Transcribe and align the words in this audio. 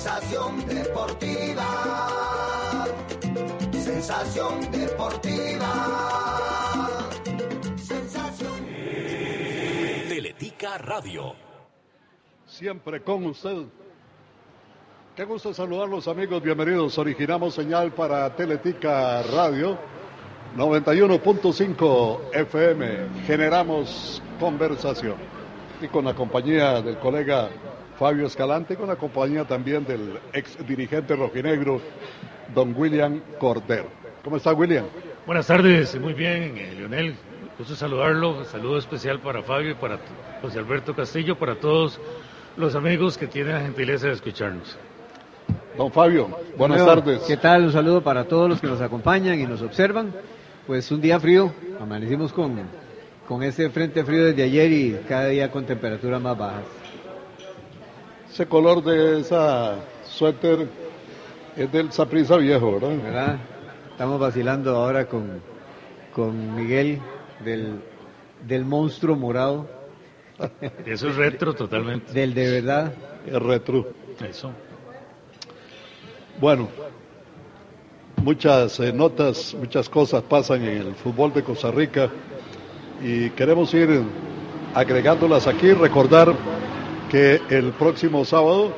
Sensación 0.00 0.66
deportiva. 0.66 1.68
Sensación 3.70 4.70
deportiva. 4.72 5.70
Sensación. 7.76 8.66
Teletica 10.08 10.78
Radio. 10.78 11.34
Siempre 12.46 13.02
con 13.02 13.26
usted. 13.26 13.66
Qué 15.14 15.24
gusto 15.24 15.52
saludarlos 15.52 16.08
amigos, 16.08 16.42
bienvenidos. 16.42 16.96
Originamos 16.96 17.52
señal 17.52 17.92
para 17.92 18.34
Teletica 18.34 19.22
Radio 19.24 19.76
91.5 20.56 22.20
FM. 22.32 23.20
Generamos 23.26 24.22
conversación. 24.40 25.16
Y 25.82 25.88
con 25.88 26.06
la 26.06 26.14
compañía 26.14 26.80
del 26.80 26.96
colega 26.98 27.50
Fabio 28.00 28.26
Escalante, 28.26 28.76
con 28.76 28.88
la 28.88 28.96
compañía 28.96 29.44
también 29.44 29.84
del 29.84 30.18
ex 30.32 30.56
dirigente 30.66 31.14
rojinegro, 31.14 31.82
don 32.54 32.74
William 32.74 33.20
Cordero. 33.38 33.88
¿Cómo 34.24 34.38
está 34.38 34.54
William? 34.54 34.86
Buenas 35.26 35.46
tardes, 35.46 36.00
muy 36.00 36.14
bien, 36.14 36.56
eh, 36.56 36.72
Leonel. 36.78 37.14
Gusto 37.58 37.76
saludarlo. 37.76 38.38
Un 38.38 38.46
saludo 38.46 38.78
especial 38.78 39.20
para 39.20 39.42
Fabio 39.42 39.72
y 39.72 39.74
para 39.74 39.98
José 40.40 40.60
Alberto 40.60 40.96
Castillo, 40.96 41.36
para 41.36 41.56
todos 41.56 42.00
los 42.56 42.74
amigos 42.74 43.18
que 43.18 43.26
tienen 43.26 43.52
la 43.52 43.60
gentileza 43.60 44.06
de 44.06 44.14
escucharnos. 44.14 44.78
Don 45.76 45.92
Fabio, 45.92 46.30
buenas 46.56 46.82
Bueno, 46.82 47.02
tardes. 47.02 47.20
¿Qué 47.28 47.36
tal? 47.36 47.64
Un 47.64 47.72
saludo 47.72 48.02
para 48.02 48.24
todos 48.24 48.48
los 48.48 48.62
que 48.62 48.66
nos 48.66 48.80
acompañan 48.80 49.38
y 49.38 49.44
nos 49.44 49.60
observan. 49.60 50.14
Pues 50.66 50.90
un 50.90 51.02
día 51.02 51.20
frío, 51.20 51.52
amanecimos 51.78 52.32
con, 52.32 52.60
con 53.28 53.42
ese 53.42 53.68
frente 53.68 54.02
frío 54.04 54.24
desde 54.24 54.44
ayer 54.44 54.72
y 54.72 55.00
cada 55.06 55.26
día 55.26 55.50
con 55.50 55.66
temperaturas 55.66 56.18
más 56.22 56.38
bajas. 56.38 56.79
Ese 58.32 58.46
color 58.46 58.82
de 58.84 59.20
esa 59.20 59.76
suéter 60.04 60.68
es 61.56 61.72
del 61.72 61.92
Saprisa 61.92 62.36
viejo, 62.36 62.72
¿verdad? 62.72 62.96
¿Verdad? 63.02 63.38
Estamos 63.90 64.20
vacilando 64.20 64.76
ahora 64.76 65.06
con, 65.06 65.42
con 66.14 66.54
Miguel 66.54 67.00
del, 67.44 67.80
del 68.46 68.64
monstruo 68.64 69.16
morado, 69.16 69.68
Eso 70.86 71.08
es 71.08 71.16
retro 71.16 71.54
totalmente. 71.54 72.12
del 72.12 72.32
de 72.32 72.50
verdad. 72.50 72.92
Es 73.26 73.34
retro. 73.42 73.88
Eso. 74.26 74.52
Bueno, 76.40 76.68
muchas 78.22 78.78
eh, 78.80 78.92
notas, 78.92 79.54
muchas 79.58 79.88
cosas 79.88 80.22
pasan 80.22 80.62
en 80.62 80.78
el 80.78 80.94
fútbol 80.94 81.32
de 81.34 81.42
Costa 81.42 81.70
Rica 81.70 82.08
y 83.02 83.28
queremos 83.30 83.74
ir 83.74 84.02
agregándolas 84.74 85.46
aquí. 85.46 85.72
Recordar 85.72 86.32
que 87.10 87.40
el 87.50 87.72
próximo 87.72 88.24
sábado, 88.24 88.72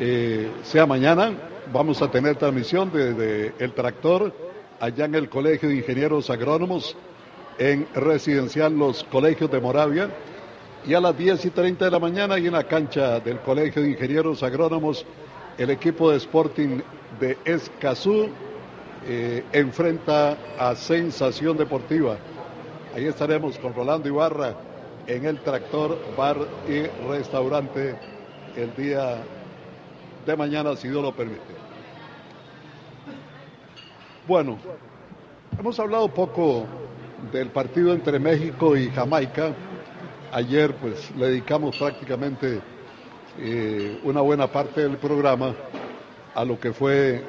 eh, 0.00 0.50
sea 0.64 0.86
mañana, 0.86 1.32
vamos 1.72 2.02
a 2.02 2.10
tener 2.10 2.34
transmisión 2.34 2.90
de, 2.92 3.52
El 3.60 3.72
Tractor 3.74 4.34
allá 4.80 5.04
en 5.04 5.14
el 5.14 5.28
Colegio 5.28 5.68
de 5.68 5.76
Ingenieros 5.76 6.30
Agrónomos 6.30 6.96
en 7.58 7.86
Residencial 7.94 8.76
Los 8.76 9.04
Colegios 9.04 9.52
de 9.52 9.60
Moravia. 9.60 10.10
Y 10.84 10.94
a 10.94 11.00
las 11.00 11.16
10 11.16 11.44
y 11.44 11.50
30 11.50 11.84
de 11.84 11.90
la 11.92 12.00
mañana 12.00 12.38
y 12.40 12.48
en 12.48 12.54
la 12.54 12.64
cancha 12.64 13.20
del 13.20 13.38
Colegio 13.38 13.82
de 13.82 13.90
Ingenieros 13.90 14.42
Agrónomos, 14.42 15.06
el 15.56 15.70
equipo 15.70 16.10
de 16.10 16.16
Sporting 16.16 16.80
de 17.20 17.38
Escazú 17.44 18.30
eh, 19.06 19.44
enfrenta 19.52 20.36
a 20.58 20.74
Sensación 20.74 21.56
Deportiva. 21.56 22.16
Ahí 22.96 23.06
estaremos 23.06 23.58
con 23.58 23.72
Rolando 23.72 24.08
Ibarra 24.08 24.69
en 25.10 25.26
el 25.26 25.40
Tractor 25.40 25.98
Bar 26.16 26.36
y 26.68 26.82
Restaurante 27.08 27.96
el 28.54 28.74
día 28.76 29.18
de 30.24 30.36
mañana, 30.36 30.76
si 30.76 30.86
Dios 30.86 31.02
lo 31.02 31.12
permite. 31.12 31.40
Bueno, 34.28 34.56
hemos 35.58 35.80
hablado 35.80 36.06
poco 36.06 36.64
del 37.32 37.48
partido 37.48 37.92
entre 37.92 38.20
México 38.20 38.76
y 38.76 38.88
Jamaica. 38.90 39.52
Ayer 40.32 40.76
pues 40.76 41.10
le 41.16 41.26
dedicamos 41.26 41.76
prácticamente 41.76 42.60
eh, 43.36 44.00
una 44.04 44.20
buena 44.20 44.46
parte 44.46 44.82
del 44.82 44.96
programa 44.96 45.56
a 46.36 46.44
lo 46.44 46.60
que 46.60 46.72
fue 46.72 47.24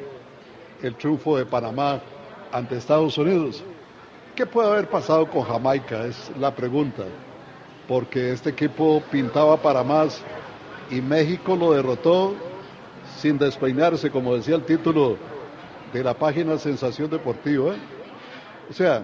el 0.84 0.96
triunfo 0.96 1.36
de 1.36 1.48
Panamá 1.48 2.00
ante 2.52 2.78
Estados 2.78 3.18
Unidos. 3.18 3.64
¿Qué 4.36 4.46
puede 4.46 4.70
haber 4.70 4.88
pasado 4.88 5.28
con 5.28 5.42
Jamaica? 5.42 6.06
Es 6.06 6.32
la 6.40 6.54
pregunta. 6.54 7.06
Porque 7.88 8.32
este 8.32 8.52
equipo 8.52 9.02
pintaba 9.12 9.58
para 9.58 9.84
más 9.84 10.22
y 10.90 11.02
México 11.02 11.56
lo 11.56 11.74
derrotó 11.74 12.36
sin 13.18 13.38
despeinarse, 13.38 14.10
como 14.10 14.36
decía 14.36 14.56
el 14.56 14.64
título 14.64 15.18
de 15.94 16.04
la 16.04 16.14
página 16.14 16.58
Sensación 16.58 17.10
Deportiva. 17.10 17.74
O 18.70 18.74
sea, 18.74 19.04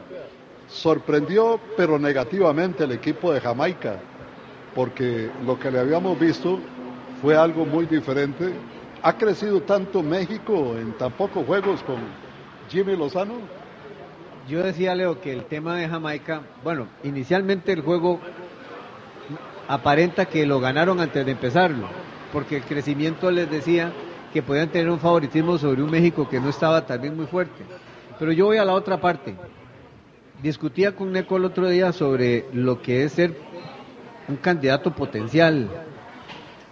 sorprendió 0.68 1.60
pero 1.76 2.00
negativamente 2.00 2.84
el 2.84 2.92
equipo 2.92 3.32
de 3.32 3.42
Jamaica, 3.42 4.00
porque 4.76 5.30
lo 5.46 5.60
que 5.60 5.72
le 5.72 5.80
habíamos 5.80 6.20
visto 6.20 6.60
fue 7.22 7.36
algo 7.36 7.66
muy 7.66 7.86
diferente. 7.86 8.54
¿Ha 9.04 9.14
crecido 9.14 9.62
tanto 9.62 10.02
México 10.02 10.76
en 10.78 10.94
tan 10.94 11.12
pocos 11.12 11.46
juegos 11.46 11.82
con 11.84 11.98
Jimmy 12.70 12.96
Lozano? 12.96 13.36
Yo 14.48 14.64
decía, 14.64 14.96
Leo, 14.96 15.20
que 15.20 15.34
el 15.34 15.44
tema 15.46 15.76
de 15.76 15.90
Jamaica, 15.90 16.42
bueno, 16.64 16.88
inicialmente 17.04 17.74
el 17.74 17.82
juego 17.82 18.20
aparenta 19.68 20.26
que 20.26 20.46
lo 20.46 20.60
ganaron 20.60 21.00
antes 21.00 21.26
de 21.26 21.32
empezarlo, 21.32 21.88
porque 22.32 22.58
el 22.58 22.64
crecimiento 22.64 23.32
les 23.32 23.50
decía 23.50 23.92
que 24.34 24.42
podían 24.42 24.70
tener 24.70 24.90
un 24.90 25.00
favoritismo 25.00 25.58
sobre 25.58 25.82
un 25.82 25.90
México 25.90 26.28
que 26.30 26.40
no 26.40 26.50
estaba 26.50 26.86
también 26.86 27.16
muy 27.16 27.26
fuerte. 27.26 27.64
Pero 28.20 28.32
yo 28.32 28.46
voy 28.46 28.58
a 28.58 28.66
la 28.66 28.74
otra 28.74 29.00
parte. 29.00 29.36
Discutía 30.42 30.96
con 30.96 31.12
Neco 31.12 31.38
el 31.38 31.46
otro 31.46 31.68
día 31.70 31.92
sobre 31.92 32.46
lo 32.54 32.82
que 32.82 33.04
es 33.04 33.14
ser 33.14 33.36
un 34.28 34.38
candidato 34.38 34.94
potencial. 34.94 35.70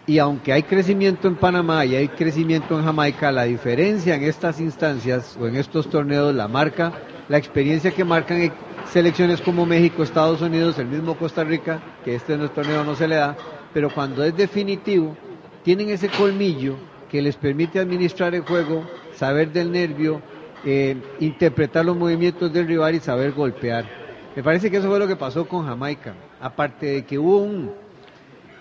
Y 0.07 0.19
aunque 0.19 0.53
hay 0.53 0.63
crecimiento 0.63 1.27
en 1.27 1.35
Panamá 1.35 1.83
y 1.85 1.95
hay 1.95 2.09
crecimiento 2.09 2.77
en 2.77 2.85
Jamaica, 2.85 3.31
la 3.31 3.43
diferencia 3.43 4.15
en 4.15 4.23
estas 4.23 4.59
instancias 4.59 5.35
o 5.39 5.47
en 5.47 5.55
estos 5.55 5.89
torneos 5.89 6.35
la 6.35 6.47
marca 6.47 6.93
la 7.27 7.37
experiencia 7.37 7.91
que 7.91 8.03
marcan 8.03 8.51
selecciones 8.91 9.41
como 9.41 9.65
México, 9.65 10.03
Estados 10.03 10.41
Unidos, 10.41 10.79
el 10.79 10.87
mismo 10.87 11.15
Costa 11.15 11.43
Rica, 11.43 11.79
que 12.03 12.15
este 12.15 12.33
en 12.33 12.41
el 12.41 12.49
torneo 12.49 12.83
no 12.83 12.95
se 12.95 13.07
le 13.07 13.15
da, 13.15 13.35
pero 13.73 13.89
cuando 13.89 14.23
es 14.23 14.35
definitivo, 14.35 15.15
tienen 15.63 15.89
ese 15.89 16.09
colmillo 16.09 16.75
que 17.09 17.21
les 17.21 17.35
permite 17.35 17.79
administrar 17.79 18.35
el 18.35 18.41
juego, 18.41 18.85
saber 19.15 19.51
del 19.51 19.71
nervio, 19.71 20.21
eh, 20.65 20.97
interpretar 21.19 21.85
los 21.85 21.95
movimientos 21.95 22.51
del 22.51 22.67
rival 22.67 22.95
y 22.95 22.99
saber 22.99 23.31
golpear. 23.31 23.85
Me 24.35 24.43
parece 24.43 24.69
que 24.69 24.77
eso 24.77 24.89
fue 24.89 24.99
lo 24.99 25.07
que 25.07 25.15
pasó 25.15 25.47
con 25.47 25.65
Jamaica. 25.65 26.13
Aparte 26.41 26.85
de 26.87 27.05
que 27.05 27.17
hubo 27.17 27.37
un, 27.37 27.71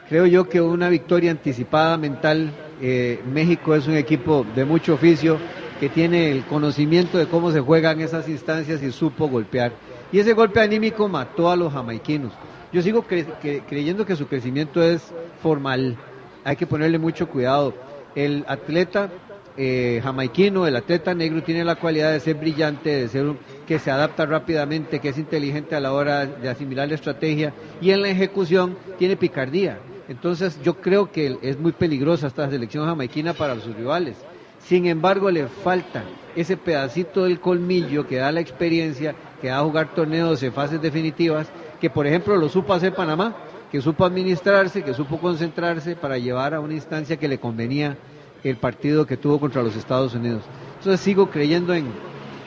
creo 0.08 0.26
yo 0.26 0.48
que 0.48 0.60
una 0.60 0.88
victoria 0.88 1.30
anticipada 1.30 1.96
mental, 1.96 2.50
eh, 2.80 3.20
México 3.32 3.74
es 3.74 3.86
un 3.86 3.94
equipo 3.94 4.46
de 4.54 4.64
mucho 4.64 4.94
oficio, 4.94 5.38
que 5.80 5.88
tiene 5.88 6.30
el 6.30 6.44
conocimiento 6.44 7.18
de 7.18 7.26
cómo 7.26 7.50
se 7.50 7.60
juegan 7.60 8.00
esas 8.00 8.28
instancias 8.28 8.82
y 8.82 8.92
supo 8.92 9.28
golpear. 9.28 9.72
Y 10.14 10.20
ese 10.20 10.32
golpe 10.32 10.60
anímico 10.60 11.08
mató 11.08 11.50
a 11.50 11.56
los 11.56 11.72
jamaiquinos. 11.72 12.32
Yo 12.72 12.80
sigo 12.82 13.02
creyendo 13.02 14.06
que 14.06 14.14
su 14.14 14.28
crecimiento 14.28 14.80
es 14.80 15.02
formal. 15.42 15.96
Hay 16.44 16.54
que 16.54 16.68
ponerle 16.68 17.00
mucho 17.00 17.28
cuidado. 17.28 17.74
El 18.14 18.44
atleta 18.46 19.10
eh, 19.56 19.98
jamaiquino, 20.04 20.68
el 20.68 20.76
atleta 20.76 21.14
negro, 21.14 21.42
tiene 21.42 21.64
la 21.64 21.74
cualidad 21.74 22.12
de 22.12 22.20
ser 22.20 22.36
brillante, 22.36 22.90
de 22.90 23.08
ser 23.08 23.24
un- 23.24 23.38
que 23.66 23.80
se 23.80 23.90
adapta 23.90 24.24
rápidamente, 24.24 25.00
que 25.00 25.08
es 25.08 25.18
inteligente 25.18 25.74
a 25.74 25.80
la 25.80 25.92
hora 25.92 26.26
de 26.26 26.48
asimilar 26.48 26.86
la 26.86 26.94
estrategia 26.94 27.52
y 27.80 27.90
en 27.90 28.00
la 28.00 28.08
ejecución 28.08 28.76
tiene 29.00 29.16
picardía. 29.16 29.80
Entonces 30.08 30.60
yo 30.62 30.74
creo 30.80 31.10
que 31.10 31.38
es 31.42 31.58
muy 31.58 31.72
peligrosa 31.72 32.28
esta 32.28 32.48
selección 32.48 32.86
jamaiquina 32.86 33.32
para 33.32 33.58
sus 33.58 33.74
rivales. 33.74 34.16
Sin 34.60 34.86
embargo, 34.86 35.28
le 35.28 35.48
falta 35.48 36.04
ese 36.36 36.56
pedacito 36.56 37.24
del 37.24 37.40
colmillo 37.40 38.06
que 38.06 38.16
da 38.16 38.32
la 38.32 38.40
experiencia, 38.40 39.14
que 39.40 39.48
da 39.48 39.60
jugar 39.60 39.94
torneos 39.94 40.42
en 40.42 40.52
fases 40.52 40.80
definitivas, 40.80 41.48
que 41.80 41.90
por 41.90 42.06
ejemplo 42.06 42.36
lo 42.36 42.48
supo 42.48 42.74
hacer 42.74 42.94
Panamá, 42.94 43.34
que 43.70 43.80
supo 43.80 44.04
administrarse, 44.04 44.82
que 44.82 44.94
supo 44.94 45.18
concentrarse 45.18 45.96
para 45.96 46.18
llevar 46.18 46.54
a 46.54 46.60
una 46.60 46.74
instancia 46.74 47.16
que 47.16 47.28
le 47.28 47.38
convenía 47.38 47.96
el 48.42 48.56
partido 48.56 49.06
que 49.06 49.16
tuvo 49.16 49.40
contra 49.40 49.62
los 49.62 49.74
Estados 49.74 50.14
Unidos. 50.14 50.42
Entonces 50.78 51.00
sigo 51.00 51.30
creyendo 51.30 51.74
en, 51.74 51.86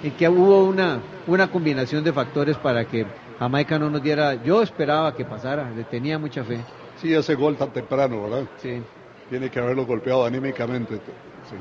en 0.04 0.12
que 0.12 0.30
hubo 0.30 0.64
una, 0.64 1.00
una 1.26 1.52
combinación 1.52 2.04
de 2.04 2.14
factores 2.14 2.56
para 2.58 2.86
que 2.86 3.06
Jamaica 3.40 3.78
no 3.78 3.90
nos 3.90 4.02
diera, 4.02 4.42
yo 4.44 4.62
esperaba 4.62 5.16
que 5.16 5.26
pasara, 5.26 5.70
le 5.72 5.84
tenía 5.84 6.18
mucha 6.18 6.44
fe. 6.44 6.60
Sí, 7.02 7.14
ese 7.14 7.36
gol 7.36 7.56
tan 7.56 7.72
temprano, 7.72 8.24
¿verdad? 8.24 8.46
Sí. 8.62 8.82
Tiene 9.30 9.50
que 9.50 9.60
haberlo 9.60 9.86
golpeado 9.86 10.26
anímicamente, 10.26 10.96
sí, 10.96 11.56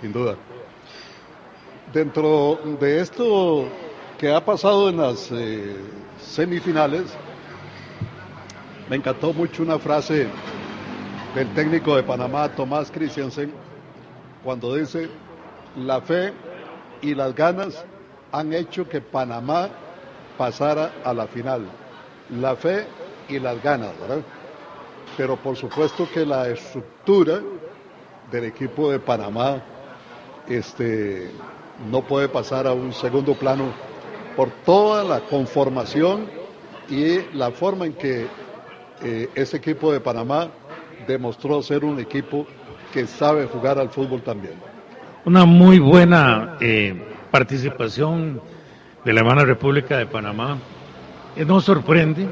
sin 0.00 0.12
duda. 0.12 0.36
Dentro 1.92 2.58
de 2.80 3.00
esto 3.00 3.66
que 4.16 4.32
ha 4.32 4.42
pasado 4.42 4.88
en 4.88 4.96
las 4.96 5.30
eh, 5.30 5.76
semifinales, 6.18 7.02
me 8.88 8.96
encantó 8.96 9.34
mucho 9.34 9.62
una 9.62 9.78
frase 9.78 10.26
del 11.34 11.52
técnico 11.52 11.94
de 11.94 12.02
Panamá, 12.02 12.48
Tomás 12.48 12.90
Christiansen, 12.90 13.52
cuando 14.42 14.74
dice, 14.74 15.10
la 15.76 16.00
fe 16.00 16.32
y 17.02 17.14
las 17.14 17.34
ganas 17.34 17.84
han 18.32 18.54
hecho 18.54 18.88
que 18.88 19.02
Panamá 19.02 19.68
pasara 20.38 20.92
a 21.04 21.12
la 21.12 21.26
final. 21.26 21.66
La 22.30 22.56
fe 22.56 22.86
y 23.28 23.38
las 23.38 23.62
ganas, 23.62 23.92
¿verdad? 24.00 24.22
Pero 25.18 25.36
por 25.36 25.56
supuesto 25.56 26.08
que 26.10 26.24
la 26.24 26.48
estructura 26.48 27.40
del 28.30 28.44
equipo 28.44 28.90
de 28.90 28.98
Panamá 28.98 29.62
este, 30.48 31.30
no 31.90 32.02
puede 32.02 32.28
pasar 32.28 32.66
a 32.66 32.72
un 32.72 32.92
segundo 32.92 33.34
plano 33.34 33.72
por 34.36 34.50
toda 34.64 35.04
la 35.04 35.20
conformación 35.20 36.26
y 36.88 37.20
la 37.34 37.50
forma 37.50 37.86
en 37.86 37.92
que 37.94 38.26
eh, 39.02 39.28
ese 39.34 39.56
equipo 39.56 39.92
de 39.92 40.00
Panamá 40.00 40.48
demostró 41.06 41.62
ser 41.62 41.84
un 41.84 41.98
equipo 41.98 42.46
que 42.92 43.06
sabe 43.06 43.46
jugar 43.46 43.78
al 43.78 43.90
fútbol 43.90 44.22
también. 44.22 44.54
Una 45.24 45.44
muy 45.44 45.78
buena 45.78 46.56
eh, 46.60 46.94
participación 47.30 48.40
de 49.04 49.12
la 49.12 49.20
hermana 49.20 49.44
República 49.44 49.96
de 49.96 50.06
Panamá. 50.06 50.58
Eh, 51.36 51.44
no 51.44 51.60
sorprende, 51.60 52.26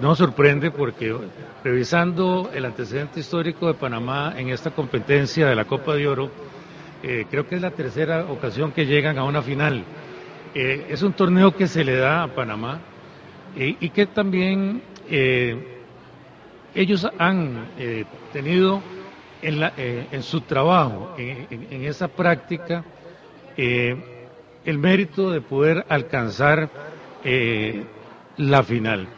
no 0.00 0.14
sorprende 0.14 0.70
porque 0.70 1.14
revisando 1.62 2.50
el 2.52 2.64
antecedente 2.64 3.20
histórico 3.20 3.66
de 3.66 3.74
Panamá 3.74 4.34
en 4.36 4.50
esta 4.50 4.70
competencia 4.70 5.46
de 5.46 5.54
la 5.54 5.64
Copa 5.64 5.94
de 5.94 6.06
Oro, 6.06 6.30
eh, 7.06 7.26
creo 7.30 7.46
que 7.46 7.54
es 7.54 7.60
la 7.62 7.70
tercera 7.70 8.26
ocasión 8.26 8.72
que 8.72 8.84
llegan 8.84 9.16
a 9.18 9.24
una 9.24 9.42
final. 9.42 9.84
Eh, 10.54 10.86
es 10.90 11.02
un 11.02 11.12
torneo 11.12 11.54
que 11.54 11.66
se 11.66 11.84
le 11.84 11.96
da 11.96 12.24
a 12.24 12.28
Panamá 12.28 12.80
y 13.58 13.88
que 13.88 14.04
también 14.04 14.82
ellos 16.74 17.08
han 17.18 17.68
tenido 18.34 18.82
en, 19.40 20.22
su 20.22 20.42
trabajo, 20.42 21.14
en, 21.16 21.84
esa 21.86 22.08
práctica, 22.08 22.84
el 23.56 24.78
mérito 24.78 25.30
de 25.30 25.40
poder 25.40 25.86
alcanzar 25.88 26.68
la 28.36 28.62
final. 28.62 29.08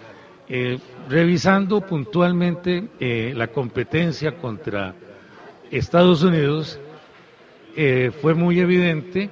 Eh, 0.51 0.79
revisando 1.11 1.83
puntualmente 1.83 2.89
eh, 2.99 3.35
la 3.37 3.49
competencia 3.49 4.39
contra 4.39 4.95
Estados 5.71 6.23
Unidos, 6.23 6.81
eh, 7.77 8.11
fue 8.21 8.35
muy 8.35 8.61
evidente 8.61 9.31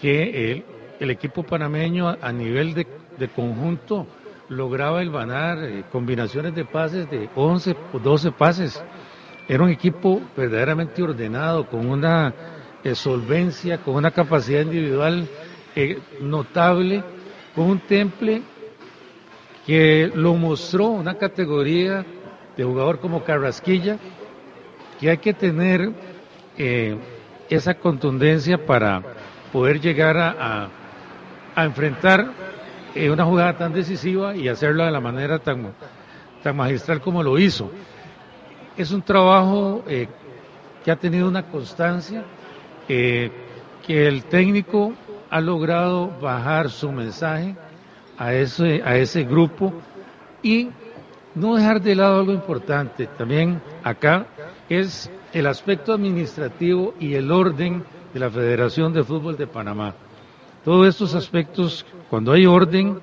que 0.00 0.64
el, 0.98 1.10
equipo 1.10 1.42
panameño 1.42 2.08
a, 2.08 2.32
nivel 2.32 2.74
de, 2.74 2.86
conjunto 3.34 4.06
lograba 4.48 5.02
el 5.02 5.10
ganar 5.10 5.58
combinaciones 5.90 6.54
de 6.54 6.64
pases 6.64 7.10
de 7.10 7.28
11 7.34 7.76
o 7.92 7.98
12 7.98 8.32
pases. 8.32 8.82
Era 9.48 9.62
un 9.62 9.70
equipo 9.70 10.20
verdaderamente 10.36 11.02
ordenado, 11.02 11.68
con 11.68 11.88
una 11.88 12.32
solvencia, 12.94 13.78
con 13.78 13.94
una 13.94 14.10
capacidad 14.10 14.62
individual 14.62 15.28
notable, 16.20 17.02
con 17.54 17.66
un 17.66 17.78
temple 17.80 18.42
que 19.66 20.10
lo 20.14 20.34
mostró 20.34 20.88
una 20.88 21.16
categoría 21.16 22.04
de 22.56 22.64
jugador 22.64 23.00
como 23.00 23.22
Carrasquilla, 23.24 23.98
que 24.98 25.10
hay 25.10 25.18
que 25.18 25.34
tener 25.34 25.92
eh, 26.58 26.96
esa 27.54 27.74
contundencia 27.74 28.64
para 28.64 29.02
poder 29.52 29.80
llegar 29.80 30.16
a, 30.18 30.68
enfrentar 31.56 32.30
eh, 32.94 33.10
una 33.10 33.24
jugada 33.24 33.58
tan 33.58 33.72
decisiva 33.72 34.34
y 34.34 34.48
hacerla 34.48 34.86
de 34.86 34.90
la 34.90 35.00
manera 35.00 35.38
tan, 35.38 35.74
magistral 36.54 37.00
como 37.00 37.22
lo 37.22 37.38
hizo. 37.38 37.70
Es 38.76 38.90
un 38.90 39.02
trabajo 39.02 39.84
eh, 39.86 40.08
que 40.84 40.90
ha 40.90 40.96
tenido 40.96 41.28
una 41.28 41.42
constancia, 41.42 42.24
que 42.88 43.30
el 43.86 44.24
técnico 44.24 44.92
ha 45.30 45.40
logrado 45.40 46.08
bajar 46.20 46.68
su 46.68 46.90
mensaje, 46.90 47.54
a 48.18 48.34
ese, 48.34 48.82
a 48.84 48.96
ese 48.96 49.24
grupo 49.24 49.72
y 50.42 50.70
no 51.34 51.56
dejar 51.56 51.80
de 51.80 51.94
lado 51.94 52.20
algo 52.20 52.32
importante 52.32 53.06
también 53.06 53.60
acá 53.82 54.26
es 54.68 55.10
el 55.32 55.46
aspecto 55.46 55.92
administrativo 55.92 56.94
y 57.00 57.14
el 57.14 57.30
orden 57.30 57.84
de 58.12 58.20
la 58.20 58.30
Federación 58.30 58.92
de 58.92 59.04
Fútbol 59.04 59.36
de 59.36 59.46
Panamá. 59.46 59.94
Todos 60.64 60.86
estos 60.88 61.14
aspectos, 61.14 61.84
cuando 62.10 62.32
hay 62.32 62.46
orden, 62.46 63.00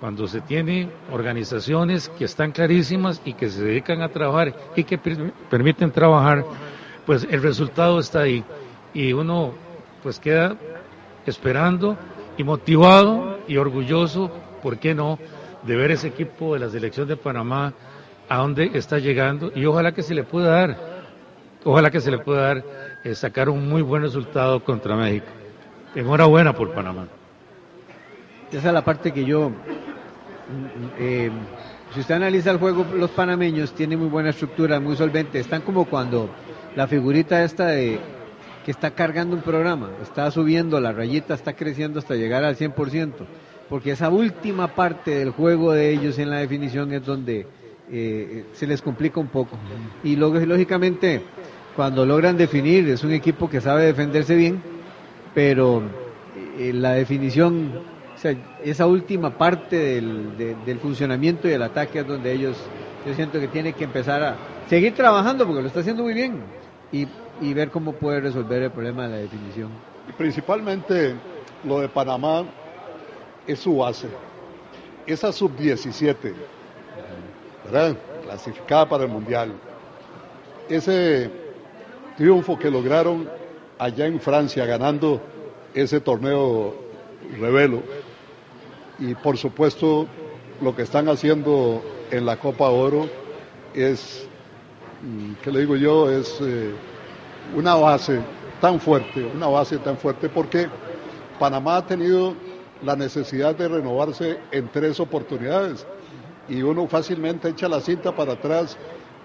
cuando 0.00 0.26
se 0.26 0.40
tiene 0.40 0.88
organizaciones 1.12 2.08
que 2.08 2.24
están 2.24 2.52
clarísimas 2.52 3.20
y 3.24 3.34
que 3.34 3.50
se 3.50 3.64
dedican 3.64 4.02
a 4.02 4.08
trabajar 4.08 4.54
y 4.74 4.84
que 4.84 4.98
permiten 4.98 5.90
trabajar, 5.90 6.44
pues 7.06 7.26
el 7.30 7.42
resultado 7.42 7.98
está 7.98 8.20
ahí. 8.20 8.44
Y 8.94 9.12
uno 9.12 9.52
pues 10.02 10.18
queda 10.18 10.56
esperando 11.26 11.96
y 12.36 12.44
motivado 12.44 13.38
y 13.46 13.56
orgulloso 13.56 14.30
¿por 14.62 14.78
qué 14.78 14.94
no?, 14.94 15.18
de 15.64 15.76
ver 15.76 15.90
ese 15.90 16.08
equipo 16.08 16.54
de 16.54 16.60
la 16.60 16.68
selección 16.68 17.06
de 17.06 17.16
Panamá 17.16 17.72
a 18.28 18.38
dónde 18.38 18.70
está 18.74 18.98
llegando 18.98 19.52
y 19.54 19.64
ojalá 19.66 19.92
que 19.92 20.02
se 20.02 20.14
le 20.14 20.24
pueda 20.24 20.50
dar, 20.50 20.91
ojalá 21.64 21.90
que 21.90 22.00
se 22.00 22.10
le 22.10 22.18
pueda 22.18 22.42
dar 22.42 22.64
eh, 23.04 23.14
sacar 23.14 23.48
un 23.48 23.68
muy 23.68 23.82
buen 23.82 24.02
resultado 24.02 24.62
contra 24.62 24.96
México. 24.96 25.26
Enhorabuena 25.94 26.54
por 26.54 26.72
Panamá. 26.72 27.06
Esa 28.50 28.68
es 28.68 28.74
la 28.74 28.84
parte 28.84 29.12
que 29.12 29.24
yo, 29.24 29.50
eh, 30.98 31.30
si 31.94 32.00
usted 32.00 32.14
analiza 32.14 32.50
el 32.50 32.58
juego, 32.58 32.86
los 32.94 33.10
panameños 33.10 33.72
tienen 33.74 33.98
muy 33.98 34.08
buena 34.08 34.30
estructura, 34.30 34.78
muy 34.78 34.96
solvente, 34.96 35.40
están 35.40 35.62
como 35.62 35.86
cuando 35.86 36.28
la 36.76 36.86
figurita 36.86 37.42
esta 37.44 37.68
de 37.68 37.98
que 38.64 38.70
está 38.70 38.90
cargando 38.92 39.34
un 39.34 39.42
programa, 39.42 39.90
está 40.02 40.30
subiendo 40.30 40.78
la 40.80 40.92
rayita, 40.92 41.34
está 41.34 41.54
creciendo 41.54 41.98
hasta 41.98 42.14
llegar 42.14 42.44
al 42.44 42.56
100% 42.56 43.26
porque 43.72 43.92
esa 43.92 44.10
última 44.10 44.68
parte 44.68 45.12
del 45.12 45.30
juego 45.30 45.72
de 45.72 45.92
ellos 45.92 46.18
en 46.18 46.28
la 46.28 46.36
definición 46.36 46.92
es 46.92 47.06
donde 47.06 47.46
eh, 47.90 48.44
se 48.52 48.66
les 48.66 48.82
complica 48.82 49.18
un 49.18 49.28
poco. 49.28 49.56
Y 50.04 50.14
lógicamente, 50.16 51.22
cuando 51.74 52.04
logran 52.04 52.36
definir, 52.36 52.88
es 52.88 53.02
un 53.02 53.12
equipo 53.12 53.48
que 53.48 53.60
sabe 53.60 53.84
defenderse 53.84 54.34
bien, 54.34 54.62
pero 55.34 55.82
eh, 56.58 56.72
la 56.74 56.92
definición, 56.92 57.80
esa 58.62 58.86
última 58.86 59.36
parte 59.36 60.00
del, 60.00 60.78
funcionamiento 60.80 61.48
y 61.48 61.52
el 61.52 61.62
ataque 61.62 62.00
es 62.00 62.06
donde 62.06 62.32
ellos, 62.32 62.56
yo 63.06 63.14
siento 63.14 63.40
que 63.40 63.48
tienen 63.48 63.72
que 63.72 63.84
empezar 63.84 64.22
a 64.22 64.36
seguir 64.68 64.94
trabajando, 64.94 65.46
porque 65.46 65.62
lo 65.62 65.68
está 65.68 65.80
haciendo 65.80 66.02
muy 66.02 66.14
bien, 66.14 66.40
y, 66.92 67.06
ver 67.54 67.70
cómo 67.70 67.92
puede 67.94 68.20
resolver 68.20 68.62
el 68.62 68.70
problema 68.70 69.04
de 69.04 69.08
la 69.08 69.16
definición. 69.16 69.70
Principalmente 70.16 71.14
lo 71.64 71.80
de 71.80 71.88
Panamá 71.88 72.44
es 73.46 73.58
su 73.58 73.78
base. 73.78 74.08
Esa 75.06 75.32
sub-17, 75.32 76.14
¿verdad? 77.64 77.96
Clasificada 78.22 78.88
para 78.88 79.04
el 79.04 79.10
Mundial. 79.10 79.52
Ese 80.68 81.41
triunfo 82.16 82.58
que 82.58 82.70
lograron 82.70 83.28
allá 83.78 84.06
en 84.06 84.20
Francia 84.20 84.64
ganando 84.66 85.20
ese 85.74 86.00
torneo 86.00 86.74
revelo. 87.40 87.82
Y 88.98 89.14
por 89.14 89.36
supuesto 89.36 90.06
lo 90.60 90.74
que 90.76 90.82
están 90.82 91.08
haciendo 91.08 91.82
en 92.10 92.26
la 92.26 92.36
Copa 92.36 92.68
Oro 92.68 93.08
es, 93.74 94.26
mm, 95.02 95.34
¿qué 95.42 95.50
le 95.50 95.60
digo 95.60 95.76
yo? 95.76 96.10
Es 96.10 96.38
eh, 96.40 96.72
una 97.56 97.74
base 97.74 98.20
tan 98.60 98.78
fuerte, 98.78 99.24
una 99.34 99.48
base 99.48 99.78
tan 99.78 99.96
fuerte 99.96 100.28
porque 100.28 100.68
Panamá 101.38 101.78
ha 101.78 101.86
tenido 101.86 102.34
la 102.84 102.94
necesidad 102.96 103.56
de 103.56 103.68
renovarse 103.68 104.38
en 104.50 104.68
tres 104.68 105.00
oportunidades. 105.00 105.86
Y 106.48 106.62
uno 106.62 106.86
fácilmente 106.86 107.48
echa 107.48 107.68
la 107.68 107.80
cinta 107.80 108.14
para 108.14 108.34
atrás 108.34 108.76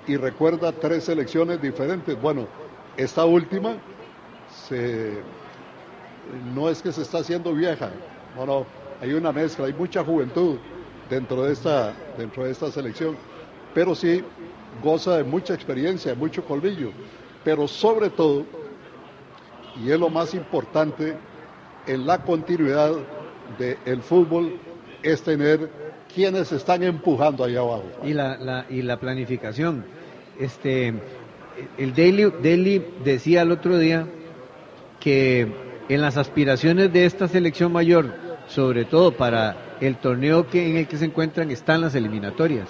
y 0.08 0.16
recuerda 0.16 0.72
tres 0.72 1.04
selecciones 1.04 1.62
diferentes. 1.62 2.20
Bueno, 2.20 2.48
esta 2.98 3.26
última 3.26 3.78
no 6.54 6.70
es 6.70 6.82
que 6.82 6.92
se 6.92 7.04
está 7.04 7.20
haciendo 7.20 7.54
vieja, 7.54 7.92
no, 8.36 8.46
no, 8.46 8.66
hay 9.02 9.14
una 9.14 9.32
mezcla, 9.32 9.68
hay 9.68 9.74
mucha 9.74 10.04
juventud 10.04 10.58
dentro 11.10 11.44
de 11.44 11.54
esta, 11.54 11.94
dentro 12.18 12.44
de 12.44 12.52
esta 12.52 12.72
selección, 12.72 13.16
pero 13.74 13.96
sí 13.96 14.24
goza 14.84 15.18
de 15.18 15.24
mucha 15.24 15.54
experiencia, 15.54 16.12
de 16.12 16.18
mucho 16.18 16.44
colmillo, 16.44 16.92
pero 17.44 17.68
sobre 17.68 18.10
todo, 18.10 18.44
y 19.78 19.92
es 19.92 20.00
lo 20.00 20.10
más 20.10 20.34
importante, 20.34 21.16
en 21.86 22.06
la 22.06 22.22
continuidad 22.24 22.92
del 23.58 24.02
fútbol 24.02 24.60
es 25.04 25.22
tener 25.24 25.70
quienes 26.14 26.52
están 26.52 26.84
empujando 26.84 27.44
allá 27.44 27.60
abajo. 27.60 27.86
Y 28.04 28.14
la, 28.14 28.66
y 28.70 28.82
la 28.82 29.00
planificación. 29.00 29.86
Este, 30.40 30.94
el 31.78 31.94
Daily, 31.94 32.32
Daily 32.42 32.84
decía 33.04 33.42
el 33.42 33.52
otro 33.52 33.78
día 33.78 34.08
que 35.00 35.48
en 35.90 36.02
las 36.02 36.18
aspiraciones 36.18 36.92
de 36.92 37.06
esta 37.06 37.28
selección 37.28 37.72
mayor, 37.72 38.14
sobre 38.48 38.86
todo 38.86 39.16
para 39.16 39.78
el 39.80 39.98
torneo 39.98 40.48
que, 40.48 40.70
en 40.70 40.78
el 40.78 40.88
que 40.88 40.98
se 40.98 41.06
encuentran, 41.06 41.52
están 41.52 41.82
las 41.82 41.96
eliminatorias. 41.96 42.70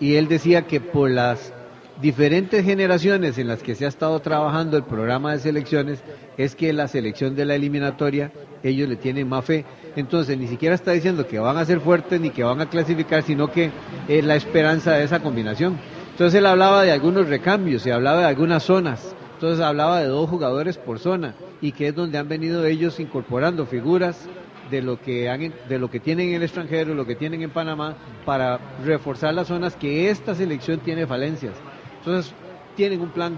Y 0.00 0.16
él 0.16 0.28
decía 0.28 0.62
que 0.62 0.80
por 0.80 1.10
las 1.10 1.52
diferentes 2.00 2.64
generaciones 2.64 3.38
en 3.38 3.48
las 3.48 3.62
que 3.62 3.74
se 3.74 3.86
ha 3.86 3.88
estado 3.88 4.20
trabajando 4.20 4.76
el 4.76 4.82
programa 4.82 5.32
de 5.32 5.38
selecciones 5.38 6.00
es 6.36 6.54
que 6.54 6.72
la 6.72 6.88
selección 6.88 7.34
de 7.34 7.46
la 7.46 7.54
eliminatoria 7.54 8.32
ellos 8.62 8.88
le 8.88 8.96
tienen 8.96 9.28
más 9.28 9.44
fe. 9.44 9.64
Entonces 9.94 10.36
ni 10.36 10.46
siquiera 10.46 10.74
está 10.74 10.92
diciendo 10.92 11.26
que 11.26 11.38
van 11.38 11.56
a 11.56 11.64
ser 11.64 11.80
fuertes 11.80 12.20
ni 12.20 12.30
que 12.30 12.44
van 12.44 12.60
a 12.60 12.68
clasificar, 12.68 13.22
sino 13.22 13.50
que 13.50 13.70
es 14.08 14.24
la 14.24 14.36
esperanza 14.36 14.92
de 14.92 15.04
esa 15.04 15.20
combinación. 15.20 15.78
Entonces 16.16 16.38
él 16.38 16.46
hablaba 16.46 16.82
de 16.82 16.92
algunos 16.92 17.28
recambios 17.28 17.84
y 17.84 17.90
hablaba 17.90 18.20
de 18.20 18.26
algunas 18.28 18.62
zonas. 18.62 19.14
Entonces 19.34 19.62
hablaba 19.62 20.00
de 20.00 20.06
dos 20.06 20.30
jugadores 20.30 20.78
por 20.78 20.98
zona 20.98 21.34
y 21.60 21.72
que 21.72 21.88
es 21.88 21.94
donde 21.94 22.16
han 22.16 22.26
venido 22.26 22.64
ellos 22.64 22.98
incorporando 23.00 23.66
figuras 23.66 24.26
de 24.70 24.80
lo 24.80 24.98
que 24.98 25.52
de 25.68 25.78
lo 25.78 25.90
que 25.90 26.00
tienen 26.00 26.30
en 26.30 26.36
el 26.36 26.44
extranjero, 26.44 26.94
lo 26.94 27.04
que 27.04 27.16
tienen 27.16 27.42
en 27.42 27.50
Panamá 27.50 27.96
para 28.24 28.58
reforzar 28.82 29.34
las 29.34 29.48
zonas 29.48 29.76
que 29.76 30.08
esta 30.08 30.34
selección 30.34 30.78
tiene 30.78 31.06
falencias. 31.06 31.52
Entonces 31.98 32.32
tienen 32.76 33.02
un 33.02 33.10
plan 33.10 33.36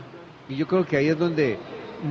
y 0.49 0.55
yo 0.55 0.69
creo 0.69 0.87
que 0.87 0.99
ahí 0.99 1.09
es 1.09 1.19
donde 1.19 1.59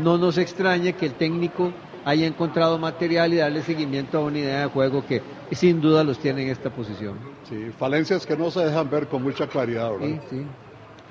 no 0.04 0.18
nos 0.18 0.38
extraña 0.38 0.92
que 0.92 1.06
el 1.06 1.14
técnico 1.14 1.72
haya 2.08 2.26
encontrado 2.26 2.80
material 2.80 3.34
y 3.34 3.38
darle 3.38 3.62
seguimiento 3.62 4.20
a 4.20 4.22
una 4.22 4.40
idea 4.40 4.62
de 4.62 4.68
juego 4.68 5.06
que 5.06 5.22
sin 5.52 5.82
duda 5.82 6.06
los 6.06 6.18
tiene 6.18 6.44
en 6.44 6.50
esta 6.52 6.70
posición. 6.70 7.18
Sí, 7.50 7.70
falencias 7.78 8.26
que 8.26 8.38
no 8.38 8.50
se 8.50 8.62
dejan 8.62 8.90
ver 8.90 9.08
con 9.08 9.24
mucha 9.24 9.46
claridad, 9.46 9.92
¿verdad? 9.92 10.22
Sí, 10.30 10.38
sí. 10.38 10.46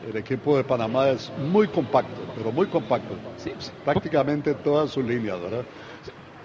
El 0.08 0.16
equipo 0.16 0.56
de 0.56 0.64
Panamá 0.64 1.10
es 1.10 1.30
muy 1.50 1.68
compacto, 1.68 2.22
pero 2.34 2.50
muy 2.50 2.66
compacto. 2.68 3.14
Sí, 3.36 3.52
Prácticamente 3.84 4.54
todas 4.54 4.90
sus 4.90 5.04
líneas, 5.04 5.38
¿verdad? 5.38 5.64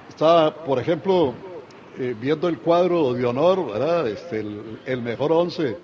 Estaba, 0.10 0.53
por 0.53 0.79
ejemplo, 0.79 1.34
eh, 1.98 2.13
viendo 2.20 2.50
el 2.50 2.58
cuadro 2.58 3.13
de 3.13 3.25
honor, 3.25 3.72
¿verdad? 3.72 4.05
Este, 4.10 4.46
el, 4.86 5.01
mejor 5.01 5.31
once 5.31 5.77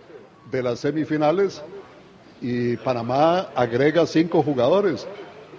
de 0.51 0.63
las 0.63 0.79
semifinales 0.79 1.63
y 2.41 2.75
Panamá 2.75 3.47
agrega 3.55 4.05
cinco 4.05 4.43
jugadores. 4.43 5.07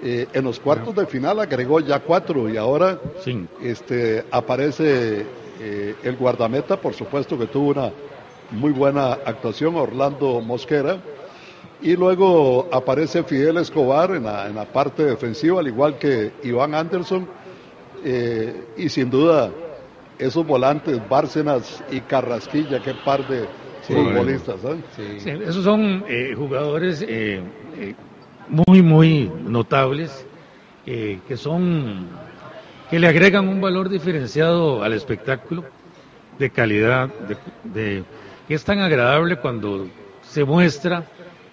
Eh, 0.00 0.28
en 0.33 0.45
los 0.45 0.61
cuartos 0.61 0.95
de 0.95 1.07
final 1.07 1.40
agregó 1.40 1.81
ya 1.81 1.99
cuatro 1.99 2.49
y 2.49 2.57
ahora 2.57 3.00
este, 3.61 4.25
aparece 4.31 5.26
eh, 5.61 5.97
el 6.05 6.17
guardameta, 6.17 6.81
por 6.81 6.95
supuesto 6.95 7.37
que 7.37 7.47
tuvo 7.47 7.71
una 7.71 7.90
muy 8.52 8.71
buena 8.71 9.12
actuación, 9.12 9.75
Orlando 9.75 10.40
Mosquera. 10.40 10.99
Y 11.81 11.97
luego 11.97 12.69
aparece 12.73 13.25
Fidel 13.25 13.57
Escobar 13.59 14.12
en 14.12 14.25
la, 14.25 14.47
en 14.47 14.55
la 14.55 14.64
parte 14.67 15.05
defensiva, 15.05 15.61
al 15.61 15.67
igual 15.67 15.99
que 15.99 16.33
Iván 16.45 16.75
Anderson. 16.75 17.26
Eh, 18.05 18.67
y 18.76 18.88
sin 18.88 19.11
duda, 19.11 19.50
esos 20.19 20.47
volantes, 20.47 21.00
Bárcenas 21.09 21.83
y 21.90 22.00
Carrasquilla, 22.00 22.81
qué 22.81 22.95
par 23.05 23.26
de 23.26 23.47
futbolistas. 23.83 24.61
esos 25.26 25.64
son 25.64 26.05
jugadores 26.37 27.05
muy, 28.49 28.83
muy 28.83 29.31
notables, 29.45 30.26
eh, 30.87 31.21
que 31.28 31.37
son, 31.37 32.07
que 32.90 32.99
le 32.99 33.09
agregan 33.09 33.49
un 33.49 33.61
valor 33.61 33.88
diferenciado 33.88 34.83
al 34.83 34.93
espectáculo, 34.93 35.64
de 36.38 36.50
calidad, 36.50 37.11
de, 37.64 38.05
que 38.47 38.55
es 38.55 38.64
tan 38.64 38.78
agradable 38.78 39.37
cuando 39.37 39.88
se 40.23 40.45
muestra, 40.45 41.05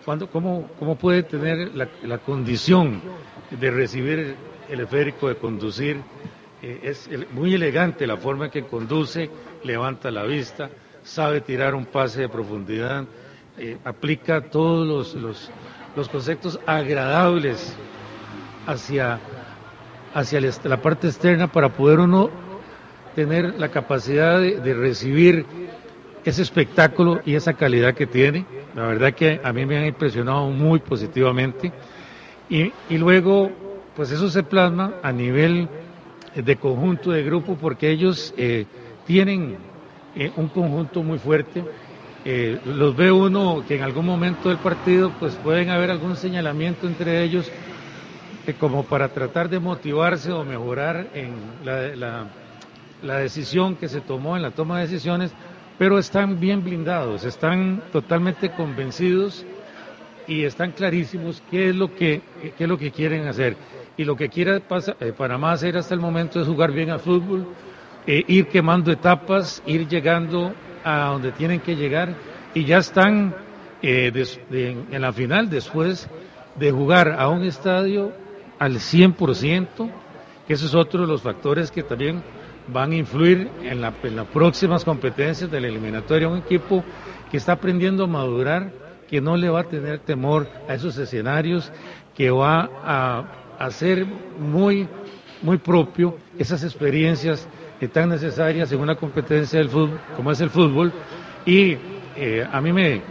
cuando, 0.05 0.29
cómo, 0.29 0.69
cómo 0.77 0.95
puede 0.95 1.23
tener 1.23 1.71
la, 1.75 2.17
condición 2.19 3.01
de 3.49 3.71
recibir 3.71 4.35
el 4.69 4.79
esférico, 4.79 5.27
de 5.27 5.35
conducir, 5.35 5.97
eh, 6.61 6.79
es 6.83 7.09
muy 7.31 7.55
elegante 7.55 8.05
la 8.05 8.17
forma 8.17 8.45
en 8.45 8.51
que 8.51 8.63
conduce, 8.63 9.29
levanta 9.63 10.11
la 10.11 10.23
vista, 10.23 10.69
sabe 11.03 11.41
tirar 11.41 11.73
un 11.73 11.85
pase 11.85 12.21
de 12.21 12.29
profundidad, 12.29 13.05
eh, 13.57 13.77
aplica 13.83 14.41
todos 14.41 14.85
los, 14.85 15.21
los, 15.21 15.49
los 15.95 16.09
conceptos 16.09 16.59
agradables 16.65 17.75
hacia, 18.67 19.19
hacia 20.13 20.41
la 20.63 20.81
parte 20.81 21.07
externa 21.07 21.51
para 21.51 21.69
poder 21.69 21.99
uno 21.99 22.29
tener 23.15 23.55
la 23.57 23.69
capacidad 23.69 24.39
de, 24.39 24.73
recibir 24.73 25.45
ese 26.25 26.41
espectáculo 26.41 27.21
y 27.25 27.35
esa 27.35 27.53
calidad 27.53 27.93
que 27.93 28.07
tiene. 28.07 28.45
La 28.75 28.87
verdad 28.87 29.13
que 29.13 29.39
a 29.41 29.53
mí 29.53 29.65
me 29.65 29.77
han 29.77 29.85
impresionado 29.85 30.49
muy 30.49 30.79
positivamente. 30.79 31.71
Y, 32.49 32.73
y 32.89 32.97
luego, 32.97 33.51
pues 33.95 34.11
eso 34.11 34.29
se 34.29 34.43
plasma 34.43 34.95
a 35.01 35.11
nivel 35.11 35.69
de 36.35 36.55
conjunto 36.57 37.11
de 37.11 37.23
grupo 37.23 37.55
porque 37.55 37.89
ellos 37.89 38.33
eh, 38.35 38.65
tienen 39.05 39.57
eh, 40.15 40.31
un 40.35 40.49
conjunto 40.49 41.01
muy 41.01 41.17
fuerte 41.17 41.63
eh, 42.27 42.59
los 42.65 42.95
ve 42.95 43.11
uno 43.11 43.63
que 43.67 43.75
en 43.75 43.83
algún 43.83 44.07
momento 44.07 44.49
del 44.49 44.57
partido 44.57 45.11
pues 45.19 45.35
pueden 45.35 45.69
haber 45.69 45.91
algún 45.91 46.15
señalamiento 46.15 46.87
entre 46.87 47.21
ellos 47.21 47.51
eh, 48.47 48.55
como 48.59 48.83
para 48.83 49.09
tratar 49.09 49.47
de 49.47 49.59
motivarse 49.59 50.31
o 50.31 50.43
mejorar 50.43 51.05
en 51.13 51.35
la, 51.63 52.25
decisión 53.19 53.75
que 53.75 53.87
se 53.87 54.01
tomó 54.01 54.35
en 54.35 54.41
la 54.41 54.49
toma 54.49 54.79
de 54.79 54.87
decisiones, 54.87 55.33
pero 55.77 55.99
están 55.99 56.39
bien 56.39 56.63
blindados, 56.63 57.25
están 57.25 57.83
totalmente 57.91 58.49
convencidos 58.49 59.45
y 60.27 60.45
están 60.45 60.71
clarísimos 60.71 61.43
qué 61.51 61.69
es 61.69 61.75
lo 61.75 61.93
que, 61.93 62.23
qué 62.57 62.63
es 62.63 62.67
lo 62.67 62.79
que 62.79 62.89
quieren 62.89 63.27
hacer. 63.27 63.55
Y 63.97 64.03
lo 64.03 64.15
que 64.15 64.29
quiere 64.29 64.55
eh, 64.57 65.13
Panamá 65.15 65.51
hacer 65.51 65.77
hasta 65.77 65.93
el 65.93 65.99
momento 65.99 66.41
es 66.41 66.47
jugar 66.47 66.71
bien 66.71 66.89
al 66.89 66.99
fútbol, 66.99 67.45
ir 68.07 68.47
quemando 68.47 68.91
etapas, 68.91 69.61
ir 69.67 69.87
llegando 69.87 70.55
a 70.85 71.09
donde 71.09 71.31
tienen 71.31 71.59
que 71.59 71.75
llegar 71.75 72.15
y 72.53 72.63
ya 72.63 72.77
están 72.77 73.35
eh, 73.81 74.11
en 74.51 75.01
la 75.01 75.11
final 75.11 75.49
después 75.49 76.07
de 76.55 76.71
jugar 76.71 77.15
a 77.19 77.27
un 77.27 77.43
estadio 77.43 78.13
al 78.59 78.75
100%, 78.75 79.91
que 80.47 80.53
ese 80.53 80.65
es 80.65 80.75
otro 80.75 81.01
de 81.01 81.07
los 81.07 81.21
factores 81.21 81.71
que 81.71 81.83
también 81.83 82.23
van 82.67 82.91
a 82.91 82.95
influir 82.95 83.49
en, 83.63 83.81
las 83.81 83.93
próximas 84.31 84.85
competencias 84.85 85.51
de 85.51 85.59
la 85.59 85.67
eliminatoria. 85.67 86.27
Un 86.27 86.37
equipo 86.37 86.83
que 87.29 87.37
está 87.37 87.53
aprendiendo 87.53 88.05
a 88.05 88.07
madurar, 88.07 88.71
que 89.09 89.21
no 89.21 89.35
le 89.35 89.49
va 89.49 89.61
a 89.61 89.63
tener 89.65 89.99
temor 89.99 90.47
a 90.69 90.75
esos 90.75 90.97
escenarios, 90.97 91.71
que 92.15 92.31
va 92.31 92.69
a 92.83 93.25
hacer 93.59 94.05
muy, 94.39 94.87
muy 95.41 95.57
propio 95.57 96.17
esas 96.37 96.63
experiencias 96.63 97.47
tan 97.91 98.09
necesarias 98.09 98.71
en 98.71 98.79
una 98.79 98.95
competencia 98.95 99.59
del 99.59 99.69
fútbol, 99.69 99.99
como 100.15 100.31
es 100.31 100.41
el 100.41 100.49
fútbol, 100.49 100.91
y 101.45 101.77
eh, 102.15 102.47
a 102.51 102.61
mí 102.61 102.71
me, 102.71 103.01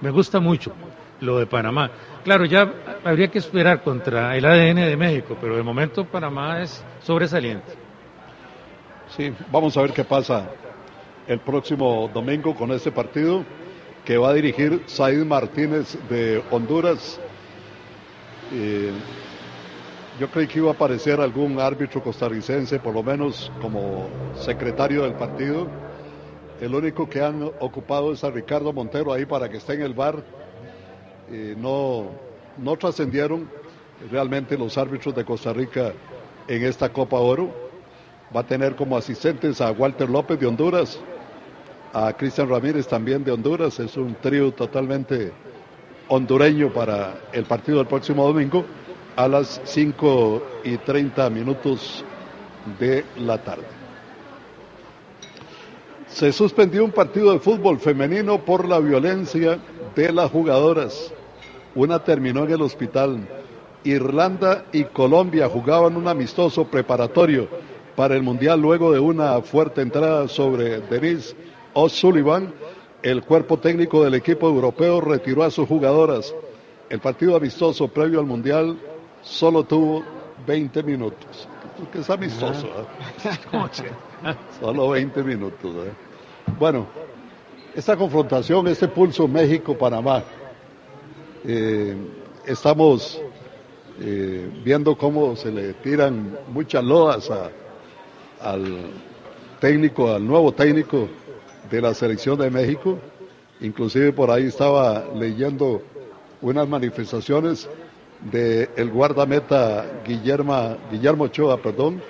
me 0.00 0.10
gusta 0.10 0.40
mucho 0.40 0.72
lo 1.20 1.38
de 1.38 1.46
Panamá. 1.46 1.90
Claro, 2.24 2.44
ya 2.44 2.72
habría 3.04 3.28
que 3.28 3.38
esperar 3.38 3.82
contra 3.82 4.36
el 4.36 4.44
ADN 4.44 4.76
de 4.76 4.96
México, 4.96 5.36
pero 5.40 5.56
de 5.56 5.62
momento 5.62 6.04
Panamá 6.04 6.62
es 6.62 6.84
sobresaliente. 7.02 7.72
Sí, 9.16 9.32
vamos 9.50 9.76
a 9.76 9.82
ver 9.82 9.92
qué 9.92 10.04
pasa 10.04 10.48
el 11.26 11.40
próximo 11.40 12.10
domingo 12.12 12.54
con 12.54 12.70
este 12.72 12.90
partido 12.92 13.44
que 14.04 14.16
va 14.16 14.30
a 14.30 14.34
dirigir 14.34 14.82
Said 14.86 15.24
Martínez 15.24 15.96
de 16.08 16.42
Honduras. 16.50 17.20
Eh, 18.52 18.90
yo 20.22 20.30
creí 20.30 20.46
que 20.46 20.60
iba 20.60 20.70
a 20.70 20.74
aparecer 20.74 21.20
algún 21.20 21.58
árbitro 21.58 22.00
costarricense, 22.00 22.78
por 22.78 22.94
lo 22.94 23.02
menos 23.02 23.50
como 23.60 24.06
secretario 24.36 25.02
del 25.02 25.14
partido. 25.14 25.66
El 26.60 26.76
único 26.76 27.08
que 27.08 27.20
han 27.20 27.42
ocupado 27.58 28.12
es 28.12 28.22
a 28.22 28.30
Ricardo 28.30 28.72
Montero 28.72 29.12
ahí 29.12 29.26
para 29.26 29.48
que 29.48 29.56
esté 29.56 29.72
en 29.72 29.82
el 29.82 29.94
bar. 29.94 30.22
no, 31.56 32.10
no 32.56 32.76
trascendieron 32.76 33.50
realmente 34.12 34.56
los 34.56 34.78
árbitros 34.78 35.12
de 35.12 35.24
Costa 35.24 35.52
Rica 35.52 35.92
en 36.46 36.62
esta 36.66 36.88
Copa 36.88 37.16
Oro. 37.16 37.52
Va 38.34 38.42
a 38.42 38.46
tener 38.46 38.76
como 38.76 38.96
asistentes 38.96 39.60
a 39.60 39.72
Walter 39.72 40.08
López 40.08 40.38
de 40.38 40.46
Honduras, 40.46 41.00
a 41.92 42.12
Cristian 42.12 42.48
Ramírez 42.48 42.86
también 42.86 43.24
de 43.24 43.32
Honduras. 43.32 43.80
Es 43.80 43.96
un 43.96 44.14
trío 44.14 44.52
totalmente 44.52 45.32
hondureño 46.06 46.72
para 46.72 47.12
el 47.32 47.42
partido 47.42 47.78
del 47.78 47.88
próximo 47.88 48.24
domingo 48.24 48.64
a 49.16 49.28
las 49.28 49.60
5 49.64 50.42
y 50.64 50.76
30 50.78 51.30
minutos 51.30 52.04
de 52.78 53.04
la 53.18 53.38
tarde. 53.42 53.66
Se 56.06 56.32
suspendió 56.32 56.84
un 56.84 56.92
partido 56.92 57.32
de 57.32 57.38
fútbol 57.38 57.78
femenino 57.78 58.44
por 58.44 58.68
la 58.68 58.78
violencia 58.78 59.58
de 59.94 60.12
las 60.12 60.30
jugadoras. 60.30 61.12
Una 61.74 62.04
terminó 62.04 62.44
en 62.44 62.52
el 62.52 62.62
hospital. 62.62 63.26
Irlanda 63.84 64.66
y 64.72 64.84
Colombia 64.84 65.48
jugaban 65.48 65.96
un 65.96 66.06
amistoso 66.06 66.66
preparatorio 66.66 67.48
para 67.96 68.14
el 68.14 68.22
Mundial 68.22 68.60
luego 68.60 68.92
de 68.92 69.00
una 69.00 69.40
fuerte 69.40 69.80
entrada 69.80 70.28
sobre 70.28 70.80
Denise 70.80 71.34
O'Sullivan. 71.72 72.52
El 73.02 73.22
cuerpo 73.22 73.58
técnico 73.58 74.04
del 74.04 74.14
equipo 74.14 74.48
europeo 74.48 75.00
retiró 75.00 75.42
a 75.42 75.50
sus 75.50 75.66
jugadoras. 75.66 76.34
El 76.90 77.00
partido 77.00 77.36
amistoso 77.36 77.88
previo 77.88 78.20
al 78.20 78.26
Mundial 78.26 78.76
solo 79.22 79.64
tuvo 79.64 80.02
20 80.46 80.82
minutos. 80.82 81.48
Que 81.92 82.00
es 82.00 82.10
amistoso. 82.10 82.66
¿eh? 82.66 84.34
solo 84.60 84.90
20 84.90 85.22
minutos. 85.22 85.74
¿eh? 85.86 85.92
Bueno, 86.58 86.86
esta 87.74 87.96
confrontación, 87.96 88.68
este 88.68 88.88
pulso 88.88 89.26
México-Panamá, 89.26 90.22
eh, 91.44 91.96
estamos 92.46 93.20
viendo 94.64 94.96
cómo 94.96 95.36
se 95.36 95.52
le 95.52 95.74
tiran 95.74 96.36
muchas 96.48 96.82
lodas 96.82 97.30
al 98.40 98.90
técnico, 99.60 100.10
al 100.10 100.26
nuevo 100.26 100.50
técnico 100.50 101.08
de 101.70 101.80
la 101.80 101.94
selección 101.94 102.38
de 102.38 102.50
México. 102.50 102.98
Inclusive 103.60 104.12
por 104.12 104.30
ahí 104.30 104.46
estaba 104.46 105.04
leyendo 105.14 105.82
unas 106.40 106.66
manifestaciones 106.68 107.68
del 108.30 108.68
el 108.76 108.90
guardameta 108.90 109.84
Guillermo, 110.06 110.76
Guillermo 110.90 111.24
Ochoa, 111.24 111.56
perdón, 111.58 112.02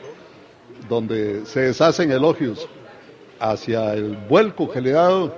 donde 0.88 1.46
se 1.46 1.60
deshacen 1.60 2.10
elogios 2.10 2.68
hacia 3.40 3.94
el 3.94 4.16
vuelco 4.28 4.70
que 4.70 4.80
le 4.80 4.90
ha 4.90 5.02
dado 5.02 5.34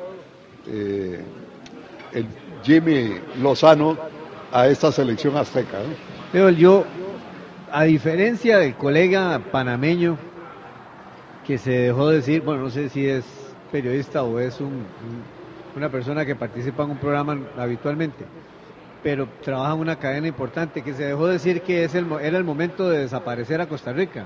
eh, 0.67 1.21
el 2.13 2.27
Jimmy 2.63 3.15
Lozano 3.41 3.97
a 4.53 4.67
esta 4.69 4.91
selección 4.93 5.37
azteca. 5.37 5.79
Pero 6.33 6.51
yo, 6.51 6.85
a 7.71 7.85
diferencia 7.85 8.59
del 8.59 8.75
colega 8.75 9.41
panameño 9.51 10.17
que 11.47 11.59
se 11.59 11.71
dejó 11.71 12.09
decir, 12.09 12.43
bueno, 12.43 12.63
no 12.63 12.71
sé 12.71 12.89
si 12.89 13.07
es 13.07 13.25
periodista 13.71 14.23
o 14.23 14.39
es 14.39 14.61
un, 14.61 14.85
una 15.77 15.89
persona 15.89 16.25
que 16.25 16.35
participa 16.35 16.85
en 16.85 16.91
un 16.93 16.99
programa 16.99 17.39
habitualmente, 17.59 18.25
pero 19.05 19.29
trabaja 19.43 19.75
en 19.75 19.81
una 19.81 19.99
cadena 19.99 20.27
importante, 20.27 20.81
que 20.81 20.95
se 20.95 21.05
dejó 21.05 21.27
decir 21.27 21.61
que 21.61 21.85
es 21.85 21.95
el, 21.95 22.11
era 22.23 22.39
el 22.39 22.43
momento 22.43 22.89
de 22.89 23.01
desaparecer 23.01 23.61
a 23.61 23.69
Costa 23.69 23.93
Rica. 23.93 24.25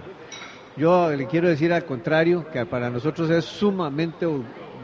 Yo 0.76 1.10
le 1.10 1.26
quiero 1.26 1.48
decir 1.48 1.72
al 1.72 1.84
contrario, 1.84 2.46
que 2.52 2.64
para 2.64 2.88
nosotros 2.88 3.28
es 3.28 3.44
sumamente 3.44 4.24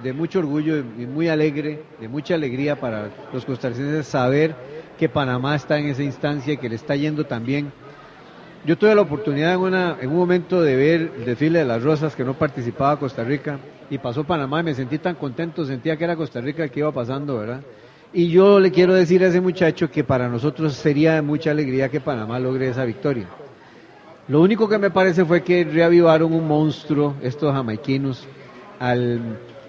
de 0.02 0.12
mucho 0.12 0.40
orgullo 0.40 0.78
y 0.78 1.06
muy 1.06 1.28
alegre, 1.28 1.84
de 2.00 2.08
mucha 2.08 2.34
alegría 2.34 2.74
para 2.74 3.08
los 3.32 3.44
costarricenses 3.44 4.04
saber 4.04 4.56
que 4.98 5.08
Panamá 5.08 5.54
está 5.54 5.78
en 5.78 5.86
esa 5.86 6.02
instancia 6.02 6.54
y 6.54 6.56
que 6.56 6.68
le 6.68 6.74
está 6.74 6.96
yendo 6.96 7.24
también. 7.24 7.72
Yo 8.66 8.76
tuve 8.76 8.96
la 8.96 9.02
oportunidad 9.02 9.54
en, 9.54 9.60
una, 9.60 9.96
en 10.00 10.10
un 10.10 10.16
momento 10.16 10.60
de 10.60 10.74
ver 10.74 11.12
el 11.18 11.24
desfile 11.24 11.60
de 11.60 11.66
las 11.66 11.84
rosas 11.84 12.16
que 12.16 12.24
no 12.24 12.34
participaba 12.34 12.98
Costa 12.98 13.22
Rica 13.22 13.60
y 13.88 13.98
pasó 13.98 14.24
Panamá 14.24 14.58
y 14.58 14.64
me 14.64 14.74
sentí 14.74 14.98
tan 14.98 15.14
contento, 15.14 15.64
sentía 15.64 15.96
que 15.96 16.02
era 16.02 16.16
Costa 16.16 16.40
Rica 16.40 16.64
el 16.64 16.72
que 16.72 16.80
iba 16.80 16.90
pasando, 16.90 17.38
¿verdad? 17.38 17.60
Y 18.16 18.28
yo 18.28 18.60
le 18.60 18.70
quiero 18.70 18.94
decir 18.94 19.24
a 19.24 19.26
ese 19.26 19.40
muchacho 19.40 19.90
que 19.90 20.04
para 20.04 20.28
nosotros 20.28 20.74
sería 20.74 21.20
mucha 21.20 21.50
alegría 21.50 21.88
que 21.88 22.00
Panamá 22.00 22.38
logre 22.38 22.68
esa 22.68 22.84
victoria. 22.84 23.26
Lo 24.28 24.40
único 24.40 24.68
que 24.68 24.78
me 24.78 24.90
parece 24.90 25.24
fue 25.24 25.42
que 25.42 25.64
reavivaron 25.64 26.32
un 26.32 26.46
monstruo, 26.46 27.14
estos 27.22 27.52
jamaiquinos, 27.52 28.24
al 28.78 29.20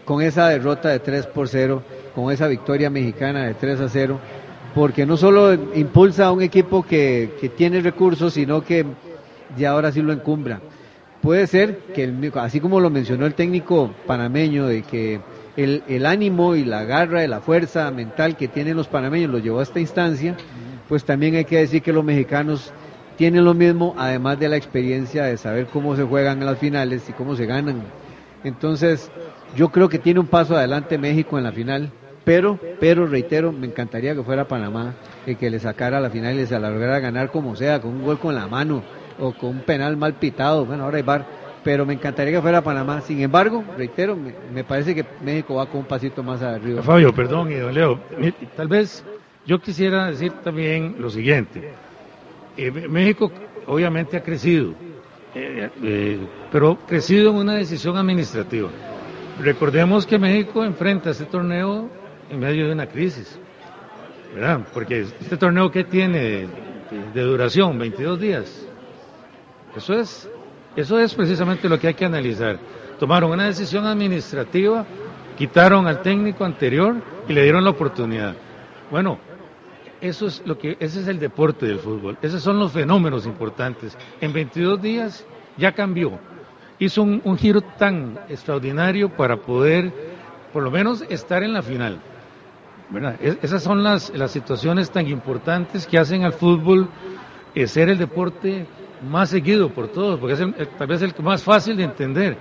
con 0.06 0.22
esa 0.22 0.50
derrota 0.50 0.90
de 0.90 1.00
3 1.00 1.25
por 1.25 1.48
0, 1.48 1.82
con 2.14 2.32
esa 2.32 2.48
victoria 2.48 2.92
mexicana 2.92 3.46
de 3.46 3.56
3 3.56 3.82
a 3.82 3.90
0, 3.90 4.20
porque 4.75 5.08
no 5.08 5.18
solo 5.18 5.52
impulsa 5.74 6.28
a 6.28 6.32
un 6.32 6.44
equipo 6.44 6.84
que, 6.84 7.32
que 7.42 7.50
tiene 7.50 7.82
recursos, 7.82 8.36
sino 8.36 8.64
que 8.64 8.86
ya 9.58 9.72
ahora 9.72 9.92
sí 9.92 10.04
lo 10.04 10.14
encumbra. 10.14 10.62
Puede 11.20 11.48
ser 11.48 11.80
que, 11.96 12.32
así 12.36 12.60
como 12.60 12.80
lo 12.80 12.92
mencionó 12.92 13.25
el 13.25 13.34
técnico 13.34 13.90
panameño, 14.06 14.68
de 14.68 14.84
que 14.84 15.20
el, 15.58 15.84
el 15.88 16.06
ánimo 16.06 16.56
y 16.56 16.66
la 16.66 16.84
garra 16.84 17.24
y 17.24 17.28
la 17.28 17.42
fuerza 17.42 17.90
mental 17.92 18.36
que 18.36 18.48
tienen 18.48 18.78
los 18.78 18.88
panameños 18.88 19.32
lo 19.32 19.40
llevó 19.40 19.60
a 19.60 19.64
esta 19.64 19.80
instancia, 19.80 20.36
pues 20.88 21.04
también 21.06 21.36
hay 21.36 21.46
que 21.46 21.58
decir 21.58 21.82
que 21.82 21.94
los 21.94 22.04
mexicanos 22.04 22.74
tienen 23.18 23.46
lo 23.46 23.54
mismo, 23.54 23.96
además 23.98 24.40
de 24.40 24.50
la 24.50 24.58
experiencia 24.58 25.24
de 25.24 25.38
saber 25.38 25.68
cómo 25.68 25.96
se 25.96 26.04
juegan 26.04 26.40
en 26.40 26.46
las 26.46 26.60
finales 26.60 27.08
y 27.10 27.14
cómo 27.14 27.36
se 27.36 27.46
ganan. 27.46 27.84
Entonces, 28.44 29.10
yo 29.56 29.70
creo 29.70 29.90
que 29.90 30.00
tiene 30.00 30.20
un 30.20 30.28
paso 30.28 30.56
adelante 30.56 30.98
México 30.98 31.38
en 31.38 31.46
la 31.46 31.52
final, 31.52 31.92
pero, 32.24 32.60
pero 32.80 33.08
reitero, 33.08 33.52
me 33.52 33.68
encantaría 33.68 34.14
que 34.14 34.24
fuera 34.24 34.48
Panamá 34.48 34.96
y 35.26 35.36
que 35.36 35.50
le 35.50 35.60
sacara 35.60 36.00
la 36.00 36.10
final 36.10 36.34
y 36.34 36.38
les 36.38 36.52
lograra 36.52 37.00
ganar 37.00 37.32
como 37.32 37.56
sea, 37.56 37.80
con 37.80 37.92
un 37.92 38.04
gol 38.04 38.20
con 38.20 38.36
la 38.36 38.48
mano 38.48 38.84
o 39.20 39.32
con 39.34 39.52
un 39.52 39.62
penal 39.62 39.96
mal 39.96 40.16
pitado. 40.16 40.66
Bueno, 40.66 40.84
ahora 40.84 40.98
hay 40.98 41.04
bar, 41.04 41.26
pero 41.66 41.84
me 41.84 41.96
encantaría 41.96 42.34
que 42.34 42.42
fuera 42.44 42.62
Panamá. 42.62 43.01
Sin 43.01 43.20
embargo, 43.22 43.64
reitero, 43.75 44.16
me, 44.16 44.64
parece 44.64 44.94
que 44.94 45.04
México 45.24 45.56
va 45.56 45.66
con 45.66 45.80
un 45.80 45.88
pasito 45.88 46.22
más 46.22 46.44
arriba. 46.44 46.84
Fabio, 46.84 47.12
perdón, 47.12 47.50
don 47.60 47.74
Leo, 47.74 48.00
tal 48.56 48.68
vez 48.68 49.04
yo 49.48 49.60
quisiera 49.60 50.06
decir 50.06 50.32
también 50.44 50.98
lo 51.00 51.10
siguiente. 51.10 51.72
Eh, 52.56 52.70
México 52.70 53.32
obviamente 53.66 54.16
ha 54.16 54.22
crecido, 54.22 54.74
eh, 55.34 55.72
eh, 55.82 56.20
pero 56.51 56.78
crecido 56.88 57.32
en 57.32 57.38
una 57.38 57.56
decisión 57.56 57.98
administrativa. 57.98 58.70
Recordemos 59.42 60.06
que 60.06 60.20
México 60.20 60.64
enfrenta 60.64 61.10
este 61.10 61.25
torneo 61.25 61.90
en 62.30 62.40
medio 62.40 62.68
de 62.68 62.74
una 62.74 62.86
crisis, 62.86 63.40
¿verdad? 64.36 64.68
Porque 64.72 65.01
este 65.01 65.36
torneo 65.36 65.72
que 65.72 65.84
tiene 65.84 66.48
de, 67.12 67.22
duración, 67.24 67.80
22 67.80 68.20
días, 68.20 68.68
eso 69.75 70.00
es, 70.00 70.30
eso 70.75 71.00
es 71.00 71.14
precisamente 71.14 71.70
lo 71.70 71.79
que 71.79 71.88
hay 71.88 71.94
que 71.94 72.05
analizar. 72.05 72.59
Tomaron 73.00 73.31
una 73.31 73.46
decisión 73.46 73.85
administrativa, 73.85 74.85
quitaron 75.38 75.88
al 75.88 76.01
técnico 76.01 76.46
anterior 76.46 76.96
y 77.27 77.33
le 77.33 77.44
dieron 77.44 77.64
la 77.64 77.72
oportunidad. 77.72 78.35
Bueno, 78.92 79.20
eso 80.01 80.27
es 80.27 80.42
lo 80.46 80.57
que, 80.57 80.77
ese 80.79 81.01
es 81.01 81.07
el 81.07 81.20
deporte 81.20 81.66
del 81.66 81.79
fútbol, 81.79 82.18
esos 82.22 82.42
son 82.42 82.59
los 82.59 82.72
fenómenos 82.72 83.25
importantes. 83.25 83.98
En 84.22 84.33
22 84.33 84.81
días 84.81 85.25
ya 85.57 85.72
cambió 85.72 86.20
hizo 86.79 87.03
un, 87.03 87.38
giro 87.38 87.61
tan 87.61 88.20
extraordinario 88.29 89.09
para 89.09 89.38
poder, 89.38 89.92
por 90.51 90.64
lo 90.64 90.72
menos, 90.72 91.03
estar 91.09 91.44
en 91.44 91.53
la 91.53 91.61
final. 91.61 92.00
esas 93.42 93.64
son 93.64 93.83
las, 93.83 94.11
las 94.16 94.31
situaciones 94.31 94.92
tan 94.92 95.07
importantes 95.07 95.88
que 95.88 95.98
hacen 95.98 96.24
al 96.24 96.33
fútbol 96.33 96.90
eh, 97.53 97.68
ser 97.68 97.90
el 97.90 97.98
deporte 97.98 98.66
más 99.01 99.29
seguido 99.29 99.70
por 99.70 99.88
todos, 99.90 100.20
porque 100.20 100.34
es 100.34 100.70
tal 100.77 100.88
vez 100.88 101.01
el 101.01 101.14
más 101.22 101.44
fácil 101.44 101.77
de 101.77 101.84
entender. 101.84 102.38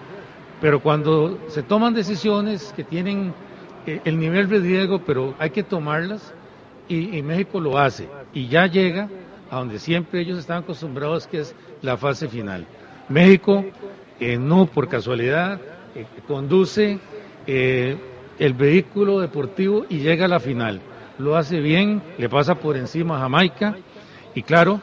Pero 0.61 0.81
cuando 0.81 1.39
se 1.49 1.63
toman 1.63 1.95
decisiones 1.95 2.73
que 2.77 2.85
tienen 2.85 3.35
eh, 3.87 4.01
el 4.05 4.19
nivel 4.19 4.49
de 4.49 4.61
riesgo, 4.61 5.01
pero 5.05 5.35
hay 5.39 5.51
que 5.51 5.63
tomarlas, 5.63 6.33
y, 6.87 7.23
México 7.23 7.61
lo 7.61 7.79
hace, 7.79 8.09
y 8.35 8.47
ya 8.49 8.67
llega 8.67 9.09
a 9.51 9.57
donde 9.57 9.79
siempre 9.79 10.21
ellos 10.21 10.39
están 10.39 10.63
acostumbrados, 10.63 11.27
que 11.27 11.41
es 11.41 11.55
la 11.81 11.97
fase 11.97 12.29
final. 12.29 12.67
México 13.09 13.65
no 14.39 14.67
por 14.67 14.89
casualidad 14.89 15.61
eh, 15.95 16.07
conduce 16.27 16.99
eh, 17.47 17.97
el 18.39 18.55
vehículo 18.55 19.21
deportivo 19.21 19.85
y 19.89 19.99
llega 19.99 20.25
a 20.25 20.29
la 20.29 20.41
final. 20.41 20.81
Lo 21.19 21.37
hace 21.37 21.61
bien, 21.61 22.03
le 22.19 22.29
pasa 22.29 22.55
por 22.57 22.77
encima 22.77 23.17
a 23.17 23.21
Jamaica 23.21 23.77
y 24.35 24.43
claro, 24.43 24.81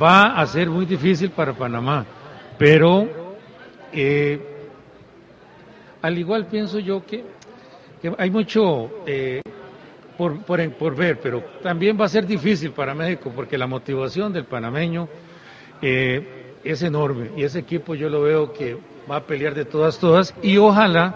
va 0.00 0.38
a 0.38 0.46
ser 0.46 0.68
muy 0.68 0.86
difícil 0.86 1.30
para 1.30 1.52
Panamá, 1.52 2.04
pero 2.58 3.08
eh, 3.92 4.40
al 6.02 6.18
igual 6.18 6.46
pienso 6.46 6.78
yo 6.78 7.04
que, 7.04 7.24
hay 8.18 8.30
mucho 8.30 8.90
por, 10.16 10.38
por, 10.42 10.70
por, 10.74 10.94
ver, 10.94 11.18
pero 11.20 11.42
también 11.62 11.98
va 12.00 12.04
a 12.04 12.08
ser 12.08 12.26
difícil 12.26 12.70
para 12.70 12.94
México 12.94 13.32
porque 13.34 13.58
la 13.58 13.66
motivación 13.66 14.32
del 14.32 14.44
panameño 14.44 15.08
es 15.82 16.82
enorme 16.82 17.30
y 17.36 17.42
ese 17.42 17.60
equipo 17.60 17.94
yo 17.94 18.08
lo 18.08 18.22
veo 18.22 18.52
que 18.52 18.76
va 19.10 19.16
a 19.16 19.20
pelear 19.20 19.54
de 19.54 19.64
todas, 19.64 19.98
todas 19.98 20.34
y 20.42 20.56
ojalá 20.56 21.14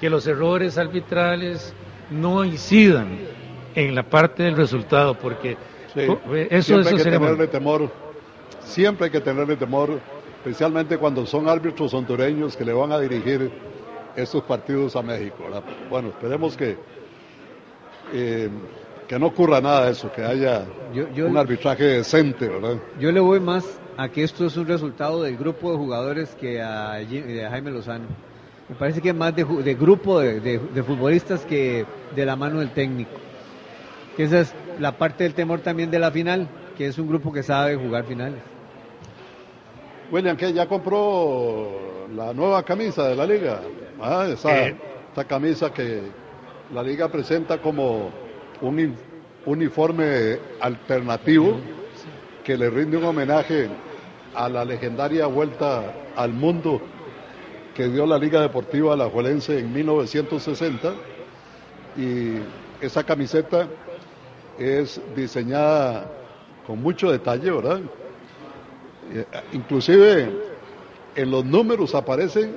que 0.00 0.10
los 0.10 0.26
errores 0.26 0.78
arbitrales 0.78 1.74
no 2.10 2.44
incidan 2.44 3.18
en 3.74 3.94
la 3.94 4.02
parte 4.02 4.42
del 4.42 4.56
resultado 4.56 5.14
porque 5.14 5.56
eso, 6.50 6.82
siempre 6.82 6.90
hay 6.90 6.96
que 6.96 7.10
tenerle 7.10 7.46
temor, 7.46 7.90
siempre 8.70 9.06
hay 9.06 9.10
que 9.10 9.20
tenerle 9.20 9.56
temor, 9.56 10.00
especialmente 10.38 10.96
cuando 10.96 11.26
son 11.26 11.48
árbitros 11.48 11.92
hondureños 11.92 12.56
que 12.56 12.64
le 12.64 12.72
van 12.72 12.92
a 12.92 12.98
dirigir 12.98 13.50
estos 14.16 14.42
partidos 14.44 14.96
a 14.96 15.02
México. 15.02 15.44
Bueno, 15.90 16.08
esperemos 16.08 16.56
que 16.56 16.76
eh, 18.12 18.48
que 19.10 19.18
no 19.18 19.26
ocurra 19.26 19.60
nada 19.60 19.86
de 19.86 19.90
eso, 19.90 20.12
que 20.12 20.22
haya 20.22 20.64
un 20.94 21.36
arbitraje 21.36 21.82
decente, 21.82 22.46
¿verdad? 22.46 22.76
Yo 23.00 23.10
le 23.10 23.18
voy 23.18 23.40
más 23.40 23.64
a 23.96 24.08
que 24.08 24.22
esto 24.22 24.46
es 24.46 24.56
un 24.56 24.68
resultado 24.68 25.24
del 25.24 25.36
grupo 25.36 25.72
de 25.72 25.78
jugadores 25.78 26.36
que 26.36 26.62
a, 26.62 26.92
Jaime 27.50 27.72
Lozano. 27.72 28.04
Me 28.68 28.76
parece 28.76 29.00
que 29.00 29.08
es 29.08 29.14
más 29.16 29.34
de, 29.34 29.42
grupo 29.74 30.20
de, 30.20 30.60
futbolistas 30.86 31.44
que 31.44 31.84
de 32.14 32.24
la 32.24 32.36
mano 32.36 32.60
del 32.60 32.70
técnico. 32.70 33.10
Que 34.16 34.22
esa 34.22 34.42
es 34.42 34.54
la 34.78 34.96
parte 34.96 35.24
del 35.24 35.34
temor 35.34 35.58
también 35.58 35.90
de 35.90 35.98
la 35.98 36.12
final, 36.12 36.46
que 36.78 36.86
es 36.86 36.96
un 36.96 37.08
grupo 37.08 37.32
que 37.32 37.42
sabe 37.42 37.74
jugar 37.74 38.04
finales. 38.04 38.38
William, 40.10 40.36
que 40.36 40.52
ya 40.52 40.66
compró 40.66 42.06
la 42.14 42.32
nueva 42.34 42.62
camisa 42.64 43.08
de 43.08 43.16
la 43.16 43.26
liga. 43.26 43.60
Ah, 44.00 44.26
esa, 44.32 44.68
eh. 44.68 44.76
esa 45.12 45.24
camisa 45.24 45.72
que 45.72 46.02
la 46.74 46.82
liga 46.82 47.08
presenta 47.08 47.58
como 47.58 48.10
un 48.60 48.96
uniforme 49.46 50.38
alternativo 50.60 51.58
que 52.44 52.56
le 52.56 52.70
rinde 52.70 52.96
un 52.96 53.04
homenaje 53.04 53.68
a 54.34 54.48
la 54.48 54.64
legendaria 54.64 55.26
vuelta 55.26 55.92
al 56.16 56.32
mundo 56.32 56.80
que 57.74 57.88
dio 57.88 58.06
la 58.06 58.18
Liga 58.18 58.40
Deportiva 58.40 58.94
Alajuelense 58.94 59.58
en 59.58 59.72
1960 59.72 60.92
y 61.96 62.34
esa 62.80 63.04
camiseta 63.04 63.68
es 64.58 65.00
diseñada 65.14 66.06
con 66.66 66.80
mucho 66.80 67.10
detalle, 67.10 67.50
¿verdad? 67.50 67.80
Eh, 69.12 69.24
inclusive 69.52 70.30
en 71.16 71.30
los 71.30 71.44
números 71.44 71.94
aparecen 71.94 72.56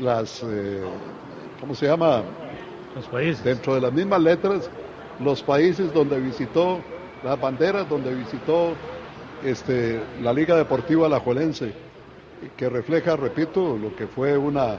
las, 0.00 0.42
eh, 0.42 0.80
¿cómo 1.60 1.74
se 1.74 1.86
llama? 1.86 2.22
Los 2.96 3.06
países. 3.06 3.44
Dentro 3.44 3.74
de 3.74 3.80
las 3.80 3.92
mismas 3.92 4.20
letras, 4.20 4.70
los 5.20 5.42
países 5.42 5.92
donde 5.92 6.18
visitó, 6.18 6.80
las 7.22 7.40
banderas 7.40 7.88
donde 7.88 8.12
visitó 8.14 8.72
este, 9.44 10.00
la 10.22 10.32
Liga 10.32 10.56
Deportiva 10.56 11.06
Alajuelense, 11.06 11.72
que 12.56 12.68
refleja, 12.68 13.16
repito, 13.16 13.76
lo 13.76 13.94
que 13.94 14.06
fue 14.06 14.36
una 14.36 14.78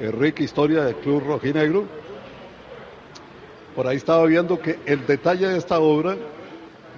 eh, 0.00 0.10
rica 0.10 0.42
historia 0.42 0.84
del 0.84 0.96
Club 0.96 1.22
Rojinegro. 1.26 1.84
Por 3.74 3.86
ahí 3.86 3.96
estaba 3.96 4.24
viendo 4.26 4.58
que 4.58 4.78
el 4.84 5.06
detalle 5.06 5.46
de 5.48 5.56
esta 5.56 5.78
obra 5.78 6.16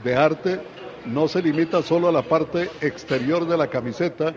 de 0.02 0.16
arte 0.16 0.60
no 1.06 1.28
se 1.28 1.42
limita 1.42 1.82
solo 1.82 2.08
a 2.08 2.12
la 2.12 2.22
parte 2.22 2.70
exterior 2.80 3.46
de 3.46 3.56
la 3.56 3.68
camiseta, 3.68 4.34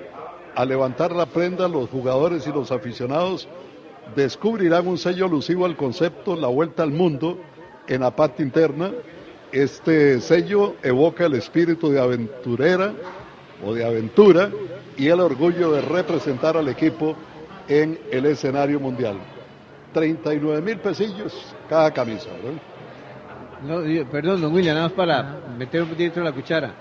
a 0.56 0.65
levantar 0.65 1.12
la 1.12 1.26
prenda 1.26 1.67
los 1.67 1.89
jugadores 1.89 2.45
y 2.47 2.52
los 2.52 2.71
aficionados 2.71 3.47
descubrirán 4.15 4.88
un 4.88 4.97
sello 4.97 5.26
alusivo 5.26 5.65
al 5.65 5.76
concepto 5.76 6.36
La 6.36 6.47
Vuelta 6.47 6.84
al 6.84 6.91
Mundo 6.91 7.39
en 7.88 8.02
la 8.02 8.15
parte 8.15 8.43
interna. 8.43 8.91
Este 9.52 10.19
sello 10.19 10.76
evoca 10.84 11.26
el 11.26 11.36
espíritu 11.36 11.89
de 11.89 11.99
aventurera 11.99 12.93
o 13.65 13.73
de 13.73 13.86
aventura 13.86 14.52
y 14.97 15.08
el 15.08 15.19
orgullo 15.19 15.71
de 15.71 15.82
representar 15.82 16.58
al 16.58 16.67
equipo 16.67 17.15
en 17.67 17.99
el 18.12 18.26
escenario 18.26 18.80
mundial. 18.80 19.17
39 19.93 20.62
mil 20.62 20.80
pesillos 20.80 21.56
cada 21.69 21.91
camisa. 21.91 22.30
No, 23.65 23.82
perdón, 24.12 24.41
don 24.41 24.54
William, 24.54 24.76
nada 24.76 24.88
más 24.88 24.95
para 24.95 25.38
meter 25.58 25.84
un 25.84 25.89
poquito 25.89 26.21
la 26.21 26.32
cuchara. 26.32 26.73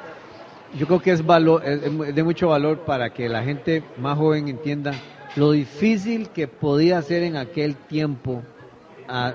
Yo 0.75 0.87
creo 0.87 1.01
que 1.01 1.13
es, 1.13 1.25
valor, 1.25 1.63
es 1.65 2.15
de 2.15 2.23
mucho 2.25 2.49
valor 2.49 2.81
para 2.81 3.11
que 3.11 3.29
la 3.29 3.43
gente 3.43 3.85
más 3.99 4.17
joven 4.17 4.49
entienda 4.49 4.93
lo 5.37 5.53
difícil 5.53 6.31
que 6.31 6.49
podía 6.49 7.01
ser 7.03 7.23
en 7.23 7.37
aquel 7.37 7.77
tiempo 7.77 8.43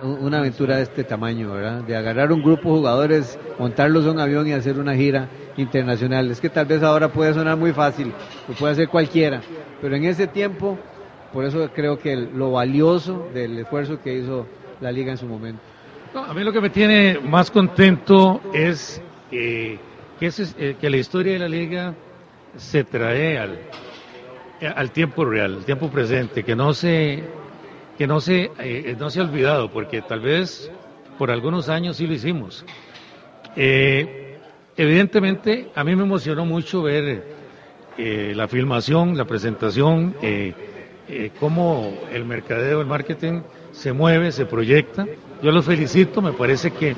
una 0.04 0.40
aventura 0.40 0.78
de 0.78 0.84
este 0.84 1.04
tamaño, 1.04 1.52
¿verdad? 1.52 1.84
De 1.84 1.96
agarrar 1.96 2.32
un 2.32 2.42
grupo 2.42 2.70
de 2.70 2.78
jugadores, 2.78 3.38
montarlos 3.60 4.06
en 4.06 4.12
un 4.12 4.20
avión 4.20 4.48
y 4.48 4.54
hacer 4.54 4.80
una 4.80 4.96
gira 4.96 5.30
internacional. 5.56 6.32
Es 6.32 6.42
que 6.42 6.50
tal 6.50 6.66
vez 6.66 6.82
ahora 6.82 7.10
puede 7.10 7.34
sonar 7.34 7.58
muy 7.58 7.74
fácil, 7.74 8.12
lo 8.48 8.56
puede 8.56 8.74
hacer 8.74 8.90
cualquiera, 8.90 9.42
pero 9.80 9.96
en 9.96 10.06
ese 10.06 10.26
tiempo, 10.26 10.78
por 11.32 11.46
eso 11.46 11.70
creo 11.74 12.00
que 12.00 12.16
lo 12.16 12.52
valioso 12.52 13.28
del 13.34 13.60
esfuerzo 13.60 14.02
que 14.02 14.18
hizo 14.18 14.48
la 14.82 14.92
liga 14.92 15.12
en 15.12 15.18
su 15.18 15.28
momento. 15.28 15.62
A 16.14 16.34
mí 16.34 16.44
lo 16.44 16.54
que 16.54 16.62
me 16.62 16.70
tiene 16.70 17.20
más 17.20 17.52
contento 17.52 18.42
es 18.54 19.02
eh, 19.32 19.78
que, 20.20 20.90
la 20.90 20.98
historia 20.98 21.34
de 21.34 21.40
la 21.40 21.50
liga 21.50 21.94
se 22.56 22.84
trae 22.84 23.38
al, 23.38 23.60
al 24.76 24.92
tiempo 24.92 25.26
real, 25.26 25.56
al 25.56 25.66
tiempo 25.66 25.90
presente, 25.90 26.44
que 26.44 26.56
no 26.56 26.74
se, 26.74 27.24
que 27.98 28.08
no 28.08 28.20
se, 28.20 28.52
eh, 28.60 28.96
no 28.98 29.10
se 29.10 29.20
ha 29.20 29.24
olvidado, 29.24 29.72
porque 29.72 30.02
tal 30.02 30.22
vez 30.22 30.72
por 31.18 31.32
algunos 31.32 31.70
años 31.70 31.98
sí 31.98 32.08
lo 32.08 32.14
hicimos. 32.14 32.66
Eh, 33.56 34.38
evidentemente, 34.76 35.70
a 35.76 35.84
mí 35.84 35.96
me 35.96 36.04
emocionó 36.04 36.46
mucho 36.46 36.84
ver 36.84 37.38
la 37.98 38.48
filmación, 38.48 39.18
la 39.18 39.26
presentación, 39.26 40.16
cómo 41.40 41.98
el 42.14 42.26
mercadeo, 42.26 42.82
el 42.82 42.86
marketing 42.86 43.42
se 43.72 43.92
mueve, 43.92 44.32
se 44.32 44.46
proyecta. 44.46 45.08
Yo 45.42 45.52
los 45.52 45.66
felicito, 45.66 46.22
me 46.22 46.34
parece 46.34 46.72
que, 46.72 46.96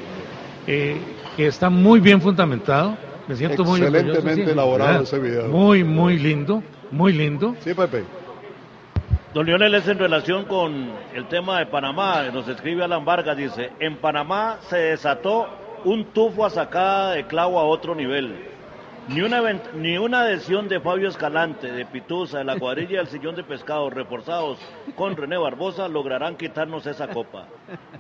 que 0.66 1.48
está 1.48 1.70
muy 1.70 2.00
bien 2.00 2.22
fundamentado. 2.22 2.98
Me 3.28 3.36
siento 3.36 3.64
muy 3.64 3.80
Excelentemente 3.82 4.52
elaborado 4.52 5.04
ese 5.04 5.20
video. 5.20 5.48
Muy, 5.48 5.84
muy 5.84 6.18
lindo. 6.18 6.64
Muy 6.92 7.14
lindo. 7.14 7.56
Sí, 7.60 7.74
Pepe. 7.74 8.04
Don 9.34 9.46
Lionel 9.46 9.76
es 9.76 9.88
en 9.88 10.00
relación 10.00 10.46
con 10.46 10.90
el 11.14 11.28
tema 11.28 11.60
de 11.60 11.68
Panamá. 11.68 12.24
Nos 12.34 12.48
escribe 12.48 12.84
Alan 12.84 13.06
Vargas, 13.06 13.38
dice, 13.38 13.70
en 13.80 13.98
Panamá 13.98 14.58
se 14.70 14.78
desató 14.78 15.48
un 15.86 16.06
tufo 16.06 16.46
a 16.46 16.50
sacada 16.50 17.12
de 17.12 17.28
clavo 17.28 17.60
a 17.60 17.64
otro 17.66 17.94
nivel. 17.94 18.49
Ni 19.10 19.22
una, 19.22 19.42
ni 19.74 19.98
una 19.98 20.22
adhesión 20.22 20.68
de 20.68 20.80
Fabio 20.80 21.10
Escalante, 21.10 21.72
de 21.72 21.84
Pituza, 21.84 22.38
de 22.38 22.44
la 22.44 22.60
cuadrilla 22.60 23.00
del 23.00 23.08
sillón 23.08 23.36
de 23.36 23.44
pescado, 23.44 23.90
reforzados 23.90 24.60
con 24.96 25.16
René 25.16 25.36
Barbosa, 25.36 25.88
lograrán 25.88 26.38
quitarnos 26.38 26.86
esa 26.86 27.08
copa. 27.08 27.48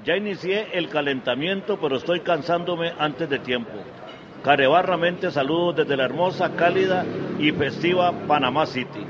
Ya 0.06 0.16
inicié 0.16 0.68
el 0.78 0.88
calentamiento, 0.88 1.80
pero 1.82 1.98
estoy 1.98 2.20
cansándome 2.20 2.94
antes 3.00 3.28
de 3.28 3.40
tiempo. 3.40 3.72
Carebarramente 4.44 5.32
saludos 5.32 5.78
desde 5.78 5.98
la 5.98 6.06
hermosa, 6.06 6.52
cálida 6.56 7.04
y 7.40 7.52
festiva 7.54 8.14
Panamá 8.28 8.68
City. 8.68 9.04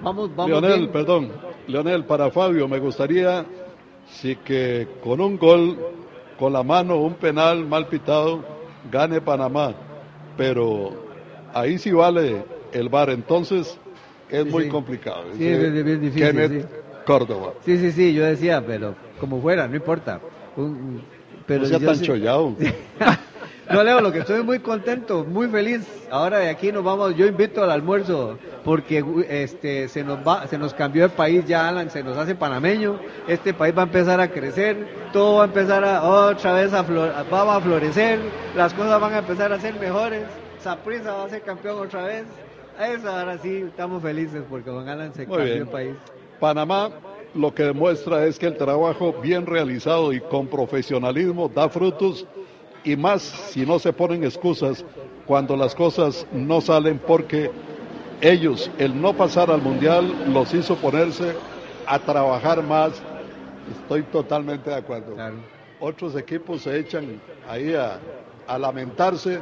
Vamos, 0.00 0.30
vamos. 0.36 0.62
Leonel, 0.62 0.90
perdón. 0.90 1.32
Leonel, 1.66 2.04
para 2.04 2.30
Fabio, 2.30 2.68
me 2.68 2.78
gustaría 2.78 3.44
si 4.06 4.36
que 4.36 4.86
con 5.02 5.20
un 5.20 5.38
gol, 5.38 5.76
con 6.38 6.52
la 6.52 6.62
mano, 6.62 6.98
un 6.98 7.14
penal 7.14 7.66
mal 7.66 7.88
pitado, 7.88 8.44
gane 8.92 9.20
Panamá. 9.20 9.72
Pero 10.36 11.01
ahí 11.54 11.78
sí 11.78 11.92
vale 11.92 12.44
el 12.72 12.88
bar, 12.88 13.10
entonces 13.10 13.78
es 14.30 14.46
muy 14.46 14.68
complicado. 14.68 15.24
Sí, 15.36 15.46
es 15.46 15.84
bien 15.84 16.00
difícil. 16.00 16.66
Córdoba. 17.04 17.54
Sí, 17.64 17.78
sí, 17.78 17.92
sí, 17.92 18.14
yo 18.14 18.24
decía, 18.24 18.64
pero 18.64 18.94
como 19.18 19.40
fuera, 19.40 19.66
no 19.66 19.76
importa. 19.76 20.20
pero 21.46 21.60
no 21.60 21.66
sea 21.66 21.80
tan 21.80 22.00
chollado. 22.00 22.54
No, 23.70 23.82
Leo, 23.82 24.02
lo 24.02 24.12
que 24.12 24.18
estoy 24.18 24.42
muy 24.42 24.58
contento, 24.58 25.24
muy 25.24 25.46
feliz. 25.46 25.86
Ahora 26.10 26.40
de 26.40 26.50
aquí 26.50 26.70
nos 26.72 26.84
vamos, 26.84 27.16
yo 27.16 27.26
invito 27.26 27.62
al 27.62 27.70
almuerzo, 27.70 28.38
porque 28.64 29.02
este 29.30 29.88
se 29.88 30.04
nos 30.04 30.18
va, 30.18 30.46
se 30.46 30.58
nos 30.58 30.74
cambió 30.74 31.06
el 31.06 31.10
país 31.10 31.46
ya, 31.46 31.68
Alan, 31.68 31.88
se 31.88 32.02
nos 32.02 32.18
hace 32.18 32.34
panameño. 32.34 32.98
Este 33.26 33.54
país 33.54 33.74
va 33.74 33.82
a 33.82 33.86
empezar 33.86 34.20
a 34.20 34.30
crecer, 34.30 34.76
todo 35.12 35.36
va 35.36 35.44
a 35.44 35.46
empezar 35.46 35.84
a, 35.84 36.02
otra 36.02 36.52
vez 36.52 36.74
a, 36.74 36.82
va 36.82 37.56
a 37.56 37.60
florecer, 37.60 38.18
las 38.54 38.74
cosas 38.74 39.00
van 39.00 39.14
a 39.14 39.18
empezar 39.18 39.52
a 39.52 39.60
ser 39.60 39.74
mejores. 39.80 40.24
Saprisa 40.62 41.12
va 41.14 41.24
a 41.24 41.28
ser 41.28 41.42
campeón 41.42 41.80
otra 41.80 42.04
vez. 42.04 42.24
Eso 42.80 43.10
ahora 43.10 43.38
sí 43.38 43.64
estamos 43.68 44.02
felices 44.02 44.42
porque 44.48 44.70
Juan 44.70 44.88
Alan 44.88 45.12
se 45.14 45.26
cambió 45.26 45.54
el 45.54 45.68
país. 45.68 45.94
Panamá 46.40 46.90
lo 47.34 47.54
que 47.54 47.64
demuestra 47.64 48.26
es 48.26 48.38
que 48.38 48.46
el 48.46 48.56
trabajo 48.56 49.14
bien 49.22 49.46
realizado 49.46 50.12
y 50.12 50.20
con 50.20 50.46
profesionalismo 50.46 51.48
da 51.48 51.68
frutos 51.68 52.26
y 52.84 52.96
más 52.96 53.22
si 53.22 53.64
no 53.64 53.78
se 53.78 53.92
ponen 53.92 54.24
excusas 54.24 54.84
cuando 55.26 55.56
las 55.56 55.74
cosas 55.74 56.26
no 56.32 56.60
salen 56.60 56.98
porque 56.98 57.50
ellos, 58.20 58.70
el 58.78 59.00
no 59.00 59.14
pasar 59.14 59.50
al 59.50 59.62
mundial, 59.62 60.32
los 60.32 60.52
hizo 60.54 60.76
ponerse 60.76 61.34
a 61.86 61.98
trabajar 61.98 62.62
más. 62.62 63.02
Estoy 63.70 64.02
totalmente 64.04 64.70
de 64.70 64.76
acuerdo. 64.76 65.16
Otros 65.80 66.14
equipos 66.16 66.62
se 66.62 66.78
echan 66.78 67.20
ahí 67.48 67.74
a, 67.74 67.98
lamentarse 68.58 69.40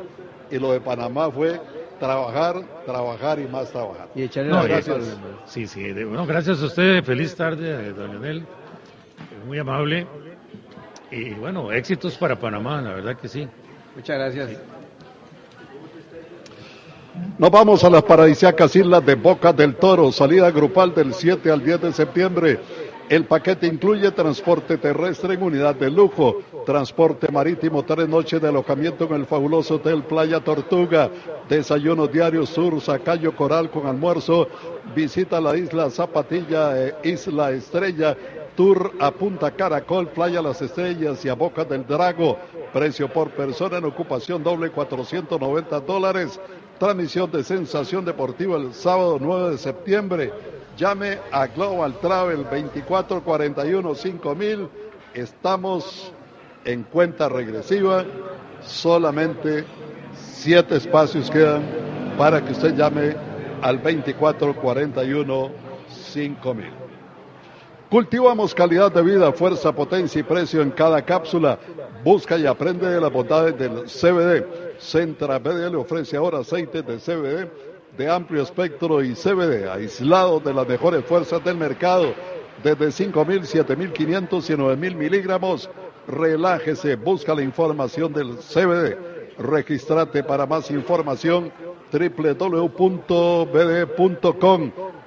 y 0.51 0.59
lo 0.59 0.73
de 0.73 0.81
Panamá 0.81 1.31
fue 1.31 1.61
trabajar, 1.99 2.63
trabajar 2.85 3.39
y 3.39 3.47
más 3.47 3.71
trabajar. 3.71 4.09
Y 4.15 4.23
echarle 4.23 4.51
no, 4.51 4.63
gracias. 4.65 5.19
Sí, 5.47 5.67
sí, 5.67 5.93
bueno, 5.93 6.27
gracias 6.27 6.63
a 6.63 6.67
usted. 6.67 7.05
Feliz 7.05 7.35
tarde, 7.37 7.93
don 7.93 8.11
Leonel. 8.11 8.45
Muy 9.47 9.59
amable. 9.59 10.07
Y 11.11 11.31
bueno, 11.35 11.73
éxitos 11.73 12.17
para 12.17 12.37
Panamá, 12.37 12.81
la 12.81 12.95
verdad 12.95 13.17
que 13.17 13.29
sí. 13.29 13.49
Muchas 13.95 14.17
gracias. 14.17 14.61
Nos 17.39 17.51
vamos 17.51 17.83
a 17.85 17.91
las 17.91 18.03
paradisíacas 18.03 18.75
islas 18.77 19.05
de 19.05 19.15
Boca 19.15 19.53
del 19.53 19.75
Toro, 19.75 20.13
salida 20.13 20.51
grupal 20.51 20.95
del 20.95 21.13
7 21.13 21.51
al 21.51 21.63
10 21.63 21.81
de 21.83 21.93
septiembre. 21.93 22.61
El 23.11 23.25
paquete 23.25 23.66
incluye 23.66 24.12
transporte 24.12 24.79
terrestre 24.79 25.35
en 25.35 25.42
unidad 25.42 25.75
de 25.75 25.90
lujo, 25.90 26.42
transporte 26.64 27.27
marítimo, 27.33 27.85
tres 27.85 28.09
noches 28.09 28.40
de 28.40 28.46
alojamiento 28.46 29.05
en 29.07 29.14
el 29.14 29.27
fabuloso 29.27 29.75
Hotel 29.75 30.05
Playa 30.05 30.38
Tortuga, 30.38 31.11
desayuno 31.49 32.07
diario 32.07 32.46
sur, 32.46 32.81
Sacayo 32.81 33.35
Coral 33.35 33.68
con 33.68 33.88
almuerzo, 33.88 34.46
visita 34.94 35.38
a 35.38 35.40
la 35.40 35.57
isla 35.57 35.90
Zapatilla, 35.90 36.81
e 36.81 36.94
Isla 37.03 37.51
Estrella 37.51 38.16
Tour 38.55 38.92
a 39.01 39.11
Punta 39.11 39.51
Caracol, 39.51 40.07
Playa 40.11 40.40
Las 40.40 40.62
Estrellas 40.62 41.25
y 41.25 41.29
a 41.31 41.35
Boca 41.35 41.64
del 41.64 41.85
Drago. 41.85 42.38
Precio 42.73 43.12
por 43.12 43.31
persona 43.31 43.79
en 43.79 43.87
ocupación 43.87 44.44
doble 44.44 44.70
490 44.70 45.81
dólares. 45.81 46.38
Transmisión 46.79 47.29
de 47.33 47.42
Sensación 47.42 48.05
Deportiva 48.05 48.57
el 48.57 48.73
sábado 48.73 49.18
9 49.20 49.51
de 49.51 49.59
septiembre. 49.59 50.33
Llame 50.81 51.19
a 51.31 51.47
Global 51.47 51.93
Travel 52.01 52.45
2441 52.45 53.95
5000. 53.95 54.69
Estamos 55.12 56.11
en 56.64 56.85
cuenta 56.85 57.29
regresiva. 57.29 58.03
Solamente 58.62 59.66
siete 60.14 60.77
espacios 60.77 61.31
quedan 61.31 61.62
para 62.16 62.43
que 62.43 62.53
usted 62.53 62.75
llame 62.75 63.14
al 63.61 63.77
2441 63.83 65.51
5000. 65.87 66.71
Cultivamos 67.90 68.55
calidad 68.55 68.90
de 68.90 69.03
vida, 69.03 69.33
fuerza, 69.35 69.75
potencia 69.75 70.21
y 70.21 70.23
precio 70.23 70.62
en 70.62 70.71
cada 70.71 71.05
cápsula. 71.05 71.59
Busca 72.03 72.38
y 72.38 72.47
aprende 72.47 72.88
de 72.88 73.03
las 73.03 73.12
bondades 73.12 73.59
del 73.59 73.83
CBD. 73.85 74.79
Centra 74.79 75.38
BD 75.38 75.71
le 75.71 75.77
ofrece 75.77 76.16
ahora 76.16 76.38
aceites 76.38 76.87
de 76.87 76.97
CBD 76.97 77.70
de 77.96 78.11
amplio 78.11 78.42
espectro 78.42 79.03
y 79.03 79.14
CBD, 79.14 79.68
aislado 79.70 80.40
de 80.40 80.55
las 80.55 80.66
mejores 80.66 81.05
fuerzas 81.05 81.42
del 81.44 81.57
mercado, 81.57 82.14
desde 82.62 82.87
5.000, 82.87 83.66
7.500 83.66 84.50
y 84.50 84.55
9.000 84.55 84.94
miligramos. 84.94 85.70
Relájese, 86.07 86.96
busca 86.96 87.35
la 87.35 87.42
información 87.42 88.12
del 88.12 88.37
CBD. 88.37 88.96
Registrate 89.38 90.22
para 90.22 90.46
más 90.46 90.70
información 90.70 91.53
www.bd.com. 91.92 92.70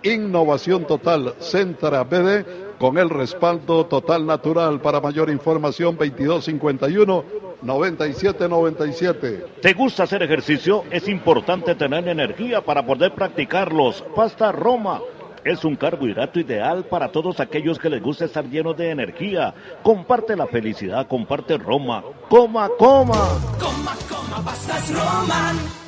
Innovación 0.03 0.85
total, 0.85 1.35
Centra 1.39 2.03
BD, 2.03 2.45
con 2.83 2.97
el 2.97 3.09
respaldo 3.09 3.85
total 3.85 4.25
natural. 4.25 4.81
Para 4.81 4.99
mayor 4.99 5.29
información, 5.29 5.95
2251 5.95 7.23
9797. 7.61 9.45
¿Te 9.61 9.71
gusta 9.71 10.03
hacer 10.03 10.21
ejercicio? 10.21 10.83
Es 10.91 11.07
importante 11.07 11.75
tener 11.75 12.05
energía 12.09 12.59
para 12.59 12.85
poder 12.85 13.13
practicarlos. 13.13 14.03
Pasta 14.13 14.51
Roma. 14.51 14.99
Es 15.45 15.63
un 15.63 15.77
carbohidrato 15.77 16.41
ideal 16.41 16.83
para 16.83 17.09
todos 17.09 17.39
aquellos 17.39 17.79
que 17.79 17.89
les 17.89 18.03
gusta 18.03 18.25
estar 18.25 18.43
llenos 18.49 18.75
de 18.75 18.89
energía. 18.89 19.53
Comparte 19.81 20.35
la 20.35 20.47
felicidad, 20.47 21.07
comparte 21.07 21.57
Roma. 21.57 22.03
Coma, 22.27 22.67
coma. 22.77 23.29
Coma, 23.59 23.95
coma, 24.09 24.43
pastas 24.43 24.91
Roman. 24.93 25.82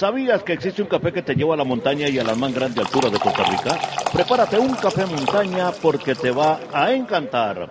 ¿Sabías 0.00 0.42
que 0.42 0.54
existe 0.54 0.80
un 0.80 0.88
café 0.88 1.12
que 1.12 1.20
te 1.20 1.34
lleva 1.34 1.52
a 1.52 1.58
la 1.58 1.64
montaña 1.64 2.08
y 2.08 2.18
a 2.18 2.24
las 2.24 2.34
más 2.38 2.54
grandes 2.54 2.86
alturas 2.86 3.12
de 3.12 3.18
Costa 3.18 3.44
Rica? 3.44 3.78
Prepárate 4.10 4.58
un 4.58 4.74
café 4.74 5.04
montaña 5.04 5.72
porque 5.72 6.14
te 6.14 6.30
va 6.30 6.58
a 6.72 6.90
encantar. 6.90 7.68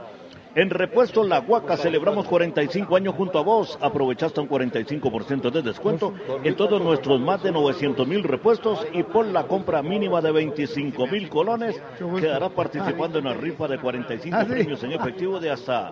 En 0.54 0.70
Repuesto 0.70 1.24
La 1.24 1.40
Huaca 1.40 1.76
celebramos 1.76 2.28
45 2.28 2.96
años 2.96 3.16
junto 3.16 3.40
a 3.40 3.42
vos. 3.42 3.80
Aprovechaste 3.82 4.42
un 4.42 4.48
45% 4.48 5.50
de 5.50 5.64
descuento 5.64 6.14
en 6.44 6.56
todos 6.56 6.80
nuestros 6.80 7.20
más 7.20 7.42
de 7.42 7.52
900 7.52 8.08
mil 8.08 8.22
repuestos 8.22 8.86
y 8.94 9.02
por 9.02 9.26
la 9.26 9.48
compra 9.48 9.82
mínima 9.82 10.22
de 10.22 10.32
25 10.32 11.08
mil 11.08 11.30
colones 11.30 11.82
quedarás 11.98 12.52
participando 12.52 13.18
en 13.18 13.26
una 13.26 13.34
rifa 13.34 13.68
de 13.68 13.80
45 13.80 14.38
premios 14.46 14.84
en 14.84 14.92
efectivo 14.92 15.40
de 15.40 15.50
hasta 15.50 15.92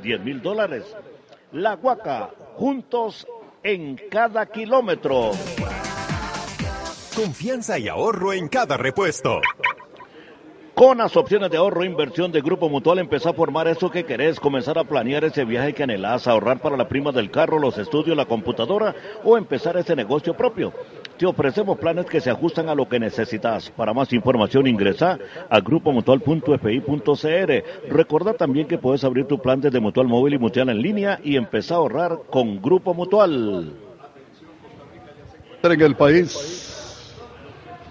10 0.00 0.20
mil 0.20 0.40
dólares. 0.40 0.84
La 1.50 1.74
Huaca, 1.74 2.30
juntos 2.54 3.26
en 3.64 3.96
cada 4.10 4.46
kilómetro. 4.46 5.32
Confianza 7.14 7.78
y 7.78 7.88
ahorro 7.88 8.32
en 8.32 8.48
cada 8.48 8.78
repuesto. 8.78 9.42
Con 10.74 10.96
las 10.96 11.14
opciones 11.14 11.50
de 11.50 11.58
ahorro 11.58 11.82
e 11.82 11.86
inversión 11.86 12.32
de 12.32 12.40
Grupo 12.40 12.70
Mutual, 12.70 12.98
empezá 12.98 13.28
a 13.30 13.34
formar 13.34 13.68
eso 13.68 13.90
que 13.90 14.04
querés, 14.04 14.40
comenzar 14.40 14.78
a 14.78 14.84
planear 14.84 15.22
ese 15.22 15.44
viaje 15.44 15.74
que 15.74 15.82
anhelás, 15.82 16.26
ahorrar 16.26 16.62
para 16.62 16.78
la 16.78 16.88
prima 16.88 17.12
del 17.12 17.30
carro, 17.30 17.58
los 17.58 17.76
estudios, 17.76 18.16
la 18.16 18.24
computadora 18.24 18.94
o 19.24 19.36
empezar 19.36 19.76
ese 19.76 19.94
negocio 19.94 20.34
propio. 20.34 20.72
Te 21.18 21.26
ofrecemos 21.26 21.78
planes 21.78 22.06
que 22.06 22.22
se 22.22 22.30
ajustan 22.30 22.70
a 22.70 22.74
lo 22.74 22.88
que 22.88 22.98
necesitas. 22.98 23.68
Para 23.68 23.92
más 23.92 24.10
información 24.14 24.66
ingresa 24.66 25.18
a 25.50 25.60
grupomutual.fi.cr. 25.60 27.90
Recordá 27.90 28.32
también 28.32 28.66
que 28.66 28.78
puedes 28.78 29.04
abrir 29.04 29.26
tu 29.26 29.38
plan 29.38 29.60
desde 29.60 29.80
Mutual 29.80 30.08
Móvil 30.08 30.32
y 30.34 30.38
Mutual 30.38 30.70
en 30.70 30.80
línea 30.80 31.20
y 31.22 31.36
empezar 31.36 31.74
a 31.74 31.80
ahorrar 31.80 32.20
con 32.30 32.62
Grupo 32.62 32.94
Mutual. 32.94 33.74
En 35.62 35.80
el 35.80 35.94
país. 35.94 36.61